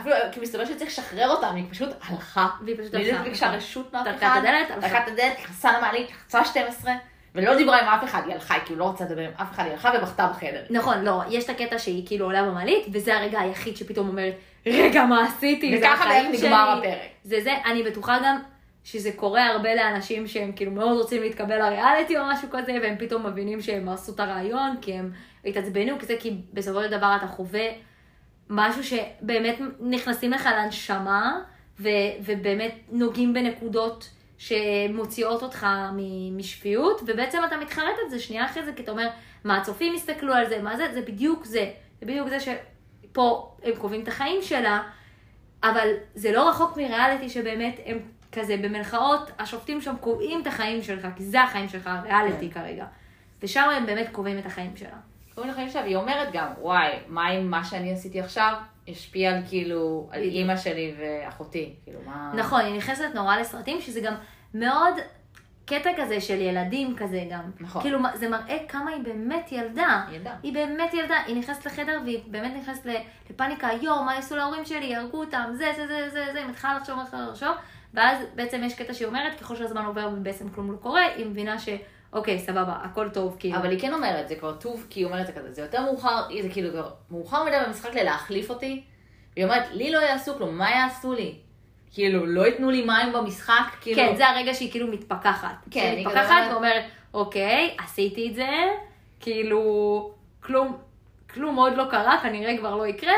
אפילו, 0.00 0.16
כי 0.32 0.40
מסתבר 0.40 0.64
שצריך 0.64 0.90
לשחרר 0.90 1.28
אותה, 1.30 1.50
והיא 1.52 1.64
פשוט 1.70 1.88
הלכה. 2.08 2.48
והיא 2.64 2.76
פשוט 2.78 2.94
והיא 2.94 3.12
הלכה, 3.12 3.22
ביקשה 3.24 3.46
נכון. 3.46 3.56
רשות 3.58 3.92
מאף 3.92 4.06
אחד. 4.06 4.16
את 4.16 4.38
הדלת, 4.38 4.70
הלכה. 4.70 4.88
טרקה 4.88 5.02
את 5.02 5.08
הדלת, 5.08 5.38
נכנסה 5.40 5.78
למעלית, 5.78 6.10
לחצה 6.10 6.44
12, 6.44 6.92
ולא 7.34 7.56
דיברה 7.56 7.80
עם 7.80 7.88
אף 7.88 8.04
אחד, 8.04 8.22
היא 8.26 8.34
הלכה, 8.34 8.54
היא 8.54 8.62
כאילו 8.64 8.78
לא 8.78 8.84
רוצה 8.84 9.04
לדבר 9.04 9.22
עם 9.22 9.30
אף 9.42 9.52
אחד, 9.52 9.64
היא 9.64 9.72
הלכה 9.72 9.92
ובכתה 9.98 10.26
בחדר. 10.26 10.62
נכון, 10.70 11.04
לא, 11.04 11.22
יש 11.30 11.44
את 11.44 11.50
הקטע 11.50 11.78
שהיא 11.78 12.06
כאילו 12.06 12.24
עולה 12.24 12.42
במעלית, 12.42 12.86
וזה 12.92 13.16
הרגע 13.16 13.40
היחיד 13.40 13.76
שפתאום 13.76 14.08
אומרת, 14.08 14.34
רגע, 14.66 15.04
מה 15.04 15.26
עשיתי? 15.26 15.78
זה 15.78 15.86
וככה 15.86 16.04
בערך 16.08 16.26
נגמר 16.26 16.80
שלי." 16.80 16.88
הפרק. 16.88 17.08
זה 17.24 17.40
זה, 17.40 17.54
אני 17.66 17.82
בטוחה 17.82 18.18
גם 18.24 18.38
שזה 18.84 19.10
קורה 19.16 19.46
הרבה 19.46 19.74
לאנשים 19.74 20.26
שהם 20.26 20.52
כאילו 20.56 20.70
מאוד 20.70 20.98
רוצים 20.98 21.22
להתקבל 21.22 21.58
לריאליטי 21.58 22.18
או 22.18 22.22
משהו 22.26 22.48
כזה, 22.50 22.72
והם 22.82 22.94
פתאום 22.98 23.26
מבינים 23.26 23.60
שהם 23.60 23.88
הרסו 23.88 24.14
את 24.14 24.20
הרעיון, 24.20 24.76
כי 24.80 24.92
הם 24.92 25.12
התעצבנו 25.44 25.98
כזה, 25.98 26.14
כי 26.20 26.36
בסופו 26.52 26.82
של 26.82 26.90
דבר 26.90 27.16
אתה 27.16 27.26
חווה 27.26 27.68
משהו 28.48 28.84
שבאמת 28.84 29.60
נכנסים 29.80 30.30
לך 30.30 30.48
לנשמה, 30.58 31.40
ו- 31.80 31.88
ובאמת 32.24 32.74
נוגעים 32.90 33.34
בנקודות 33.34 34.10
שמוציאות 34.40 35.42
אותך 35.42 35.66
משפיות, 36.36 37.00
ובעצם 37.06 37.38
אתה 37.48 37.56
מתחרט 37.56 37.94
על 38.04 38.10
זה 38.10 38.20
שנייה 38.20 38.44
אחרי 38.44 38.64
זה, 38.64 38.72
כי 38.72 38.82
אתה 38.82 38.90
אומר, 38.90 39.08
מה 39.44 39.56
הצופים 39.56 39.94
יסתכלו 39.94 40.34
על 40.34 40.48
זה, 40.48 40.62
מה 40.62 40.76
זה, 40.76 40.88
זה 40.94 41.02
בדיוק 41.02 41.44
זה. 41.44 41.70
זה 42.00 42.06
בדיוק 42.06 42.28
זה 42.28 42.38
שפה 42.40 43.56
הם 43.62 43.72
קובעים 43.78 44.02
את 44.02 44.08
החיים 44.08 44.42
שלה, 44.42 44.82
אבל 45.62 45.88
זה 46.14 46.32
לא 46.32 46.48
רחוק 46.48 46.76
מריאליטי 46.76 47.28
שבאמת 47.28 47.80
הם 47.86 47.98
כזה 48.32 48.56
במרכאות, 48.56 49.30
השופטים 49.38 49.80
שם 49.80 49.94
קובעים 50.00 50.42
את 50.42 50.46
החיים 50.46 50.82
שלך, 50.82 51.06
כי 51.16 51.24
זה 51.24 51.42
החיים 51.42 51.68
שלך, 51.68 51.90
הריאליטי 51.92 52.50
כרגע. 52.50 52.86
ושם 53.42 53.68
הם 53.76 53.86
באמת 53.86 54.08
קובעים 54.12 54.38
את 54.38 54.46
החיים 54.46 54.76
שלה. 54.76 54.96
קוראים 55.34 55.52
לחיים 55.52 55.70
שלה, 55.70 55.82
והיא 55.82 55.96
אומרת 55.96 56.28
גם, 56.32 56.46
וואי, 56.60 56.92
מה 57.08 57.30
אם 57.30 57.50
מה 57.50 57.64
שאני 57.64 57.92
עשיתי 57.92 58.20
עכשיו 58.20 58.54
השפיע 58.92 59.36
על 59.36 59.42
כאילו, 59.48 60.08
על. 60.12 60.22
אימא 60.22 60.56
שלי 60.56 60.94
ואחותי, 60.98 61.74
כאילו 61.84 62.00
מה... 62.06 62.32
נכון, 62.34 62.60
היא 62.60 62.76
נכנסת 62.76 63.08
נורא 63.14 63.36
לסרטים, 63.36 63.80
שזה 63.80 64.00
גם 64.00 64.14
מאוד 64.54 64.94
קטע 65.70 65.90
כזה 65.96 66.20
של 66.20 66.40
ילדים 66.40 66.96
כזה 66.96 67.24
גם. 67.30 67.50
נכון. 67.60 67.82
כאילו, 67.82 67.98
זה 68.14 68.28
מראה 68.28 68.58
כמה 68.68 68.90
היא 68.90 69.02
באמת 69.02 69.52
ילדה. 69.52 70.06
ילדה. 70.12 70.34
היא 70.42 70.52
באמת 70.52 70.94
ילדה, 70.94 71.16
היא 71.26 71.36
נכנסת 71.36 71.66
לחדר 71.66 72.00
והיא 72.04 72.20
באמת 72.26 72.52
נכנסת 72.56 72.86
לפאניקה, 73.30 73.68
יואו, 73.82 74.04
מה 74.04 74.14
יעשו 74.14 74.36
להורים 74.36 74.64
שלי, 74.64 74.86
יהרגו 74.86 75.20
אותם, 75.20 75.50
זה, 75.52 75.72
זה, 75.76 75.86
זה, 75.86 76.10
זה, 76.10 76.26
זה, 76.32 76.38
היא 76.38 76.46
מתחילה 76.46 76.78
לחשוב, 76.78 76.98
מתחילה 77.02 77.26
לחשוב, 77.30 77.52
ואז 77.94 78.18
בעצם 78.34 78.60
יש 78.64 78.74
קטע 78.74 78.94
שהיא 78.94 79.08
אומרת, 79.08 79.40
ככל 79.40 79.56
שהזמן 79.56 79.84
עובר 79.84 80.08
ובעצם 80.12 80.48
כלום 80.48 80.72
לא 80.72 80.76
קורה, 80.76 81.06
היא 81.16 81.26
מבינה 81.26 81.58
ש... 81.58 81.68
אוקיי, 82.12 82.38
סבבה, 82.38 82.76
הכל 82.82 83.08
טוב, 83.08 83.36
כאילו. 83.38 83.56
אבל 83.56 83.70
היא 83.70 83.80
כן 83.80 83.94
אומרת, 83.94 84.28
זה 84.28 84.34
כבר 84.34 84.52
טוב, 84.52 84.86
כי 84.90 85.00
היא 85.00 85.06
אומרת 85.06 85.26
זה 85.26 85.32
כזה, 85.32 85.52
זה 85.52 85.62
יותר 85.62 85.82
מאוחר, 85.82 86.22
זה 86.42 86.48
כאילו 86.48 86.70
כבר 86.70 86.90
מאוחר 87.10 87.44
מדי 87.44 87.56
במשחק 87.66 87.94
ללהחליף 87.94 88.50
אותי. 88.50 88.82
והיא 89.36 89.44
אומרת, 89.44 89.62
לי 89.72 89.90
לא 89.90 89.98
יעשו 89.98 90.34
כלום, 90.34 90.58
מה 90.58 90.70
יעשו 90.70 91.12
לי? 91.12 91.34
כאילו, 91.92 92.26
לא 92.26 92.46
ייתנו 92.46 92.70
לי 92.70 92.84
מים 92.84 93.12
במשחק, 93.12 93.62
כאילו... 93.80 93.96
כן, 94.02 94.16
זה 94.16 94.28
הרגע 94.28 94.54
שהיא 94.54 94.70
כאילו 94.70 94.86
מתפכחת. 94.86 95.54
כן, 95.70 95.94
היא 95.96 96.06
מתפכחת 96.06 96.30
אומרת- 96.30 96.52
ואומרת, 96.52 96.84
אוקיי, 97.14 97.76
עשיתי 97.84 98.28
את 98.28 98.34
זה, 98.34 98.48
כאילו, 99.20 100.10
כלום, 100.40 100.76
כלום 101.34 101.56
עוד 101.56 101.76
לא 101.76 101.84
קרה, 101.90 102.18
כנראה 102.22 102.56
כבר 102.56 102.76
לא 102.76 102.86
יקרה. 102.86 103.12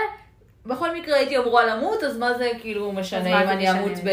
בכל 0.67 0.97
מקרה 0.97 1.17
הייתי 1.17 1.39
אמורה 1.39 1.67
למות, 1.67 2.03
אז 2.03 2.19
מה 2.19 2.35
זה 2.35 2.51
כאילו 2.61 2.93
משנה 2.93 3.43
אם 3.43 3.49
אני? 3.49 3.71
אמות 3.71 3.93
ב... 4.05 4.09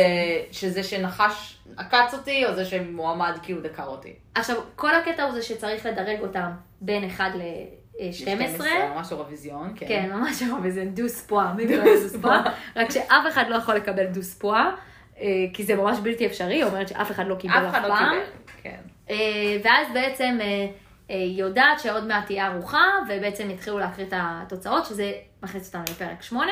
שזה 0.51 0.83
שנחש 0.83 1.57
עקץ 1.77 2.13
אותי, 2.13 2.45
או 2.45 2.53
זה 2.53 2.65
שמועמד 2.65 3.38
כאילו 3.43 3.62
דקר 3.62 3.88
אותי. 3.88 4.13
עכשיו, 4.36 4.55
כל 4.75 4.95
הקטע 4.95 5.23
הוא 5.23 5.32
זה 5.32 5.41
שצריך 5.41 5.86
לדרג 5.86 6.21
אותם 6.21 6.51
בין 6.82 7.03
1 7.03 7.32
ל-12. 7.36 8.63
ממש 8.95 9.12
אירוויזיון, 9.12 9.73
כן. 9.75 9.86
כן, 9.88 10.10
ממש 10.13 10.41
הרבה, 10.41 10.69
זה 10.69 10.86
דוס 10.86 11.27
פואה, 11.27 11.53
מי 11.53 11.67
קורא 11.67 11.77
לזה 11.77 12.08
דוס 12.08 12.21
פואה? 12.21 12.41
רק 12.75 12.91
שאף 12.91 13.27
אחד 13.27 13.43
לא 13.49 13.55
יכול 13.55 13.75
לקבל 13.75 14.05
דוס 14.05 14.34
פואה, 14.34 14.71
אה, 15.19 15.25
כי 15.53 15.63
זה 15.63 15.75
ממש 15.75 15.97
בלתי 16.03 16.25
אפשרי, 16.25 16.55
היא 16.55 16.63
אומרת 16.63 16.88
שאף 16.88 17.12
אחד 17.12 17.27
לא 17.27 17.36
קיבל 17.36 17.53
אף 17.53 17.63
אף 17.63 17.71
אחד 17.71 17.89
לא 17.89 17.95
פעם. 17.95 18.10
קיבל. 18.10 18.23
כן. 18.63 18.79
אה, 19.10 19.58
ואז 19.63 19.88
בעצם 19.93 20.38
אה, 20.41 20.67
היא 21.10 21.39
יודעת 21.39 21.79
שעוד 21.79 22.08
מעט 22.08 22.25
תהיה 22.25 22.47
ארוחה, 22.47 22.84
ובעצם 23.10 23.49
יתחילו 23.49 23.79
להקריא 23.79 24.08
את 24.08 24.13
התוצאות, 24.15 24.86
שזה 24.86 25.13
מכניס 25.43 25.67
אותנו 25.67 25.84
לפרק 25.89 26.21
8. 26.21 26.51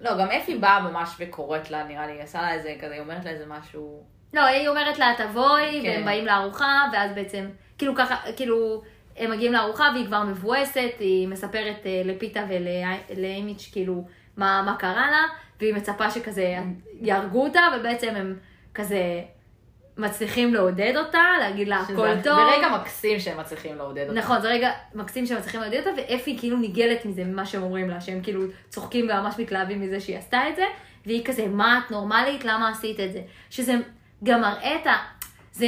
לא, 0.00 0.18
גם 0.18 0.30
אפי 0.30 0.58
באה 0.58 0.80
ממש 0.80 1.16
וקוראת 1.18 1.70
לה, 1.70 1.84
נראה 1.84 2.06
לי, 2.06 2.20
עשה 2.22 2.42
לה 2.42 2.52
איזה 2.52 2.74
כזה, 2.80 2.92
היא 2.92 3.00
אומרת 3.00 3.24
לה 3.24 3.30
איזה 3.30 3.44
משהו... 3.46 4.15
לא, 4.36 4.44
היא 4.44 4.68
אומרת 4.68 4.98
לה, 4.98 5.12
תבואי, 5.18 5.80
כן. 5.82 5.88
והם 5.88 6.04
באים 6.04 6.26
לארוחה, 6.26 6.88
ואז 6.92 7.10
בעצם, 7.14 7.46
כאילו 7.78 7.94
ככה, 7.94 8.16
כאילו, 8.36 8.82
הם 9.16 9.30
מגיעים 9.30 9.52
לארוחה 9.52 9.90
והיא 9.94 10.06
כבר 10.06 10.22
מבואסת, 10.22 10.90
היא 10.98 11.28
מספרת 11.28 11.86
אה, 11.86 12.02
לפיתה 12.04 12.44
ולאימיץ' 12.48 13.68
כאילו 13.72 14.04
מה, 14.36 14.62
מה 14.66 14.76
קרה 14.78 15.10
לה, 15.10 15.22
והיא 15.60 15.74
מצפה 15.74 16.10
שכזה 16.10 16.56
יהרגו 17.00 17.44
אותה, 17.44 17.60
ובעצם 17.78 18.14
הם 18.16 18.36
כזה 18.74 19.00
מצליחים 19.98 20.54
לעודד 20.54 20.92
אותה, 20.96 21.22
להגיד 21.40 21.68
לה 21.68 21.76
הכל 21.76 22.14
טוב. 22.24 22.38
זה 22.38 22.56
רגע 22.58 22.68
מקסים 22.68 23.20
שהם 23.20 23.40
מצליחים 23.40 23.76
לעודד 23.76 24.08
אותה. 24.08 24.18
נכון, 24.18 24.40
זה 24.40 24.48
רגע 24.48 24.70
מקסים 24.94 25.26
שהם 25.26 25.38
מצליחים 25.38 25.60
לעודד 25.60 25.78
אותה, 25.78 25.90
ואפי 25.96 26.38
כאילו 26.38 26.56
ניגלת 26.56 27.04
מזה, 27.04 27.24
ממה 27.24 27.46
שהם 27.46 27.62
אומרים 27.62 27.90
לה, 27.90 28.00
שהם 28.00 28.20
כאילו 28.22 28.42
צוחקים 28.68 29.08
וממש 29.10 29.34
מתלהבים 29.38 29.80
מזה 29.80 30.00
שהיא 30.00 30.18
עשתה 30.18 30.48
את 30.48 30.56
זה, 30.56 30.64
והיא 31.06 31.24
כזה, 31.24 31.48
מה 31.48 31.80
את 31.86 31.90
נורמלית? 31.90 32.44
למה 32.44 32.68
עשית 32.68 33.00
את 33.00 33.12
זה? 33.12 33.20
שזה 33.50 33.74
גם 34.24 34.40
מראה 34.40 34.76
את 34.76 34.86
ה... 34.86 34.96
זה 35.52 35.66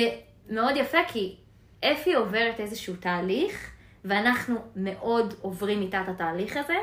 מאוד 0.50 0.76
יפה, 0.76 0.98
כי 1.08 1.36
אפי 1.84 2.14
עוברת 2.14 2.60
איזשהו 2.60 2.94
תהליך, 3.00 3.70
ואנחנו 4.04 4.56
מאוד 4.76 5.34
עוברים 5.40 5.82
איתה 5.82 6.00
את 6.00 6.08
התהליך 6.08 6.56
הזה, 6.56 6.76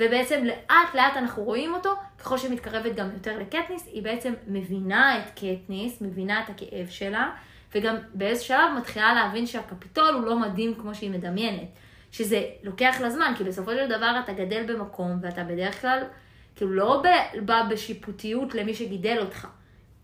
ובעצם 0.00 0.44
לאט 0.44 0.94
לאט 0.94 1.16
אנחנו 1.16 1.42
רואים 1.42 1.74
אותו, 1.74 1.94
ככל 2.18 2.38
שהיא 2.38 2.52
מתקרבת 2.52 2.94
גם 2.94 3.10
יותר 3.12 3.38
לקטניס, 3.38 3.86
היא 3.86 4.02
בעצם 4.02 4.34
מבינה 4.46 5.18
את 5.18 5.30
קטניס, 5.30 6.00
מבינה 6.00 6.42
את 6.44 6.50
הכאב 6.50 6.88
שלה, 6.88 7.30
וגם 7.74 7.96
באיזה 8.14 8.44
שלב 8.44 8.72
מתחילה 8.78 9.14
להבין 9.14 9.46
שהקפיטול 9.46 10.14
הוא 10.14 10.22
לא 10.24 10.38
מדהים 10.38 10.74
כמו 10.74 10.94
שהיא 10.94 11.10
מדמיינת. 11.10 11.68
שזה 12.12 12.42
לוקח 12.62 12.96
לה 13.00 13.10
זמן, 13.10 13.32
כי 13.36 13.44
בסופו 13.44 13.70
של 13.70 13.88
דבר 13.88 14.20
אתה 14.24 14.32
גדל 14.32 14.74
במקום, 14.74 15.18
ואתה 15.22 15.44
בדרך 15.44 15.80
כלל, 15.80 16.02
כאילו 16.56 16.72
לא 16.72 17.02
בא 17.44 17.62
בשיפוטיות 17.70 18.54
למי 18.54 18.74
שגידל 18.74 19.16
אותך. 19.20 19.46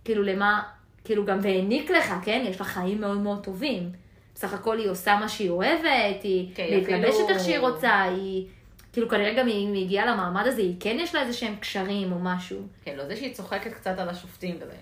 כאילו 0.05 0.23
למה, 0.23 0.63
כאילו 1.05 1.25
גם 1.25 1.39
והעניק 1.43 1.91
לך, 1.91 2.15
כן? 2.25 2.45
יש 2.49 2.61
לה 2.61 2.67
חיים 2.67 3.01
מאוד 3.01 3.19
מאוד 3.19 3.45
טובים. 3.45 3.91
בסך 4.35 4.55
הכל 4.55 4.79
היא 4.79 4.89
עושה 4.91 5.17
מה 5.21 5.29
שהיא 5.29 5.51
אוהבת, 5.51 6.23
היא 6.23 6.55
כן, 6.55 6.67
מתלבשת 6.81 7.15
אפילו- 7.15 7.29
איך 7.29 7.41
שהיא 7.45 7.59
רוצה, 7.59 8.03
היא... 8.03 8.47
כאילו 8.93 9.09
כנראה 9.09 9.35
גם 9.35 9.49
אם 9.49 9.73
היא 9.75 9.85
הגיעה 9.85 10.07
למעמד 10.07 10.47
הזה, 10.47 10.61
היא 10.63 10.75
כן 10.81 10.97
יש 11.01 11.15
לה 11.15 11.21
איזה 11.23 11.33
שהם 11.33 11.57
קשרים 11.57 12.13
או 12.13 12.19
משהו. 12.19 12.59
כן, 12.85 12.97
לא 12.97 13.07
זה 13.07 13.17
שהיא 13.17 13.35
צוחקת 13.35 13.73
קצת 13.73 13.99
על 13.99 14.09
השופטים, 14.09 14.57
כזה, 14.61 14.73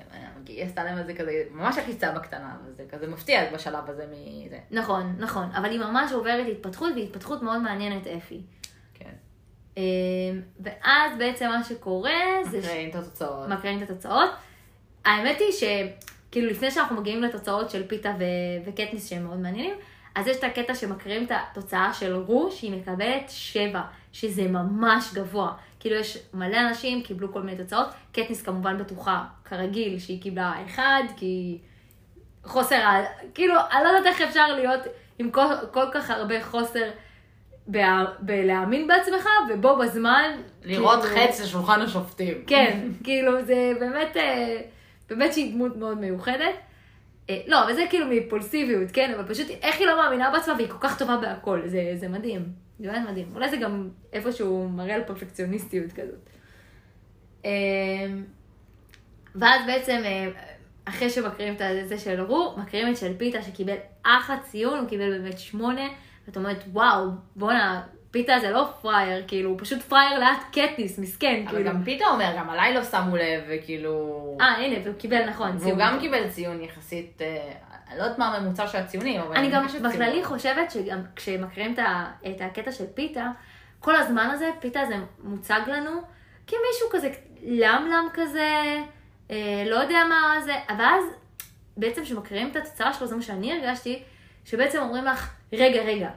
היא 0.47 0.65
עשתה 0.65 0.85
להם 0.85 0.99
איזה 0.99 1.15
כזה, 1.15 1.43
ממש 1.51 1.79
עקיצה 1.79 2.13
בקטנה, 2.13 2.57
וזה 2.67 2.83
כזה 2.91 3.07
מפתיע 3.09 3.53
בשלב 3.55 3.91
הזה 3.91 4.07
מזה. 4.11 4.59
נכון, 4.71 5.15
נכון, 5.19 5.45
אבל 5.55 5.71
היא 5.71 5.79
ממש 5.81 6.13
עוברת 6.13 6.47
התפתחות, 6.51 6.93
והיא 6.95 7.05
התפתחות 7.05 7.43
מאוד 7.43 7.63
מעניינת 7.63 8.07
אפי. 8.07 8.41
כן. 8.95 9.11
אמ, 9.77 9.83
ואז 10.61 11.13
בעצם 11.19 11.49
מה 11.49 11.65
שקורה 11.65 12.13
זה 12.51 12.59
מקריאים 12.59 12.91
את 12.91 12.95
התוצאות. 12.95 13.49
מקריאים 13.49 13.83
את 13.83 13.91
התוצאות. 13.91 14.31
האמת 15.05 15.37
היא 15.41 15.53
שכאילו 15.53 16.51
לפני 16.51 16.71
שאנחנו 16.71 16.97
מגיעים 17.01 17.23
לתוצאות 17.23 17.71
של 17.71 17.87
פיתה 17.87 18.13
ו- 18.19 18.25
וקטניס 18.71 19.09
שהם 19.11 19.25
מאוד 19.25 19.39
מעניינים, 19.41 19.75
אז 20.15 20.27
יש 20.27 20.37
את 20.37 20.45
הקטע 20.45 20.75
שמקריאים 20.75 21.25
את 21.25 21.31
התוצאה 21.35 21.93
של 21.93 22.15
רו, 22.15 22.51
שהיא 22.51 22.73
מקבלת 22.77 23.25
שבע, 23.29 23.81
שזה 24.13 24.43
ממש 24.49 25.11
גבוה. 25.15 25.53
כאילו 25.81 25.97
יש 25.97 26.19
מלא 26.35 26.61
אנשים 26.61 27.03
קיבלו 27.03 27.33
כל 27.33 27.43
מיני 27.43 27.59
תוצאות, 27.59 27.87
קטניס 28.13 28.43
כמובן 28.43 28.79
בטוחה, 28.79 29.25
כרגיל, 29.45 29.99
שהיא 29.99 30.23
קיבלה 30.23 30.55
אחד, 30.67 31.03
כי 31.17 31.59
חוסר, 32.45 32.77
כאילו, 33.35 33.55
אני 33.73 33.85
לא 33.85 33.89
יודעת 33.89 34.07
איך 34.07 34.21
אפשר 34.21 34.47
להיות 34.47 34.81
עם 35.19 35.31
כל, 35.31 35.45
כל 35.73 35.85
כך 35.93 36.11
הרבה 36.11 36.45
חוסר 36.45 36.91
בה- 37.67 38.05
בלהאמין 38.21 38.87
בעצמך, 38.87 39.29
ובו 39.51 39.77
בזמן... 39.77 40.31
לראות 40.65 41.03
כאילו- 41.05 41.17
חץ 41.29 41.41
לשולחן 41.41 41.81
השופטים. 41.81 42.35
כן, 42.47 42.89
כאילו 43.05 43.45
זה 43.45 43.73
באמת, 43.81 44.17
אה, 44.17 44.61
באמת 45.11 45.33
שהיא 45.33 45.53
דמות 45.55 45.77
מאוד 45.77 46.01
מיוחדת. 46.01 46.55
אה, 47.31 47.41
לא, 47.47 47.65
אבל 47.65 47.75
זה 47.75 47.87
כאילו 47.91 48.07
מאימפולסיביות, 48.07 48.91
כן, 48.93 49.15
אבל 49.15 49.35
פשוט 49.35 49.47
איך 49.63 49.79
היא 49.79 49.87
לא 49.87 49.97
מאמינה 49.97 50.31
בעצמה 50.31 50.55
והיא 50.55 50.69
כל 50.69 50.79
כך 50.81 50.99
טובה 50.99 51.17
בהכל, 51.17 51.61
זה, 51.67 51.93
זה 51.95 52.09
מדהים. 52.09 52.43
זה 52.79 52.87
באמת 52.87 53.09
מדהים. 53.11 53.27
אולי 53.35 53.51
זה 53.51 53.57
גם 53.57 53.89
איפשהו 54.13 54.69
מראה 54.69 54.95
על 54.95 55.05
פרפקציוניסטיות 55.05 55.93
כזאת. 55.93 56.31
אה, 57.45 57.51
ואז 59.35 59.61
בעצם, 59.67 60.01
אה, 60.05 60.29
אחרי 60.85 61.11
שמקריאים 61.11 61.55
את 61.55 61.89
זה 61.89 61.99
של 61.99 62.21
רו, 62.21 62.55
מקריאים 62.57 62.93
את 62.93 62.97
של 62.97 63.17
פיתה 63.19 63.43
שקיבל 63.43 63.77
אחלה 64.03 64.39
ציון, 64.39 64.79
הוא 64.79 64.89
קיבל 64.89 65.19
באמת 65.19 65.39
שמונה, 65.39 65.89
ואת 66.27 66.37
אומרת, 66.37 66.65
וואו, 66.73 67.09
בואנה, 67.37 67.83
פיתה 68.11 68.33
זה 68.41 68.51
לא 68.51 68.69
פראייר, 68.83 69.25
כאילו, 69.29 69.51
הוא 69.51 69.59
פשוט 69.61 69.83
פראייר 69.83 70.19
לאט 70.19 70.43
קטניס, 70.53 70.99
מסכן, 70.99 71.45
אבל 71.47 71.57
כאילו. 71.57 71.71
גם 71.71 71.85
פיתה 71.85 72.05
אומר, 72.07 72.33
גם 72.39 72.51
עליי 72.51 72.75
לא 72.75 72.85
שמו 72.85 73.17
לב, 73.17 73.43
וכאילו... 73.49 74.37
אה, 74.41 74.47
הנה, 74.47 74.77
והוא 74.85 74.95
קיבל, 74.95 75.25
נכון, 75.29 75.49
והוא 75.51 75.59
ציון. 75.61 75.79
גם 75.81 76.01
קיבל 76.01 76.29
ציון 76.29 76.63
יחסית, 76.63 77.23
אה, 77.23 77.53
אני 77.91 77.99
לא 77.99 78.03
יודעת 78.05 78.19
מה 78.19 78.37
הממוצע 78.37 78.67
של 78.67 78.79
הציונים, 78.79 79.21
אבל... 79.21 79.37
אני 79.37 79.51
גם. 79.51 79.67
בכללי 79.83 80.25
חושבת 80.25 80.71
שגם 80.71 80.99
כשמקריאים 81.17 81.75
את 82.27 82.41
הקטע 82.41 82.73
של 82.73 82.85
פיתה, 82.95 83.27
כל 83.81 83.97
הזמן 83.97 84.31
הזה, 84.33 84.51
פיתה 84.61 84.81
זה 84.89 84.95
מוצג 85.25 85.61
לנו 85.67 85.91
כמישהו 86.47 86.89
כזה 86.91 87.11
למלם 87.43 88.07
כזה, 88.15 88.79
אה, 89.31 89.65
לא 89.67 89.77
יודע 89.77 89.99
מה 90.09 90.41
זה, 90.45 90.55
אבל 90.69 90.85
אז 90.85 91.05
בעצם 91.77 92.03
כשמקריאים 92.03 92.51
את 92.51 92.57
התוצאה 92.57 92.93
שלו, 92.93 93.07
זה 93.07 93.17
מה 93.17 93.23
שאני 93.23 93.53
הרגשתי, 93.53 94.03
שבעצם 94.45 94.79
אומרים 94.79 95.05
לך, 95.05 95.35
רגע, 95.53 95.83
רגע, 95.83 96.11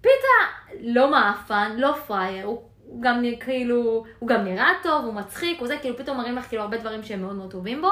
פיתה 0.00 0.63
לא 0.84 1.10
מעפן, 1.10 1.72
לא 1.76 1.96
פראייר, 2.06 2.46
הוא, 2.46 2.62
הוא 2.86 3.02
גם 3.02 3.22
כאילו, 3.40 4.04
הוא 4.18 4.28
גם 4.28 4.44
נראה 4.44 4.68
טוב, 4.82 5.04
הוא 5.04 5.14
מצחיק, 5.14 5.60
הוא 5.60 5.68
זה, 5.68 5.76
כאילו 5.78 5.96
פתאום 5.96 6.16
מראים 6.16 6.36
לך 6.36 6.48
כאילו 6.48 6.62
הרבה 6.62 6.76
דברים 6.76 7.02
שהם 7.02 7.20
מאוד 7.20 7.36
מאוד 7.36 7.50
טובים 7.50 7.80
בו, 7.80 7.90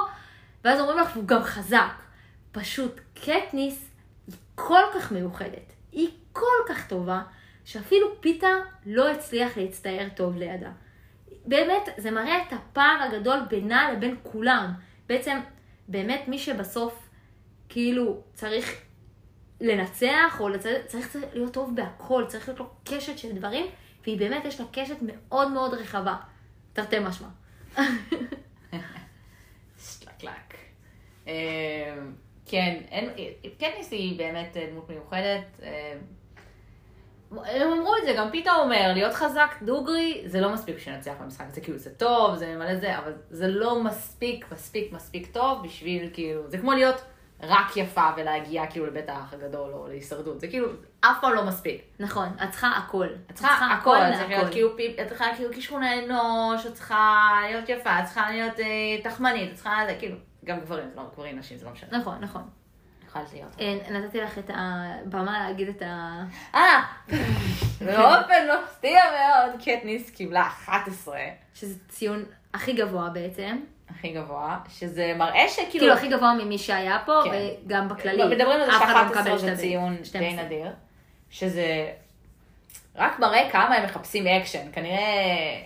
ואז 0.64 0.80
אומרים 0.80 0.98
לך, 0.98 1.10
והוא 1.16 1.26
גם 1.26 1.42
חזק. 1.42 2.02
פשוט 2.52 3.00
קטניס 3.14 3.90
היא 4.26 4.34
כל 4.54 4.82
כך 4.94 5.12
מיוחדת, 5.12 5.72
היא 5.92 6.08
כל 6.32 6.62
כך 6.68 6.88
טובה, 6.88 7.22
שאפילו 7.64 8.20
פיתה 8.20 8.52
לא 8.86 9.10
הצליח 9.10 9.56
להצטייר 9.56 10.08
טוב 10.08 10.36
לידה. 10.36 10.70
באמת, 11.46 11.88
זה 11.96 12.10
מראה 12.10 12.42
את 12.42 12.52
הפער 12.52 13.02
הגדול 13.02 13.38
בינה 13.50 13.92
לבין 13.92 14.16
כולם. 14.22 14.72
בעצם, 15.08 15.38
באמת 15.88 16.22
מי 16.28 16.38
שבסוף, 16.38 17.08
כאילו, 17.68 18.20
צריך 18.34 18.82
לנצח, 19.62 20.36
או 20.40 20.48
לצ... 20.48 20.64
צריך 20.86 21.16
להיות 21.32 21.52
טוב 21.52 21.76
בהכל, 21.76 22.24
צריך 22.28 22.48
להיות 22.48 22.60
לו 22.60 22.70
קשת 22.84 23.18
של 23.18 23.32
דברים, 23.32 23.66
והיא 24.04 24.18
באמת, 24.18 24.44
יש 24.44 24.60
לה 24.60 24.66
קשת 24.72 24.96
מאוד 25.00 25.50
מאוד 25.50 25.74
רחבה. 25.74 26.16
תרתי 26.72 26.98
משמע. 26.98 27.28
סלקלק. 29.78 30.54
אה, 31.28 31.94
כן, 32.46 32.78
קטניס 33.58 33.92
היא 33.92 34.18
באמת 34.18 34.56
אה, 34.56 34.66
דמות 34.70 34.90
מיוחדת. 34.90 35.60
אה, 35.62 35.94
הם 37.30 37.72
אמרו 37.72 37.96
את 37.96 38.02
זה, 38.06 38.14
גם 38.18 38.30
פיתה 38.30 38.54
אומר, 38.54 38.90
להיות 38.94 39.14
חזק 39.14 39.54
דוגרי, 39.62 40.22
זה 40.26 40.40
לא 40.40 40.52
מספיק 40.52 40.78
שנצליח 40.78 41.16
במשחק, 41.20 41.44
זה 41.50 41.60
כאילו, 41.60 41.78
זה 41.78 41.94
טוב, 41.94 42.36
זה 42.36 42.56
מלא 42.56 42.76
זה, 42.76 42.98
אבל 42.98 43.12
זה 43.30 43.48
לא 43.48 43.84
מספיק, 43.84 44.52
מספיק, 44.52 44.92
מספיק 44.92 45.32
טוב 45.32 45.62
בשביל 45.64 46.10
כאילו, 46.12 46.50
זה 46.50 46.58
כמו 46.58 46.72
להיות 46.72 47.04
רק 47.42 47.76
יפה 47.76 48.08
ולהגיע 48.16 48.66
כאילו 48.66 48.86
לבית 48.86 49.08
האח 49.08 49.32
הגדול 49.34 49.72
או 49.72 49.86
להישרדות, 49.88 50.40
זה 50.40 50.48
כאילו, 50.48 50.68
אף 51.00 51.16
פעם 51.20 51.34
לא 51.34 51.44
מספיק. 51.44 51.82
נכון, 51.98 52.28
את 52.44 52.50
צריכה 52.50 52.68
הכל. 52.68 53.06
את 53.30 53.34
צריכה 53.34 53.72
הכל, 53.72 53.96
את 53.96 54.12
צריכה 54.12 54.28
להיות. 54.28 54.52
כאילו 54.52 54.76
פיפ, 54.76 55.00
את 55.00 55.08
צריכה 55.08 55.24
כאילו 55.36 55.52
כישרון 55.52 55.82
האנוש, 55.82 56.66
את 56.66 56.74
צריכה 56.74 57.30
להיות 57.50 57.68
יפה, 57.68 57.98
את 58.00 58.04
צריכה 58.04 58.30
להיות 58.30 58.60
אה, 58.60 59.02
תחמנית, 59.02 59.50
את 59.50 59.54
צריכה, 59.54 59.78
זה 59.86 59.96
כאילו, 59.98 60.16
גם 60.44 60.60
גברים, 60.60 60.90
זה 60.90 60.96
לא 60.96 61.02
גברים, 61.12 61.38
נשים, 61.38 61.58
זה 61.58 61.66
לא 61.66 61.72
משנה. 61.72 61.98
נכון, 61.98 62.18
נכון. 62.20 62.42
יכולת 63.08 63.32
להיות. 63.32 63.60
אה, 63.60 63.98
נתתי 63.98 64.20
לך 64.20 64.38
את 64.38 64.50
הבמה 64.54 65.48
להגיד 65.48 65.68
את 65.68 65.82
ה... 65.82 66.22
אה, 66.54 66.82
באופן 67.80 68.46
מפתיע 68.64 69.00
מאוד, 69.12 69.60
קטניס 69.60 70.10
קיבלה 70.10 70.42
11, 70.42 71.18
שזה 71.54 71.74
ציון 71.88 72.24
הכי 72.54 72.72
גבוה 72.72 73.08
בעצם. 73.08 73.60
הכי 73.90 74.12
גבוה, 74.12 74.58
שזה 74.68 75.14
מראה 75.16 75.48
שכאילו... 75.48 75.70
כאילו 75.70 75.92
הכי 75.92 76.08
גבוה 76.08 76.34
ממי 76.34 76.58
שהיה 76.58 76.98
פה, 77.06 77.20
כן. 77.24 77.30
וגם 77.66 77.88
בכללי. 77.88 78.24
מדברים 78.24 78.60
על 78.60 78.66
זה 78.66 78.72
לא 78.72 78.78
ש-11 78.78 79.10
מקבל 79.10 79.38
זה 79.38 79.56
ציון 79.56 79.96
די 79.96 80.04
12. 80.04 80.44
נדיר, 80.44 80.66
שזה 81.30 81.90
רק 82.96 83.18
מראה 83.18 83.50
כמה 83.52 83.74
הם 83.74 83.84
מחפשים 83.84 84.26
אקשן, 84.26 84.66
כנראה 84.72 85.62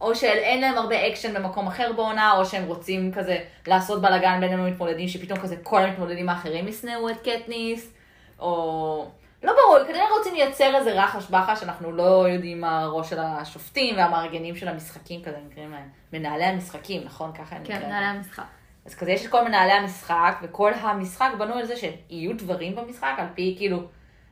או 0.00 0.14
שאין 0.14 0.60
להם 0.60 0.78
הרבה 0.78 1.08
אקשן 1.08 1.34
במקום 1.34 1.66
אחר 1.66 1.92
בעונה, 1.92 2.32
או 2.32 2.44
שהם 2.44 2.64
רוצים 2.64 3.12
כזה 3.12 3.38
לעשות 3.66 4.02
בלאגן 4.02 4.40
בין 4.40 4.52
המתמודדים, 4.52 5.08
שפתאום 5.08 5.38
כזה 5.38 5.56
כל 5.62 5.80
המתמודדים 5.80 6.28
האחרים 6.28 6.68
ישנאו 6.68 7.10
את 7.10 7.16
קטניס, 7.28 7.92
או... 8.38 9.10
לא 9.42 9.52
ברור, 9.52 9.84
כנראה 9.86 10.04
רוצים 10.18 10.34
לייצר 10.34 10.76
איזה 10.76 11.02
רחש 11.02 11.30
בחש, 11.30 11.62
אנחנו 11.62 11.92
לא 11.92 12.28
יודעים 12.28 12.60
מה 12.60 12.80
הראש 12.80 13.10
של 13.10 13.18
השופטים 13.18 13.96
והמארגנים 13.96 14.56
של 14.56 14.68
המשחקים, 14.68 15.22
כזה 15.22 15.36
נקראים 15.50 15.70
להם 15.70 15.88
מנהלי 16.12 16.44
המשחקים, 16.44 17.02
נכון? 17.04 17.32
ככה 17.32 17.56
הם 17.56 17.64
כן, 17.64 17.72
נקראים. 17.72 17.88
מנהלי 17.88 18.06
המשחק. 18.06 18.42
אז 18.86 18.94
כזה 18.94 19.12
יש 19.12 19.26
את 19.26 19.30
כל 19.30 19.44
מנהלי 19.44 19.72
המשחק, 19.72 20.38
וכל 20.42 20.72
המשחק 20.74 21.30
בנוי 21.38 21.54
על 21.54 21.66
זה 21.66 21.74
שיהיו 21.76 22.36
דברים 22.36 22.76
במשחק, 22.76 23.14
על 23.18 23.26
פי 23.34 23.54
כאילו, 23.58 23.78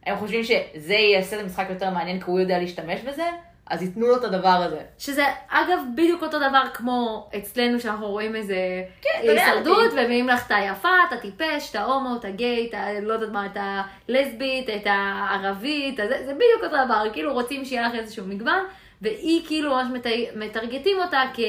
הם 0.06 0.16
חושבים 0.16 0.44
שזה 0.44 0.94
יעשה 0.94 1.36
את 1.36 1.42
המשחק 1.42 1.66
יותר 1.70 1.90
מעניין 1.90 2.20
כי 2.20 2.30
הוא 2.30 2.40
יודע 2.40 2.58
להשתמש 2.58 3.00
בזה, 3.00 3.26
אז 3.70 3.82
ייתנו 3.82 4.06
לו 4.06 4.16
את 4.16 4.24
הדבר 4.24 4.48
הזה. 4.48 4.80
שזה 4.98 5.24
אגב 5.48 5.78
בדיוק 5.94 6.22
אותו 6.22 6.38
דבר 6.38 6.62
כמו 6.74 7.30
אצלנו 7.38 7.80
שאנחנו 7.80 8.06
רואים 8.06 8.36
איזה 8.36 8.56
כן, 9.02 9.10
יודע, 9.24 9.44
הישרדות, 9.46 9.92
ומביאים 9.92 10.28
לך 10.28 10.46
את 10.46 10.52
היפה, 10.54 10.88
את 11.08 11.12
הטיפש, 11.12 11.70
את 11.70 11.76
ההומו, 11.76 12.16
את 12.16 12.24
הגיי, 12.24 12.66
את 12.68 12.74
ה... 12.74 13.00
לא 13.00 13.12
יודעת 13.12 13.30
מה, 13.30 13.46
את 13.46 13.56
הלסבית, 13.60 14.70
את 14.70 14.86
הערבית, 14.86 15.96
זה, 15.96 16.22
זה 16.26 16.34
בדיוק 16.34 16.64
אותו 16.64 16.84
דבר, 16.84 17.04
כאילו 17.12 17.32
רוצים 17.32 17.64
שיהיה 17.64 17.88
לך 17.88 17.94
איזשהו 17.94 18.24
מגוון, 18.26 18.64
והיא 19.02 19.46
כאילו 19.46 19.70
ממש 19.74 19.86
מט- 19.92 20.36
מטרגטים 20.36 20.96
אותה 21.04 21.22
כ... 21.34 21.40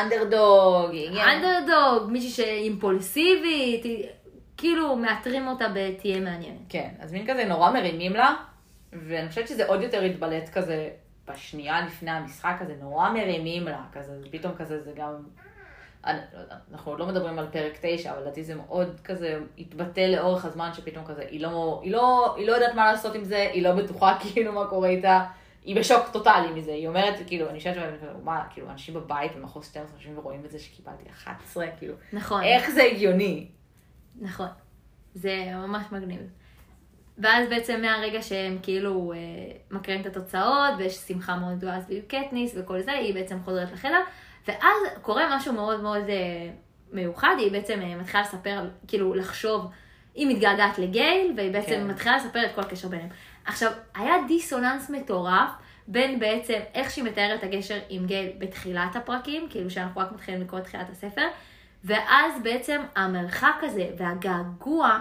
אנדרדוג, 0.00 0.90
אנדרדוג, 1.26 2.10
מישהי 2.10 2.30
שאימפולסיבית, 2.30 3.84
כאילו 4.56 4.96
מאתרים 4.96 5.48
אותה 5.48 5.66
בתהיה 5.74 6.20
מעניינת. 6.20 6.58
כן, 6.68 6.88
אז 7.00 7.12
מין 7.12 7.26
כזה 7.26 7.44
נורא 7.44 7.70
מרימים 7.70 8.12
לה, 8.12 8.34
ואני 9.08 9.28
חושבת 9.28 9.48
שזה 9.48 9.66
עוד 9.66 9.82
יותר 9.82 10.02
התבלט 10.02 10.48
כזה 10.48 10.90
בשנייה 11.28 11.86
לפני 11.86 12.10
המשחק, 12.10 12.56
כזה 12.60 12.74
נורא 12.80 13.10
מרימים 13.10 13.64
לה, 13.64 13.84
כזה, 13.92 14.12
פתאום 14.30 14.54
כזה 14.54 14.82
זה 14.82 14.92
גם... 14.96 15.14
אני 16.04 16.18
לא 16.32 16.40
אנחנו 16.72 16.92
עוד 16.92 17.00
לא 17.00 17.06
מדברים 17.06 17.38
על 17.38 17.46
פרק 17.52 17.78
9, 17.80 18.12
אבל 18.12 18.20
לדעתי 18.20 18.44
זה 18.44 18.54
מאוד 18.54 19.00
כזה 19.04 19.38
התבטא 19.58 20.00
לאורך 20.00 20.44
הזמן, 20.44 20.70
שפתאום 20.74 21.04
כזה, 21.04 21.22
היא 21.30 21.40
לא, 21.40 21.80
היא, 21.84 21.92
לא, 21.92 22.34
היא 22.36 22.46
לא 22.46 22.52
יודעת 22.52 22.74
מה 22.74 22.92
לעשות 22.92 23.14
עם 23.14 23.24
זה, 23.24 23.50
היא 23.52 23.62
לא 23.62 23.72
בטוחה 23.72 24.18
כאילו 24.22 24.52
מה 24.52 24.66
קורה 24.66 24.88
איתה, 24.88 25.24
היא 25.64 25.76
בשוק 25.76 26.08
טוטאלי 26.12 26.60
מזה, 26.60 26.70
היא 26.70 26.88
אומרת, 26.88 27.14
כאילו, 27.26 27.50
אני 27.50 27.58
חושבת, 27.58 27.76
מה, 28.22 28.44
כאילו, 28.50 28.70
אנשים 28.70 28.94
בבית 28.94 29.36
במחוז 29.36 29.66
12 29.66 29.96
יושבים 29.96 30.18
ורואים 30.18 30.44
את 30.44 30.50
זה 30.50 30.58
שקיבלתי 30.58 31.10
11, 31.10 31.66
כאילו, 31.78 31.94
נכון. 32.12 32.42
איך 32.42 32.70
זה 32.70 32.82
הגיוני? 32.82 33.48
נכון. 34.20 34.48
זה 35.14 35.44
ממש 35.54 35.84
מגניב. 35.92 36.20
ואז 37.18 37.48
בעצם 37.48 37.80
מהרגע 37.82 38.22
שהם 38.22 38.58
כאילו 38.62 39.12
אה, 39.12 39.18
מקריאים 39.70 40.00
את 40.00 40.06
התוצאות, 40.06 40.74
ויש 40.78 40.94
שמחה 40.94 41.36
מאוד 41.36 41.58
גדולה 41.58 41.80
סביב 41.80 42.04
קטניס 42.08 42.54
וכל 42.56 42.82
זה, 42.82 42.92
היא 42.92 43.14
בעצם 43.14 43.38
חוזרת 43.44 43.72
לחדר, 43.72 44.00
ואז 44.48 44.76
קורה 45.02 45.36
משהו 45.36 45.52
מאוד 45.52 45.82
מאוד 45.82 46.08
אה, 46.08 46.50
מיוחד, 46.92 47.34
היא 47.38 47.52
בעצם 47.52 47.80
אה, 47.82 47.96
מתחילה 47.96 48.22
לספר, 48.22 48.68
כאילו 48.88 49.14
לחשוב, 49.14 49.70
היא 50.14 50.26
מתגעגעת 50.26 50.78
לגייל, 50.78 51.32
והיא 51.36 51.52
בעצם 51.52 51.70
כן. 51.70 51.86
מתחילה 51.86 52.16
לספר 52.16 52.46
את 52.46 52.54
כל 52.54 52.60
הקשר 52.60 52.88
ביניהם. 52.88 53.08
עכשיו, 53.44 53.72
היה 53.94 54.14
דיסוננס 54.28 54.90
מטורף 54.90 55.50
בין 55.88 56.18
בעצם 56.18 56.58
איך 56.74 56.90
שהיא 56.90 57.04
מתארת 57.04 57.38
את 57.38 57.44
הגשר 57.44 57.78
עם 57.88 58.06
גייל 58.06 58.30
בתחילת 58.38 58.96
הפרקים, 58.96 59.46
כאילו 59.50 59.70
שאנחנו 59.70 60.00
רק 60.00 60.12
מתחילים 60.12 60.40
לקרוא 60.40 60.60
את 60.60 60.64
תחילת 60.64 60.90
הספר, 60.90 61.26
ואז 61.84 62.42
בעצם 62.42 62.82
המרחק 62.96 63.54
הזה 63.62 63.86
והגעגוע 63.98 65.00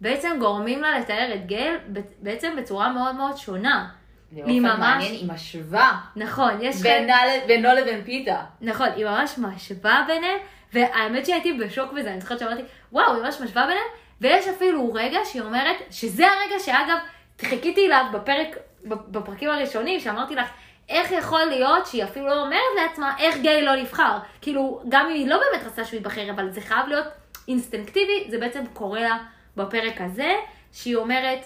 בעצם 0.00 0.36
גורמים 0.40 0.82
לה 0.82 0.98
לתאר 0.98 1.30
את 1.34 1.46
גייל 1.46 1.76
בעצם 2.22 2.52
בצורה 2.58 2.88
מאוד 2.92 3.14
מאוד 3.14 3.36
שונה. 3.36 3.88
היא 4.32 4.60
ממש- 4.60 4.78
מעניין, 4.78 5.12
היא 5.12 5.32
משווה 5.32 6.00
נכון, 6.16 6.50
יש. 6.60 6.76
בינה 6.76 7.16
בינו 7.46 7.68
לבין 7.74 8.04
פיתה. 8.04 8.40
נכון, 8.60 8.88
היא 8.96 9.04
ממש 9.06 9.38
משווה 9.38 10.04
ביניהם, 10.06 10.36
והאמת 10.72 11.26
שהייתי 11.26 11.52
בשוק 11.52 11.92
בזה, 11.92 12.10
אני 12.10 12.20
זוכרת 12.20 12.38
שאמרתי, 12.38 12.62
וואו, 12.92 13.14
היא 13.14 13.22
ממש 13.22 13.40
משווה 13.40 13.62
ביניהם, 13.66 13.86
ויש 14.20 14.48
אפילו 14.48 14.92
רגע 14.94 15.18
שהיא 15.24 15.42
אומרת, 15.42 15.76
שזה 15.90 16.26
הרגע 16.26 16.58
שאגב, 16.58 16.96
חיכיתי 17.40 17.86
אליו 17.86 18.04
בפרק, 18.12 18.56
בפרקים 18.84 19.50
הראשונים, 19.50 20.00
שאמרתי 20.00 20.34
לך, 20.34 20.48
איך 20.88 21.12
יכול 21.12 21.44
להיות 21.44 21.86
שהיא 21.86 22.04
אפילו 22.04 22.26
לא 22.26 22.40
אומרת 22.44 22.60
לעצמה, 22.82 23.14
איך 23.18 23.36
גיי 23.36 23.62
לא 23.62 23.76
נבחר? 23.76 24.18
כאילו, 24.40 24.82
גם 24.88 25.06
אם 25.06 25.12
היא 25.14 25.28
לא 25.28 25.36
באמת 25.38 25.66
רצתה 25.66 25.84
שהוא 25.84 25.98
ייבחר, 25.98 26.30
אבל 26.30 26.50
זה 26.50 26.60
חייב 26.60 26.86
להיות 26.88 27.06
אינסטינקטיבי, 27.48 28.26
זה 28.30 28.38
בעצם 28.38 28.62
קורה 28.72 29.00
לה 29.00 29.18
בפרק 29.58 30.00
הזה, 30.00 30.32
שהיא 30.72 30.96
אומרת, 30.96 31.38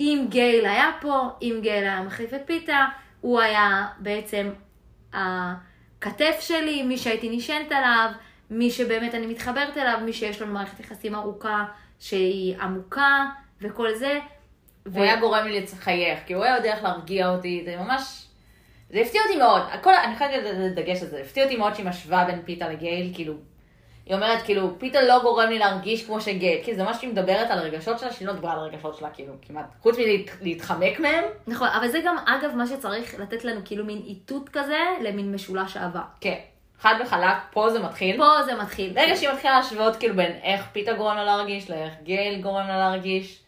אם 0.00 0.26
גייל 0.28 0.66
היה 0.66 0.90
פה, 1.00 1.28
אם 1.42 1.58
גייל 1.62 1.84
היה 1.84 2.02
מחליף 2.02 2.34
את 2.34 2.40
פיתה, 2.46 2.86
הוא 3.20 3.40
היה 3.40 3.86
בעצם 3.98 4.50
הכתף 5.12 6.36
שלי, 6.40 6.82
מי 6.82 6.98
שהייתי 6.98 7.36
נשענת 7.36 7.72
עליו, 7.72 8.10
מי 8.50 8.70
שבאמת 8.70 9.14
אני 9.14 9.26
מתחברת 9.26 9.76
אליו, 9.76 9.98
מי 10.04 10.12
שיש 10.12 10.42
לנו 10.42 10.52
מערכת 10.52 10.80
יחסים 10.80 11.14
ארוכה 11.14 11.64
שהיא 11.98 12.56
עמוקה 12.60 13.26
וכל 13.60 13.94
זה. 13.94 14.18
הוא 14.94 15.02
היה 15.02 15.16
גורם 15.20 15.46
לי 15.46 15.60
לחייך, 15.60 16.18
כי 16.26 16.32
הוא 16.32 16.44
היה 16.44 16.56
יודע 16.56 16.72
איך 16.72 16.82
להרגיע 16.82 17.28
אותי, 17.28 17.62
זה 17.64 17.76
ממש... 17.76 18.24
זה 18.90 19.00
הפתיע 19.00 19.20
אותי 19.22 19.38
מאוד, 19.38 19.62
הכל, 19.72 19.94
אני 19.94 20.16
חייבת 20.16 20.44
לדגש 20.44 21.02
על 21.02 21.08
זה, 21.08 21.20
הפתיע 21.20 21.44
אותי 21.44 21.56
מאוד 21.56 21.74
שהיא 21.74 21.86
משווה 21.86 22.24
בין 22.24 22.42
פיתה 22.44 22.68
לגייל, 22.68 23.10
כאילו, 23.14 23.34
היא 24.08 24.14
אומרת, 24.14 24.42
כאילו, 24.42 24.78
פיתה 24.78 25.02
לא 25.02 25.22
גורם 25.22 25.48
לי 25.48 25.58
להרגיש 25.58 26.06
כמו 26.06 26.20
שגייל, 26.20 26.58
כאילו, 26.62 26.76
זה 26.76 26.84
ממש 26.84 26.96
שהיא 26.96 27.10
מדברת 27.10 27.50
על 27.50 27.58
הרגשות 27.58 27.98
שלה, 27.98 28.12
שהיא 28.12 28.28
לא 28.28 28.34
מדברה 28.34 28.52
על 28.52 28.58
הרגשות 28.58 28.96
שלה, 28.96 29.10
כאילו, 29.10 29.32
כמעט, 29.42 29.64
חוץ 29.82 29.96
מלהתחמק 30.40 31.00
מהם, 31.00 31.24
נכון, 31.46 31.68
אבל 31.68 31.88
זה 31.88 32.00
גם 32.04 32.16
אגב 32.26 32.54
מה 32.54 32.66
שצריך 32.66 33.20
לתת 33.20 33.44
לנו 33.44 33.60
כאילו 33.64 33.84
מין 33.84 34.02
איתות 34.06 34.48
כזה 34.48 34.78
למין 35.00 35.32
משולש 35.34 35.76
אהבה. 35.76 36.02
כן. 36.20 36.38
חד 36.80 36.94
וחלק, 37.02 37.36
פה 37.50 37.70
זה 37.70 37.78
מתחיל. 37.78 38.16
פה 38.16 38.42
זה 38.46 38.54
מתחיל. 38.54 38.92
ברגע 38.92 39.16
שהיא 39.16 39.30
מתחילה 39.30 39.56
להשוות 39.56 39.96
כאילו 39.96 40.16
בין 40.16 40.32
איך 40.42 40.66
פיתה 40.72 40.92
גורם 40.92 41.16
לה 41.16 41.24
להרגיש, 41.24 41.70
לאיך 41.70 41.92
גייל 42.02 42.40
גורם 42.42 42.66
לה 42.68 42.78
להרגיש. 42.78 43.40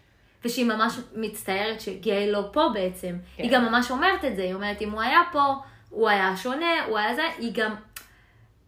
ושהיא 0.45 0.65
ממש 0.65 0.95
מצטערת 1.15 1.81
שגייל 1.81 2.31
לא 2.31 2.43
פה 2.53 2.69
בעצם. 2.75 3.17
כן. 3.37 3.43
היא 3.43 3.53
גם 3.53 3.65
ממש 3.65 3.91
אומרת 3.91 4.25
את 4.25 4.37
זה, 4.37 4.43
היא 4.43 4.55
אומרת, 4.55 4.83
אם 4.83 4.91
הוא 4.91 5.01
היה 5.01 5.21
פה, 5.33 5.55
הוא 5.91 6.09
היה 6.09 6.37
שונה, 6.37 6.85
הוא 6.89 6.99
היה 6.99 7.15
זה, 7.15 7.23
היא 7.39 7.53
גם... 7.55 7.75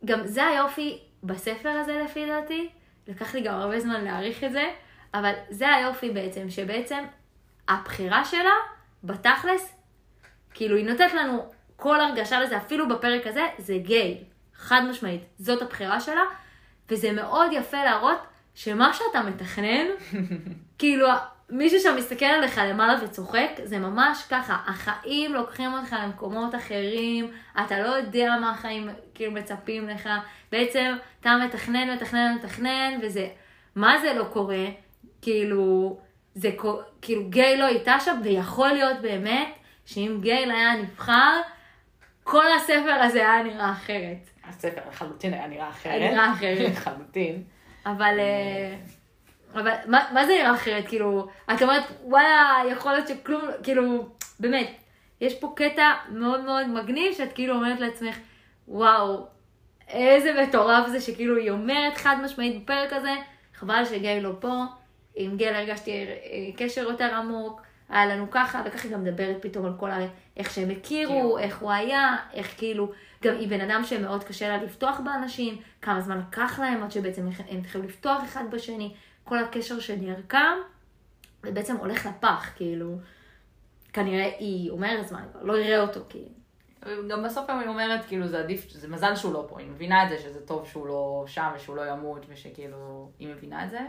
גם 0.05 0.26
זה 0.26 0.47
היופי 0.47 0.99
בספר 1.22 1.68
הזה 1.68 2.02
לפי 2.04 2.26
דעתי, 2.26 2.70
לקח 3.08 3.34
לי 3.34 3.40
גם 3.40 3.54
הרבה 3.54 3.80
זמן 3.80 4.04
להעריך 4.04 4.44
את 4.44 4.52
זה, 4.52 4.70
אבל 5.14 5.32
זה 5.50 5.74
היופי 5.74 6.10
בעצם, 6.10 6.50
שבעצם 6.50 7.04
הבחירה 7.68 8.24
שלה, 8.24 8.52
בתכלס, 9.04 9.76
כאילו 10.54 10.76
היא 10.76 10.86
נותנת 10.86 11.14
לנו 11.14 11.46
כל 11.76 12.00
הרגשה 12.00 12.40
לזה, 12.40 12.56
אפילו 12.56 12.88
בפרק 12.88 13.26
הזה, 13.26 13.46
זה 13.58 13.76
גייל. 13.78 14.16
חד 14.54 14.82
משמעית, 14.90 15.22
זאת 15.38 15.62
הבחירה 15.62 16.00
שלה, 16.00 16.22
וזה 16.88 17.12
מאוד 17.12 17.50
יפה 17.52 17.84
להראות 17.84 18.18
שמה 18.54 18.94
שאתה 18.94 19.22
מתכנן, 19.22 19.86
כאילו 20.78 21.08
מישהו 21.53 21.80
שם 21.80 21.96
מסתכל 21.96 22.24
עליך 22.24 22.61
למעלה 22.68 23.05
וצוחק, 23.05 23.50
זה 23.64 23.78
ממש 23.78 24.24
ככה, 24.30 24.57
החיים 24.66 25.32
לוקחים 25.32 25.72
אותך 25.72 25.96
למקומות 26.03 26.55
אחרים, 26.55 27.30
אתה 27.66 27.80
לא 27.80 27.86
יודע 27.86 28.36
מה 28.40 28.50
החיים 28.50 28.88
כאילו 29.14 29.32
מצפים 29.32 29.88
לך, 29.88 30.09
בעצם 30.53 30.94
אתה 31.20 31.36
מתכנן, 31.46 31.90
מתכנן, 31.94 32.36
מתכנן, 32.38 32.98
וזה, 33.03 33.28
מה 33.76 33.98
זה 34.03 34.14
לא 34.14 34.24
קורה? 34.24 34.64
כאילו, 35.22 35.98
זה 36.34 36.50
כאילו 37.03 37.30
גיי 37.30 37.57
לא 37.57 37.68
איתה 37.68 38.00
שם, 38.00 38.20
ויכול 38.24 38.68
להיות 38.68 39.00
באמת 39.03 39.48
שאם 39.84 40.18
גייל 40.20 40.50
היה 40.50 40.76
נבחר, 40.76 41.40
כל 42.24 42.53
הספר 42.57 42.92
הזה 43.03 43.18
היה 43.18 43.42
נראה 43.42 43.72
אחרת. 43.72 44.28
הספר 44.44 44.80
לחלוטין 44.88 45.34
היה 45.34 45.46
נראה 45.46 45.68
אחרת. 45.68 45.92
היה 45.92 46.12
נראה 46.12 46.32
אחרת. 46.32 46.70
לחלוטין. 46.76 47.42
אבל, 47.86 48.18
אה, 48.18 48.76
אבל 49.55 49.72
מה, 49.86 50.05
מה 50.12 50.26
זה 50.26 50.32
נראה 50.32 50.55
אחרת? 50.55 50.88
כאילו, 50.88 51.28
את 51.55 51.62
אומרת, 51.62 51.82
וואלה, 52.05 52.62
יכול 52.70 52.92
להיות 52.92 53.09
שכלום, 53.09 53.42
כאילו, 53.62 54.09
באמת, 54.40 54.70
יש 55.20 55.34
פה 55.34 55.53
קטע 55.57 55.92
מאוד 56.09 56.44
מאוד 56.44 56.66
מגניב, 56.66 57.12
שאת 57.12 57.32
כאילו 57.32 57.55
אומרת 57.55 57.80
לעצמך, 57.80 58.16
וואו, 58.68 59.26
איזה 59.88 60.42
מטורף 60.42 60.88
זה 60.88 61.00
שכאילו 61.00 61.36
היא 61.36 61.50
אומרת 61.50 61.96
חד 61.96 62.16
משמעית 62.24 62.62
בפרק 62.62 62.92
הזה, 62.92 63.12
חבל 63.55 63.84
שגיי 63.84 64.20
לא 64.20 64.32
פה, 64.40 64.64
עם 65.14 65.36
גיל 65.36 65.55
הרגשתי 65.55 65.90
אה, 65.90 66.07
קשר 66.57 66.82
יותר 66.82 67.14
עמוק, 67.14 67.62
היה 67.88 68.07
לנו 68.07 68.30
ככה, 68.30 68.62
וככה 68.64 68.88
היא 68.88 68.92
גם 68.92 69.05
מדברת 69.05 69.36
פתאום 69.40 69.66
על 69.66 69.72
כל 69.78 69.90
ה... 69.90 69.98
איך 70.36 70.50
שהם 70.50 70.70
הכירו, 70.70 71.38
איך 71.38 71.59
הוא 71.59 71.72
היה, 71.72 72.16
איך 72.32 72.55
כאילו, 72.59 72.92
גם 73.22 73.34
היא 73.34 73.48
בן 73.48 73.61
אדם 73.61 73.84
שמאוד 73.84 74.24
קשה 74.24 74.48
לה 74.48 74.62
לפתוח 74.62 75.00
באנשים, 75.05 75.57
כמה 75.82 76.00
זמן 76.00 76.18
לקח 76.28 76.59
להם 76.59 76.82
עד 76.82 76.90
שבעצם 76.90 77.28
הם 77.48 77.59
התחילו 77.59 77.84
לפתוח 77.84 78.24
אחד 78.24 78.44
בשני, 78.50 78.94
כל 79.24 79.38
הקשר 79.38 79.80
שנרקם, 79.80 80.58
ובעצם 81.44 81.76
הולך 81.76 82.06
לפח, 82.06 82.50
כאילו, 82.56 82.96
כנראה 83.92 84.30
היא 84.38 84.70
אומרת 84.70 85.08
זמן, 85.08 85.24
לא 85.42 85.58
יראה 85.58 85.80
אותו, 85.80 86.00
כאילו. 86.08 86.28
גם 87.08 87.22
בסוף 87.22 87.50
היא 87.50 87.68
אומרת, 87.68 88.04
כאילו, 88.04 88.28
זה 88.28 88.38
עדיף, 88.38 88.70
זה 88.70 88.88
מזל 88.88 89.16
שהוא 89.16 89.32
לא 89.32 89.46
פה, 89.48 89.60
היא 89.60 89.70
מבינה 89.70 90.04
את 90.04 90.08
זה, 90.08 90.18
שזה 90.18 90.46
טוב 90.46 90.66
שהוא 90.66 90.86
לא 90.86 91.24
שם 91.26 91.50
ושהוא 91.56 91.76
לא 91.76 91.82
ימות, 91.90 92.26
ושכאילו, 92.28 93.10
היא 93.18 93.28
מבינה 93.28 93.64
את 93.64 93.70
זה. 93.70 93.80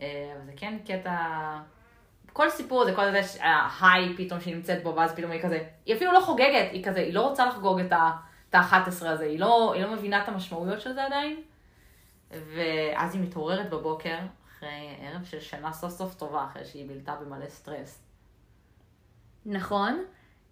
אה, 0.00 0.32
אבל 0.36 0.46
זה 0.46 0.52
כן 0.56 0.78
קטע... 0.86 1.16
כל 2.32 2.50
סיפור 2.50 2.82
הזה, 2.82 2.94
כל 2.94 3.12
זה, 3.12 3.20
ההיי 3.42 4.14
פתאום 4.16 4.40
שהיא 4.40 4.54
נמצאת 4.54 4.82
בו, 4.82 4.96
ואז 4.96 5.12
פתאום 5.12 5.30
היא 5.30 5.42
כזה, 5.42 5.62
היא 5.86 5.96
אפילו 5.96 6.12
לא 6.12 6.20
חוגגת, 6.20 6.72
היא 6.72 6.84
כזה, 6.84 7.00
היא 7.00 7.14
לא 7.14 7.28
רוצה 7.28 7.46
לחגוג 7.46 7.80
את 7.80 7.92
ה-11 7.92 8.88
הזה, 8.88 9.24
היא 9.24 9.40
לא, 9.40 9.72
היא 9.74 9.82
לא 9.82 9.92
מבינה 9.92 10.22
את 10.22 10.28
המשמעויות 10.28 10.80
של 10.80 10.92
זה 10.92 11.04
עדיין. 11.04 11.42
ואז 12.30 13.14
היא 13.14 13.22
מתעוררת 13.22 13.70
בבוקר, 13.70 14.18
אחרי 14.64 15.08
ערב 15.08 15.24
של 15.24 15.40
שנה 15.40 15.72
סוף 15.72 15.92
סוף 15.92 16.14
טובה, 16.14 16.44
אחרי 16.44 16.64
שהיא 16.64 16.88
בילתה 16.88 17.14
במלא 17.14 17.48
סטרס. 17.48 18.02
נכון. 19.46 20.04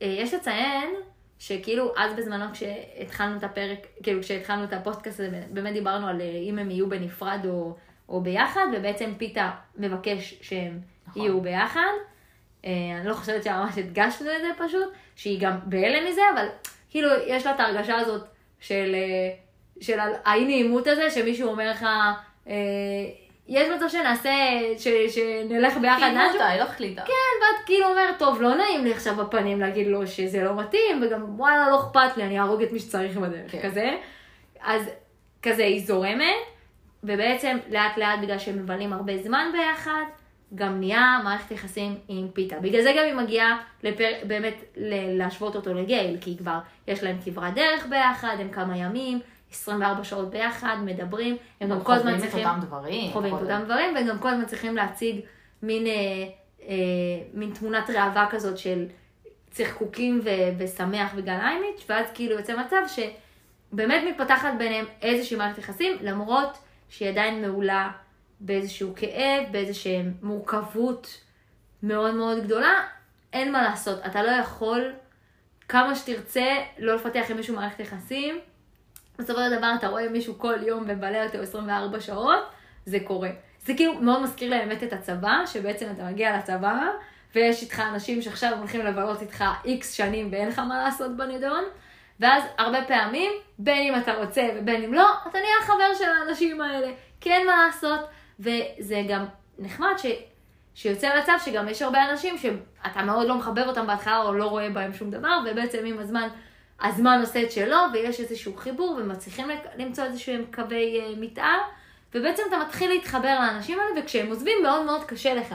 אה, 0.02 0.06
יש 0.06 0.34
לציין 0.34 0.94
שכאילו 1.38 1.92
אז 1.96 2.14
בזמנו 2.16 2.44
כשהתחלנו 2.52 3.36
את 3.36 3.44
הפרק, 3.44 3.78
כאילו 4.02 4.20
כשהתחלנו 4.20 4.64
את 4.64 4.72
הפודקאסט 4.72 5.20
הזה, 5.20 5.42
באמת 5.50 5.72
דיברנו 5.72 6.06
על 6.06 6.20
אה, 6.20 6.26
אם 6.26 6.58
הם 6.58 6.70
יהיו 6.70 6.88
בנפרד 6.88 7.40
או, 7.48 7.76
או 8.08 8.20
ביחד, 8.20 8.66
ובעצם 8.76 9.12
פיתה 9.18 9.50
מבקש 9.76 10.34
שהם 10.42 10.80
נכון. 11.06 11.22
יהיו 11.22 11.40
ביחד. 11.40 11.92
אה, 12.64 12.70
אני 12.98 13.08
לא 13.08 13.14
חושבת 13.14 13.44
שממש 13.44 13.78
הדגשנו 13.78 14.30
את 14.36 14.42
זה 14.42 14.64
פשוט, 14.66 14.92
שהיא 15.16 15.40
גם 15.40 15.58
בהלם 15.64 16.08
מזה, 16.08 16.22
אבל 16.34 16.46
כאילו 16.90 17.08
יש 17.26 17.46
לה 17.46 17.54
את 17.54 17.60
ההרגשה 17.60 17.96
הזאת 17.96 18.24
של, 18.60 18.94
של 19.80 19.98
האי 20.24 20.44
נעימות 20.44 20.86
הזה, 20.86 21.10
שמישהו 21.10 21.48
אומר 21.48 21.70
לך, 21.70 21.86
יש 23.48 23.68
מצב 23.76 23.88
שנעשה, 23.88 24.30
ש, 24.78 24.88
שנלך 25.14 25.76
ביחד 25.76 25.98
חייבו 25.98 26.16
לאנשהו, 26.16 26.34
אותה, 26.34 26.48
היא 26.48 26.58
לא 26.60 26.64
החליטה. 26.64 27.02
כן, 27.02 27.12
ואת 27.12 27.66
כאילו 27.66 27.86
אומרת, 27.88 28.18
טוב, 28.18 28.42
לא 28.42 28.54
נעים 28.54 28.84
לי 28.84 28.92
עכשיו 28.92 29.16
בפנים 29.16 29.60
להגיד 29.60 29.86
לו 29.86 30.06
שזה 30.06 30.44
לא 30.44 30.56
מתאים, 30.56 31.02
וגם 31.02 31.40
וואלה, 31.40 31.70
לא 31.70 31.80
אכפת 31.80 32.16
לי, 32.16 32.22
אני 32.24 32.38
אהרוג 32.38 32.62
את 32.62 32.72
מי 32.72 32.78
שצריך 32.78 33.16
בדרך, 33.16 33.52
כן. 33.52 33.62
כזה. 33.62 33.96
אז 34.60 34.90
כזה 35.42 35.64
היא 35.64 35.86
זורמת, 35.86 36.36
ובעצם 37.04 37.58
לאט 37.70 37.96
לאט, 37.96 38.18
בגלל 38.22 38.38
שהם 38.38 38.58
מבלים 38.58 38.92
הרבה 38.92 39.18
זמן 39.18 39.50
ביחד, 39.52 40.02
גם 40.54 40.80
נהיה 40.80 41.20
מערכת 41.24 41.50
יחסים 41.50 41.94
עם 42.08 42.28
פיתה. 42.32 42.56
בגלל 42.60 42.82
זה 42.82 42.92
גם 42.98 43.04
היא 43.04 43.14
מגיעה 43.14 43.58
לפר... 43.82 44.08
באמת 44.26 44.54
ל- 44.76 45.18
להשוות 45.18 45.56
אותו 45.56 45.74
לגייל, 45.74 46.16
כי 46.20 46.36
כבר 46.38 46.58
יש 46.88 47.02
להם 47.02 47.16
כברת 47.24 47.54
דרך 47.54 47.86
ביחד, 47.86 48.36
הם 48.40 48.48
כמה 48.48 48.76
ימים, 48.76 49.20
24 49.52 50.04
שעות 50.04 50.30
ביחד, 50.30 50.76
מדברים, 50.84 51.36
הם 51.60 51.68
גם 51.68 51.80
כל 51.80 51.92
הזמן 51.92 52.10
חווים 52.10 52.22
צריכים... 52.22 52.46
את 52.46 52.54
אותם 52.54 52.66
דברים. 52.66 53.12
חווים 53.12 53.36
את 53.36 53.40
אותם 53.40 53.62
דברים, 53.64 53.94
וגם 53.96 54.18
כל 54.18 54.28
הזמן 54.28 54.46
צריכים 54.46 54.76
להציג 54.76 55.20
מין, 55.62 55.86
אה, 55.86 55.92
אה, 56.62 56.74
מין 57.34 57.50
תמונת 57.54 57.90
ראווה 57.90 58.26
כזאת 58.30 58.58
של 58.58 58.86
צחקוקים 59.50 60.20
ו- 60.24 60.58
ושמח 60.58 61.12
וגל 61.16 61.32
איימיץ', 61.32 61.84
ואז 61.88 62.06
כאילו 62.14 62.36
יוצא 62.36 62.56
מצב 62.56 62.82
שבאמת 62.86 64.02
מתפתחת 64.08 64.52
ביניהם 64.58 64.86
איזושהי 65.02 65.36
מערכת 65.36 65.58
יחסים, 65.58 65.96
למרות 66.00 66.58
שהיא 66.88 67.08
עדיין 67.08 67.42
מעולה 67.42 67.90
באיזשהו 68.40 68.92
כאב, 68.96 69.44
באיזושהי 69.50 70.02
מורכבות 70.22 71.20
מאוד 71.82 72.14
מאוד 72.14 72.44
גדולה, 72.44 72.74
אין 73.32 73.52
מה 73.52 73.62
לעשות, 73.62 73.98
אתה 74.06 74.22
לא 74.22 74.30
יכול 74.30 74.92
כמה 75.68 75.94
שתרצה 75.94 76.46
לא 76.78 76.94
לפתח 76.94 77.26
עם 77.30 77.36
מישהו 77.36 77.56
מערכת 77.56 77.80
יחסים, 77.80 78.38
בסופו 79.22 79.40
של 79.40 79.56
דבר 79.56 79.72
אתה 79.78 79.88
רואה 79.88 80.08
מישהו 80.08 80.38
כל 80.38 80.62
יום 80.62 80.84
ומבלה 80.88 81.24
אותו 81.24 81.38
24 81.38 82.00
שעות, 82.00 82.40
זה 82.86 82.98
קורה. 83.04 83.30
זה 83.64 83.74
כאילו 83.74 83.94
מאוד 83.94 84.22
מזכיר 84.22 84.50
לי 84.50 84.56
האמת 84.56 84.82
את 84.82 84.92
הצבא, 84.92 85.42
שבעצם 85.46 85.86
אתה 85.94 86.04
מגיע 86.04 86.38
לצבא, 86.38 86.80
ויש 87.34 87.62
איתך 87.62 87.80
אנשים 87.80 88.22
שעכשיו 88.22 88.58
הולכים 88.58 88.86
לבלות 88.86 89.22
איתך 89.22 89.44
איקס 89.64 89.92
שנים 89.92 90.28
ואין 90.32 90.48
לך 90.48 90.58
מה 90.58 90.84
לעשות 90.84 91.16
בנידון, 91.16 91.64
ואז 92.20 92.42
הרבה 92.58 92.84
פעמים, 92.84 93.32
בין 93.58 93.82
אם 93.82 94.00
אתה 94.00 94.14
רוצה 94.14 94.48
ובין 94.56 94.82
אם 94.82 94.94
לא, 94.94 95.08
אתה 95.26 95.38
נהיה 95.38 95.54
חבר 95.62 95.94
של 95.98 96.10
האנשים 96.10 96.60
האלה, 96.60 96.92
כי 97.20 97.32
אין 97.32 97.46
מה 97.46 97.66
לעשות, 97.66 98.00
וזה 98.40 99.02
גם 99.08 99.24
נחמד 99.58 99.94
ש... 99.96 100.06
שיוצא 100.74 101.18
מצב 101.22 101.32
שגם 101.44 101.68
יש 101.68 101.82
הרבה 101.82 102.10
אנשים 102.10 102.38
שאתה 102.38 103.02
מאוד 103.02 103.28
לא 103.28 103.34
מחבב 103.34 103.64
אותם 103.66 103.86
בהתחלה 103.86 104.22
או 104.22 104.34
לא 104.34 104.44
רואה 104.44 104.70
בהם 104.70 104.92
שום 104.92 105.10
דבר, 105.10 105.38
ובעצם 105.46 105.78
עם 105.84 105.98
הזמן, 105.98 106.28
הזמן 106.82 107.18
עושה 107.20 107.42
את 107.42 107.52
שלו, 107.52 107.76
ויש 107.92 108.20
איזשהו 108.20 108.56
חיבור, 108.56 108.98
ומצליחים 109.00 109.46
למצוא 109.76 110.04
איזשהם 110.04 110.44
קווי 110.54 111.00
אה, 111.00 111.12
מתאר, 111.16 111.58
ובעצם 112.14 112.42
אתה 112.48 112.58
מתחיל 112.58 112.90
להתחבר 112.90 113.38
לאנשים 113.40 113.78
האלה, 113.80 114.00
וכשהם 114.00 114.28
עוזבים 114.28 114.58
מאוד 114.62 114.84
מאוד 114.86 115.04
קשה 115.04 115.34
לך. 115.34 115.54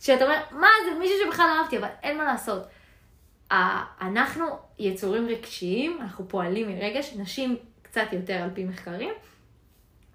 שאתה 0.00 0.24
אומר, 0.24 0.40
מה 0.50 0.68
זה, 0.84 0.98
מישהו 0.98 1.16
שבכלל 1.24 1.46
אהבתי, 1.58 1.78
אבל 1.78 1.88
אין 2.02 2.18
מה 2.18 2.24
לעשות. 2.24 2.62
אנחנו 4.00 4.46
יצורים 4.78 5.28
רגשיים, 5.28 5.98
אנחנו 6.00 6.28
פועלים 6.28 6.68
מרגש, 6.68 7.14
נשים 7.16 7.56
קצת 7.82 8.12
יותר 8.12 8.34
על 8.34 8.50
פי 8.54 8.64
מחקרים, 8.64 9.14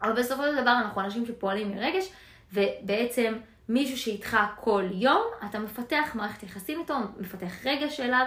אבל 0.01 0.13
בסופו 0.13 0.43
של 0.43 0.61
דבר 0.61 0.71
אנחנו 0.71 1.01
אנשים 1.01 1.25
שפועלים 1.25 1.75
מרגש, 1.75 2.09
ובעצם 2.53 3.33
מישהו 3.69 3.97
שאיתך 3.97 4.37
כל 4.59 4.83
יום, 4.91 5.21
אתה 5.49 5.59
מפתח 5.59 6.11
מערכת 6.13 6.43
יחסים 6.43 6.79
איתו, 6.79 6.95
מפתח 7.19 7.65
רגש 7.65 7.99
אליו, 7.99 8.25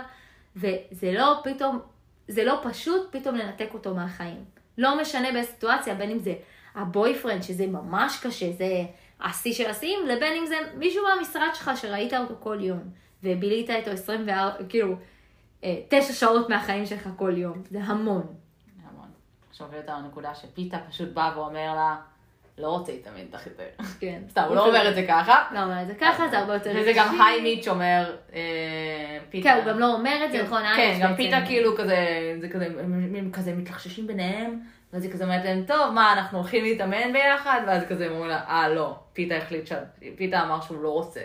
וזה 0.57 1.13
לא 1.13 1.41
פתאום, 1.45 1.79
זה 2.29 2.45
לא 2.45 2.61
פשוט 2.63 3.17
פתאום 3.17 3.35
לנתק 3.35 3.69
אותו 3.75 3.95
מהחיים. 3.95 4.45
לא 4.79 5.01
משנה 5.01 5.33
באיזה 5.33 5.51
סיטואציה, 5.51 5.95
בין 5.95 6.11
אם 6.11 6.19
זה 6.19 6.35
הבויפרנד, 6.75 7.43
שזה 7.43 7.67
ממש 7.67 8.21
קשה, 8.23 8.53
זה 8.53 8.85
השיא 9.21 9.53
של 9.53 9.71
השיאים, 9.71 10.07
לבין 10.07 10.37
אם 10.37 10.47
זה 10.47 10.57
מישהו 10.75 11.03
מהמשרד 11.05 11.49
שלך 11.55 11.71
שראית 11.77 12.15
אותו 12.15 12.35
כל 12.41 12.59
יום, 12.61 12.81
ובילית 13.23 13.71
איתו 13.71 13.91
24, 13.91 14.65
כאילו, 14.69 14.97
אה, 15.65 15.81
תשע 15.89 16.13
שעות 16.13 16.49
מהחיים 16.49 16.87
שלך 16.87 17.09
כל 17.17 17.39
יום, 17.39 17.63
זה 17.71 17.81
המון. 17.83 18.27
המון. 18.85 19.09
עכשיו 19.51 19.67
הבאת 19.67 19.89
לנקודה 19.89 20.35
שפיתה 20.35 20.79
פשוט 20.89 21.09
בא 21.09 21.33
ואומר 21.37 21.75
לה, 21.75 21.97
לא 22.59 22.69
רוצה 22.69 22.93
להתאמן 22.93 23.17
איתך 23.17 23.47
יותר. 23.47 23.65
כן. 24.01 24.23
סתם, 24.31 24.43
הוא 24.43 24.57
לא 24.57 24.67
אומר 24.67 24.89
את 24.89 24.95
זה 24.95 25.05
ככה. 25.09 25.45
לא 25.55 25.63
אומר 25.63 25.83
את 25.83 25.87
זה 25.87 25.95
ככה, 25.95 26.29
זה 26.29 26.39
הרבה 26.39 26.55
יותר 26.55 26.73
וזה 26.77 26.93
גם 26.97 27.21
היי 27.21 27.41
מיץ' 27.41 27.69
אומר, 27.69 28.17
אה, 28.35 29.19
פיתה. 29.31 29.49
כן, 29.49 29.57
הוא 29.57 29.65
גם 29.65 29.79
לא 29.79 29.95
אומר 29.95 30.21
את 30.25 30.33
זה, 30.33 30.43
נכון? 30.43 30.63
כן, 30.77 30.99
גם 31.03 31.17
פיתה 31.17 31.37
כאילו 31.47 31.77
כזה, 31.77 31.97
זה 32.41 32.49
כזה, 32.49 32.67
הם 32.67 33.15
הם 33.19 33.31
כזה 33.33 33.55
מתלחששים 33.55 34.07
ביניהם, 34.07 34.61
ואז 34.93 35.05
היא 35.05 35.13
כזה 35.13 35.25
אומרת 35.25 35.45
להם, 35.45 35.65
טוב, 35.67 35.91
מה, 35.95 36.13
אנחנו 36.13 36.39
הולכים 36.39 36.65
להתאמן 36.65 37.13
ביחד? 37.13 37.61
ואז 37.67 37.83
כזה 37.89 38.07
הם 38.07 38.13
אומרים 38.13 38.31
לה, 38.31 38.41
אה, 38.49 38.69
לא, 38.69 38.97
פיתה 39.13 39.37
החליט 39.37 39.67
ש... 39.67 39.73
פיתה 40.17 40.43
אמר 40.43 40.61
שהוא 40.61 40.83
לא 40.83 40.89
רוצה. 40.89 41.21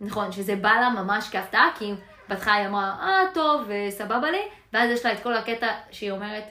נכון, 0.00 0.32
שזה 0.32 0.56
בא 0.56 0.72
לה 0.72 0.90
ממש 0.90 1.28
כהפתעה, 1.32 1.68
כי 1.78 1.92
בהתחלה 2.28 2.54
היא 2.54 2.66
אמרה, 2.66 2.96
אה, 3.00 3.22
טוב, 3.34 3.70
סבבה 3.90 4.30
לי, 4.30 4.42
ואז 4.72 4.90
יש 4.90 5.06
לה 5.06 5.12
את 5.12 5.20
כל 5.22 5.34
הקטע 5.34 5.68
שהיא 5.90 6.10
אומרת, 6.10 6.44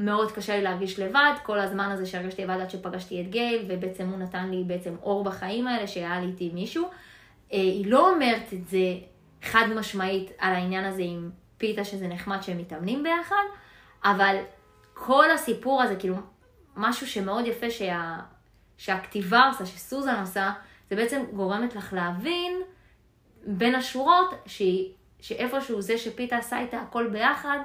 מאוד 0.00 0.32
קשה 0.32 0.56
לי 0.56 0.62
להרגיש 0.62 0.98
לבד, 0.98 1.32
כל 1.42 1.58
הזמן 1.58 1.90
הזה 1.90 2.06
שהרגשתי 2.06 2.44
לבד 2.44 2.60
עד 2.60 2.70
שפגשתי 2.70 3.20
את 3.20 3.30
גייל, 3.30 3.64
ובעצם 3.68 4.08
הוא 4.08 4.18
נתן 4.18 4.50
לי 4.50 4.64
בעצם 4.66 4.94
אור 5.02 5.24
בחיים 5.24 5.66
האלה, 5.66 5.86
שהיה 5.86 6.20
לי 6.20 6.26
איתי 6.26 6.50
מישהו. 6.54 6.84
אה, 6.84 7.58
היא 7.58 7.90
לא 7.90 8.12
אומרת 8.12 8.52
את 8.52 8.68
זה 8.68 8.78
חד 9.42 9.66
משמעית 9.76 10.30
על 10.38 10.52
העניין 10.52 10.84
הזה 10.84 11.02
עם 11.04 11.30
פיתה, 11.58 11.84
שזה 11.84 12.08
נחמד 12.08 12.42
שהם 12.42 12.58
מתאמנים 12.58 13.02
ביחד, 13.02 13.44
אבל 14.04 14.36
כל 14.94 15.30
הסיפור 15.30 15.82
הזה, 15.82 15.96
כאילו, 15.96 16.16
משהו 16.76 17.06
שמאוד 17.06 17.46
יפה 17.46 17.70
שה... 17.70 18.16
שהכתיבה 18.78 19.48
עושה, 19.48 19.66
שסוזן 19.66 20.20
עושה, 20.20 20.52
זה 20.90 20.96
בעצם 20.96 21.22
גורמת 21.32 21.76
לך 21.76 21.92
להבין 21.92 22.52
בין 23.46 23.74
השורות, 23.74 24.34
שהיא, 24.46 24.92
שאיפשהו 25.20 25.82
זה 25.82 25.98
שפיתה 25.98 26.36
עשה 26.36 26.58
איתה 26.58 26.80
הכל 26.80 27.06
ביחד, 27.06 27.58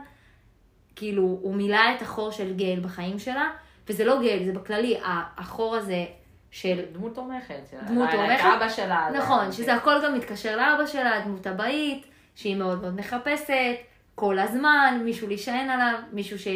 כאילו, 0.95 1.21
הוא 1.21 1.55
מילא 1.55 1.79
את 1.97 2.01
החור 2.01 2.31
של 2.31 2.53
גייל 2.53 2.79
בחיים 2.79 3.19
שלה, 3.19 3.49
וזה 3.87 4.05
לא 4.05 4.19
גייל, 4.19 4.45
זה 4.45 4.51
בכללי, 4.51 4.97
החור 5.37 5.75
הזה 5.75 6.05
של... 6.51 6.81
דמות 6.91 7.15
תומכת. 7.15 7.73
דמות 7.87 8.09
תומכת. 8.11 8.43
אבא 8.57 8.69
שלה. 8.69 9.07
נכון, 9.13 9.51
שזה 9.51 9.73
הכל 9.73 9.95
גם 10.03 10.15
מתקשר 10.15 10.57
לאבא 10.57 10.85
שלה, 10.85 11.17
הדמות 11.17 11.47
הבאית, 11.47 12.05
שהיא 12.35 12.55
מאוד 12.55 12.81
מאוד 12.81 12.95
מחפשת, 12.95 13.75
כל 14.15 14.39
הזמן, 14.39 15.01
מישהו 15.03 15.27
להישען 15.27 15.69
עליו, 15.69 15.99
מישהו 16.11 16.39
ש... 16.39 16.47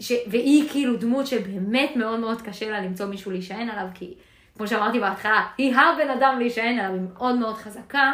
ש... 0.00 0.12
והיא 0.26 0.68
כאילו 0.70 0.96
דמות 0.96 1.26
שבאמת 1.26 1.96
מאוד 1.96 2.20
מאוד 2.20 2.42
קשה 2.42 2.70
לה 2.70 2.80
למצוא 2.80 3.06
מישהו 3.06 3.30
להישען 3.30 3.68
עליו, 3.68 3.86
כי 3.94 4.14
כמו 4.56 4.68
שאמרתי 4.68 5.00
בהתחלה, 5.00 5.46
היא 5.58 5.74
הבן 5.76 6.10
אדם 6.10 6.38
להישען 6.38 6.78
עליו, 6.78 6.92
היא 6.94 7.02
מאוד 7.12 7.34
מאוד 7.34 7.54
חזקה. 7.54 8.12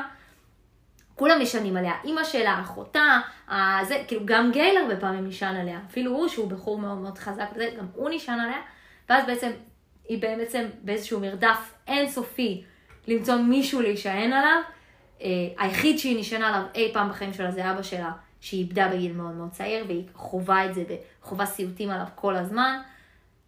כולם 1.15 1.39
נשענים 1.41 1.77
עליה, 1.77 1.93
אימא 2.05 2.25
שלה, 2.25 2.61
אחותה, 2.61 3.21
זה, 3.83 4.03
כאילו 4.09 4.23
גם 4.25 4.51
גייל 4.53 4.77
הרבה 4.77 4.97
פעמים 4.97 5.27
נשען 5.27 5.57
עליה, 5.57 5.81
אפילו 5.91 6.12
הוא 6.12 6.29
שהוא 6.29 6.51
בחור 6.51 6.79
מאוד 6.79 6.99
מאוד 6.99 7.19
חזק 7.19 7.47
וזה, 7.55 7.71
גם 7.79 7.87
הוא 7.95 8.11
נשען 8.11 8.41
עליה, 8.41 8.59
ואז 9.09 9.27
בעצם 9.27 9.51
היא 10.09 10.23
בעצם 10.23 10.65
באיזשהו 10.83 11.21
מרדף 11.21 11.75
אינסופי 11.89 12.65
למצוא 13.09 13.37
מישהו 13.37 13.81
להישען 13.81 14.33
עליו. 14.33 14.61
אה, 15.23 15.29
היחיד 15.59 15.99
שהיא 15.99 16.21
נשענה 16.21 16.49
עליו 16.49 16.62
אי 16.75 16.91
פעם 16.93 17.09
בחיים 17.09 17.33
שלה 17.33 17.51
זה 17.51 17.71
אבא 17.71 17.83
שלה, 17.83 18.12
שהיא 18.41 18.61
איבדה 18.61 18.89
בגיל 18.89 19.12
מאוד 19.12 19.35
מאוד 19.35 19.51
צעיר, 19.51 19.85
והיא 19.89 20.05
חווה 20.15 20.67
את 20.67 20.75
זה, 20.75 20.85
וחווה 21.23 21.47
סיוטים 21.47 21.91
עליו 21.91 22.07
כל 22.15 22.37
הזמן. 22.37 22.81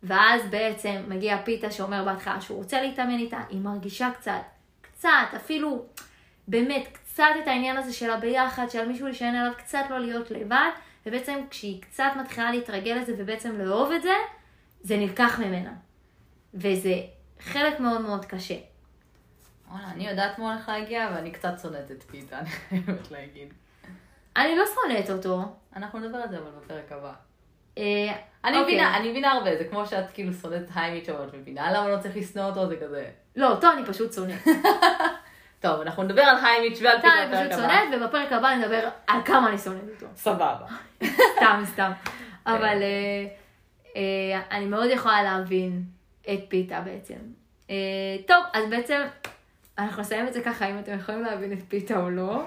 ואז 0.03 0.43
בעצם 0.51 1.03
מגיע 1.09 1.43
פיתה 1.45 1.71
שאומר 1.71 2.05
בהתחלה 2.05 2.41
שהוא 2.41 2.59
רוצה 2.59 2.83
להתאמן 2.83 3.19
איתה, 3.19 3.39
היא 3.51 3.61
מרגישה 3.61 4.09
קצת, 4.19 4.41
קצת, 4.81 5.09
אפילו 5.37 5.85
באמת 6.49 6.99
קצת 7.17 7.25
את 7.43 7.49
העניין 7.49 7.77
הזה 7.77 7.93
של 7.93 8.11
הביחד, 8.11 8.71
של 8.71 8.89
מישהו 8.89 9.07
להישען 9.07 9.35
עליו, 9.35 9.53
קצת 9.59 9.85
לא 9.91 9.99
להיות 9.99 10.31
לבד, 10.31 10.71
ובעצם 11.07 11.39
כשהיא 11.51 11.83
קצת 11.83 12.11
מתחילה 12.21 12.51
להתרגל 12.51 12.95
לזה 12.95 13.15
ובעצם 13.19 13.59
לאהוב 13.59 13.93
את 13.93 14.03
זה, 14.03 14.15
זה 14.81 14.97
נלקח 14.97 15.39
ממנה. 15.39 15.73
וזה 16.55 16.95
חלק 17.41 17.81
מאוד 17.81 18.01
מאוד 18.01 18.25
קשה. 18.25 18.55
וואלה, 19.71 19.91
אני 19.91 20.09
יודעת 20.09 20.39
מה 20.39 20.53
הולך 20.53 20.69
להגיע, 20.69 21.11
ואני 21.15 21.31
קצת 21.31 21.53
שונאת 21.63 21.91
את 21.91 22.03
פיתה, 22.03 22.39
אני 22.39 22.49
חייבת 22.49 23.11
להגיד. 23.11 23.55
אני 24.37 24.57
לא 24.57 24.65
שונאת 24.75 25.11
אותו. 25.11 25.43
אנחנו 25.77 25.99
נדבר 25.99 26.19
על 26.19 26.29
זה 26.29 26.39
אבל 26.39 26.51
בפרק 26.51 26.93
הבא. 26.93 27.13
אה, 27.79 27.83
אני 28.45 28.59
אוקיי. 28.59 28.75
מבינה, 28.75 28.97
אני 28.97 29.11
מבינה 29.11 29.33
הרבה, 29.33 29.57
זה 29.57 29.65
כמו 29.65 29.87
שאת 29.87 30.11
כאילו 30.11 30.33
שונאת 30.33 30.69
היימית 30.75 31.09
אבל 31.09 31.29
את 31.29 31.35
מבינה 31.35 31.73
למה 31.73 31.89
לא 31.89 31.99
צריך 31.99 32.17
לשנוא 32.17 32.45
אותו, 32.45 32.69
זה 32.69 32.77
כזה. 32.77 33.11
לא, 33.37 33.51
אותו 33.51 33.73
אני 33.73 33.87
פשוט 33.87 34.13
שונאת. 34.13 34.47
טוב, 35.61 35.81
אנחנו 35.81 36.03
נדבר 36.03 36.23
על 36.23 36.45
היימית 36.45 36.79
ועל 36.83 36.99
פשוט 36.99 37.13
בפרק 37.29 37.53
הבא. 37.53 37.57
שונאת, 37.57 38.01
ובפרק 38.03 38.33
הבא 38.33 38.55
נדבר 38.55 38.89
על 39.07 39.21
כמה 39.25 39.49
אני 39.49 39.59
שונאת 39.59 39.83
אותו. 39.95 40.07
סבבה. 40.17 40.67
סתם, 41.37 41.63
סתם. 41.65 41.93
אבל 42.47 42.83
אה, 42.83 43.27
אה, 43.97 44.43
אני 44.51 44.65
מאוד 44.65 44.91
יכולה 44.91 45.23
להבין 45.23 45.83
את 46.23 46.41
פיתה 46.49 46.81
בעצם. 46.81 47.19
אה, 47.71 47.77
טוב, 48.27 48.45
אז 48.53 48.65
בעצם 48.71 49.03
אנחנו 49.79 50.03
נסיים 50.03 50.29
את 50.29 50.33
זה 50.33 50.43
ככה, 50.43 50.71
אם 50.71 50.79
אתם 50.79 50.95
יכולים 50.95 51.23
להבין 51.23 51.53
את 51.53 51.59
פיתה 51.69 52.01
או 52.01 52.11
לא. 52.11 52.43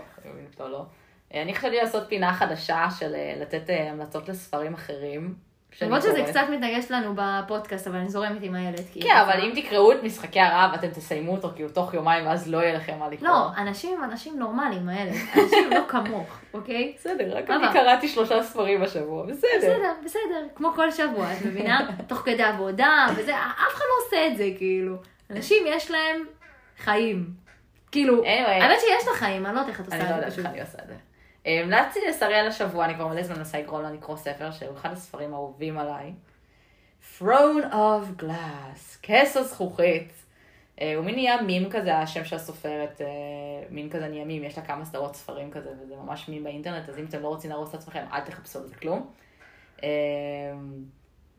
אותו, 0.52 0.68
לא. 0.68 0.86
אני 1.34 1.56
חשבתי 1.56 1.76
לעשות 1.76 2.10
פינה 2.10 2.34
חדשה 2.34 2.88
של 3.00 3.16
לתת 3.42 3.64
המלצות 3.68 4.30
לספרים 4.30 4.74
אחרים. 4.74 5.49
למרות 5.82 6.02
שזה. 6.02 6.24
קצת 6.28 6.42
מתנגש 6.52 6.92
לנו 6.92 7.14
בפודקאסט, 7.16 7.88
אבל 7.88 7.96
אני 7.98 8.10
זורמת 8.10 8.38
עם 8.42 8.56
הילד. 8.56 8.82
כי- 8.94 9.02
כן, 9.02 9.16
אבל 9.16 9.42
אם 9.42 9.62
תקראו 9.62 9.92
את 9.92 10.04
משחקי 10.04 10.40
הרעב, 10.40 10.74
אתם 10.74 10.88
תסיימו 10.88 11.32
אותו 11.32 11.52
כאילו 11.56 11.70
תוך 11.70 11.94
יומיים, 11.94 12.28
ואז 12.28 12.52
לא 12.52 12.58
יהיה 12.58 12.74
לכם 12.76 13.00
מה 13.00 13.10
לקרוא. 13.10 13.30
לא, 13.30 13.48
אנשים 13.58 13.98
הם 13.98 14.12
אנשים 14.12 14.40
נורמליים, 14.40 14.90
הילד. 14.90 15.14
אנשים 15.36 15.70
לא 15.72 15.80
כמוך, 15.88 16.28
אוקיי? 16.54 16.94
בסדר, 16.98 17.38
רק 17.38 17.50
אני 17.50 17.66
קראתי 17.74 18.08
שלושה 18.08 18.44
ספרים 18.44 18.84
השבוע, 18.84 19.26
בסדר. 19.26 19.50
בסדר, 19.58 19.92
בסדר, 20.06 20.48
כמו 20.56 20.72
כל 20.76 20.92
שבוע, 20.92 21.34
את 21.34 21.46
מבינה? 21.46 21.80
תוך 22.08 22.20
כדי 22.20 22.44
עבודה 22.44 23.06
וזה, 23.16 23.36
אף 23.38 23.74
אחד 23.74 23.86
לא 23.90 24.06
עושה 24.06 24.28
את 24.28 24.38
זה, 24.38 24.50
כאילו. 24.58 24.96
אנשים 25.32 25.64
יש 25.68 25.92
להם 25.92 26.24
חיים. 26.78 27.30
כאילו, 27.92 28.24
Anyway. 28.24 28.28
האמת 28.28 28.78
שיש 28.80 29.08
לה 29.08 29.14
חיים, 29.14 29.46
אני 29.46 29.56
לא 29.56 29.60
יודעת 29.60 29.70
איך 29.74 29.82
את 29.82 29.86
עושה 29.86 29.98
אני 29.98 30.04
לא 30.04 30.10
את 30.10 30.16
יודעת 30.16 30.32
זה 30.32 30.42
איך. 30.42 30.50
אני 30.52 30.62
עושה 30.62 30.78
את 30.84 30.88
זה. 30.88 30.94
המלצתי 31.50 32.00
לסריאל 32.10 32.48
השבוע, 32.48 32.86
אני 32.86 32.96
כבר 32.96 33.08
מלא 33.08 33.24
זמן 33.24 33.38
מנסה 33.38 33.60
לגרום 33.60 33.82
לה 33.82 33.92
לקרוא 33.92 34.18
ספר, 34.18 34.52
שהוא 34.52 34.78
אחד 34.78 34.92
הספרים 34.92 35.34
האהובים 35.34 35.78
עליי. 35.78 36.14
Throne 37.20 37.72
of 37.72 38.22
Glass, 38.22 39.00
כס 39.04 39.38
הזכוכית. 39.38 40.14
אה, 40.82 40.96
הוא 40.96 41.06
מין 41.06 41.16
נהיה 41.16 41.42
מים 41.42 41.70
כזה, 41.70 41.98
השם 41.98 42.26
של 42.26 42.36
הסופרת, 42.36 43.02
אה, 43.02 43.08
מין 43.70 43.90
כזה 43.90 44.08
נהיה 44.08 44.26
מים, 44.26 44.44
יש 44.44 44.58
לה 44.58 44.66
כמה 44.66 44.86
סדרות 44.86 45.16
ספרים 45.16 45.52
כזה, 45.52 45.70
וזה 45.82 45.96
ממש 45.96 46.30
מים 46.30 46.44
באינטרנט, 46.44 46.90
אז 46.90 46.98
אם 46.98 47.06
אתם 47.06 47.22
לא 47.22 47.28
רוצים 47.28 47.50
להרוס 47.50 47.70
את 47.70 47.76
עצמכם, 47.76 48.06
אל 48.14 48.22
תחפשו 48.22 48.60
על 48.60 48.68
זה 48.68 48.76
כלום. 48.76 49.12
אה, 49.84 49.90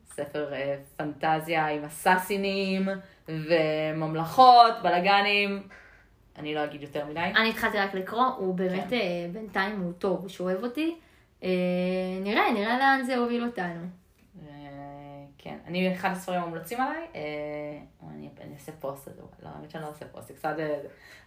ספר 0.05 0.53
פנטזיה 0.97 1.67
עם 1.67 1.83
אסאסינים 1.83 2.89
וממלכות, 3.27 4.73
בלאגנים. 4.83 5.67
אני 6.41 6.55
לא 6.55 6.63
אגיד 6.63 6.81
יותר 6.81 7.05
מדי. 7.05 7.19
אני 7.19 7.49
התחלתי 7.49 7.77
רק 7.77 7.93
לקרוא, 7.93 8.25
הוא 8.25 8.55
באמת, 8.55 8.89
כן. 8.89 8.95
אה, 8.95 9.27
בינתיים 9.31 9.79
הוא 9.79 9.93
טוב, 9.93 10.27
שהוא 10.27 10.51
אוהב 10.51 10.63
אותי. 10.63 10.95
אה, 11.43 11.49
נראה, 12.21 12.51
נראה 12.53 12.79
לאן 12.79 13.03
זה 13.05 13.17
הוביל 13.17 13.43
אותנו. 13.43 13.85
אה, 14.47 14.51
כן, 15.37 15.57
אני, 15.67 15.95
אחד 15.95 16.11
הספרים 16.11 16.41
המומלצים 16.41 16.81
עליי, 16.81 17.07
אני, 18.09 18.29
אני 18.41 18.53
אעשה 18.53 18.71
פוסט 18.79 19.07
על 19.07 19.13
זה, 19.13 19.21
לא, 19.43 19.49
האמת 19.55 19.71
שאני 19.71 19.83
לא 19.83 19.87
אעשה 19.87 20.05
פוסט, 20.05 20.31
קצת... 20.31 20.55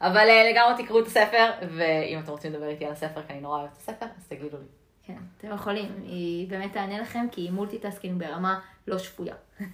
אבל 0.00 0.28
לגמרי 0.50 0.84
תקראו 0.84 1.00
את 1.00 1.06
הספר, 1.06 1.50
ואם 1.76 2.18
אתם 2.18 2.30
רוצים 2.30 2.52
לדבר 2.52 2.68
איתי 2.68 2.84
על 2.84 2.92
הספר, 2.92 3.22
כי 3.26 3.32
אני 3.32 3.40
נורא 3.40 3.58
אוהבת 3.58 3.72
את 3.72 3.76
הספר, 3.76 4.06
אז 4.18 4.26
תגידו 4.28 4.56
לי. 4.56 4.66
כן, 5.06 5.18
אתם 5.38 5.54
יכולים, 5.54 5.92
היא 6.02 6.48
באמת 6.48 6.72
תענה 6.72 6.98
לכם, 6.98 7.26
כי 7.32 7.40
היא 7.40 7.50
multitasking 7.50 8.24
ברמה 8.24 8.60
לא 8.86 8.98
שפויה. 8.98 9.34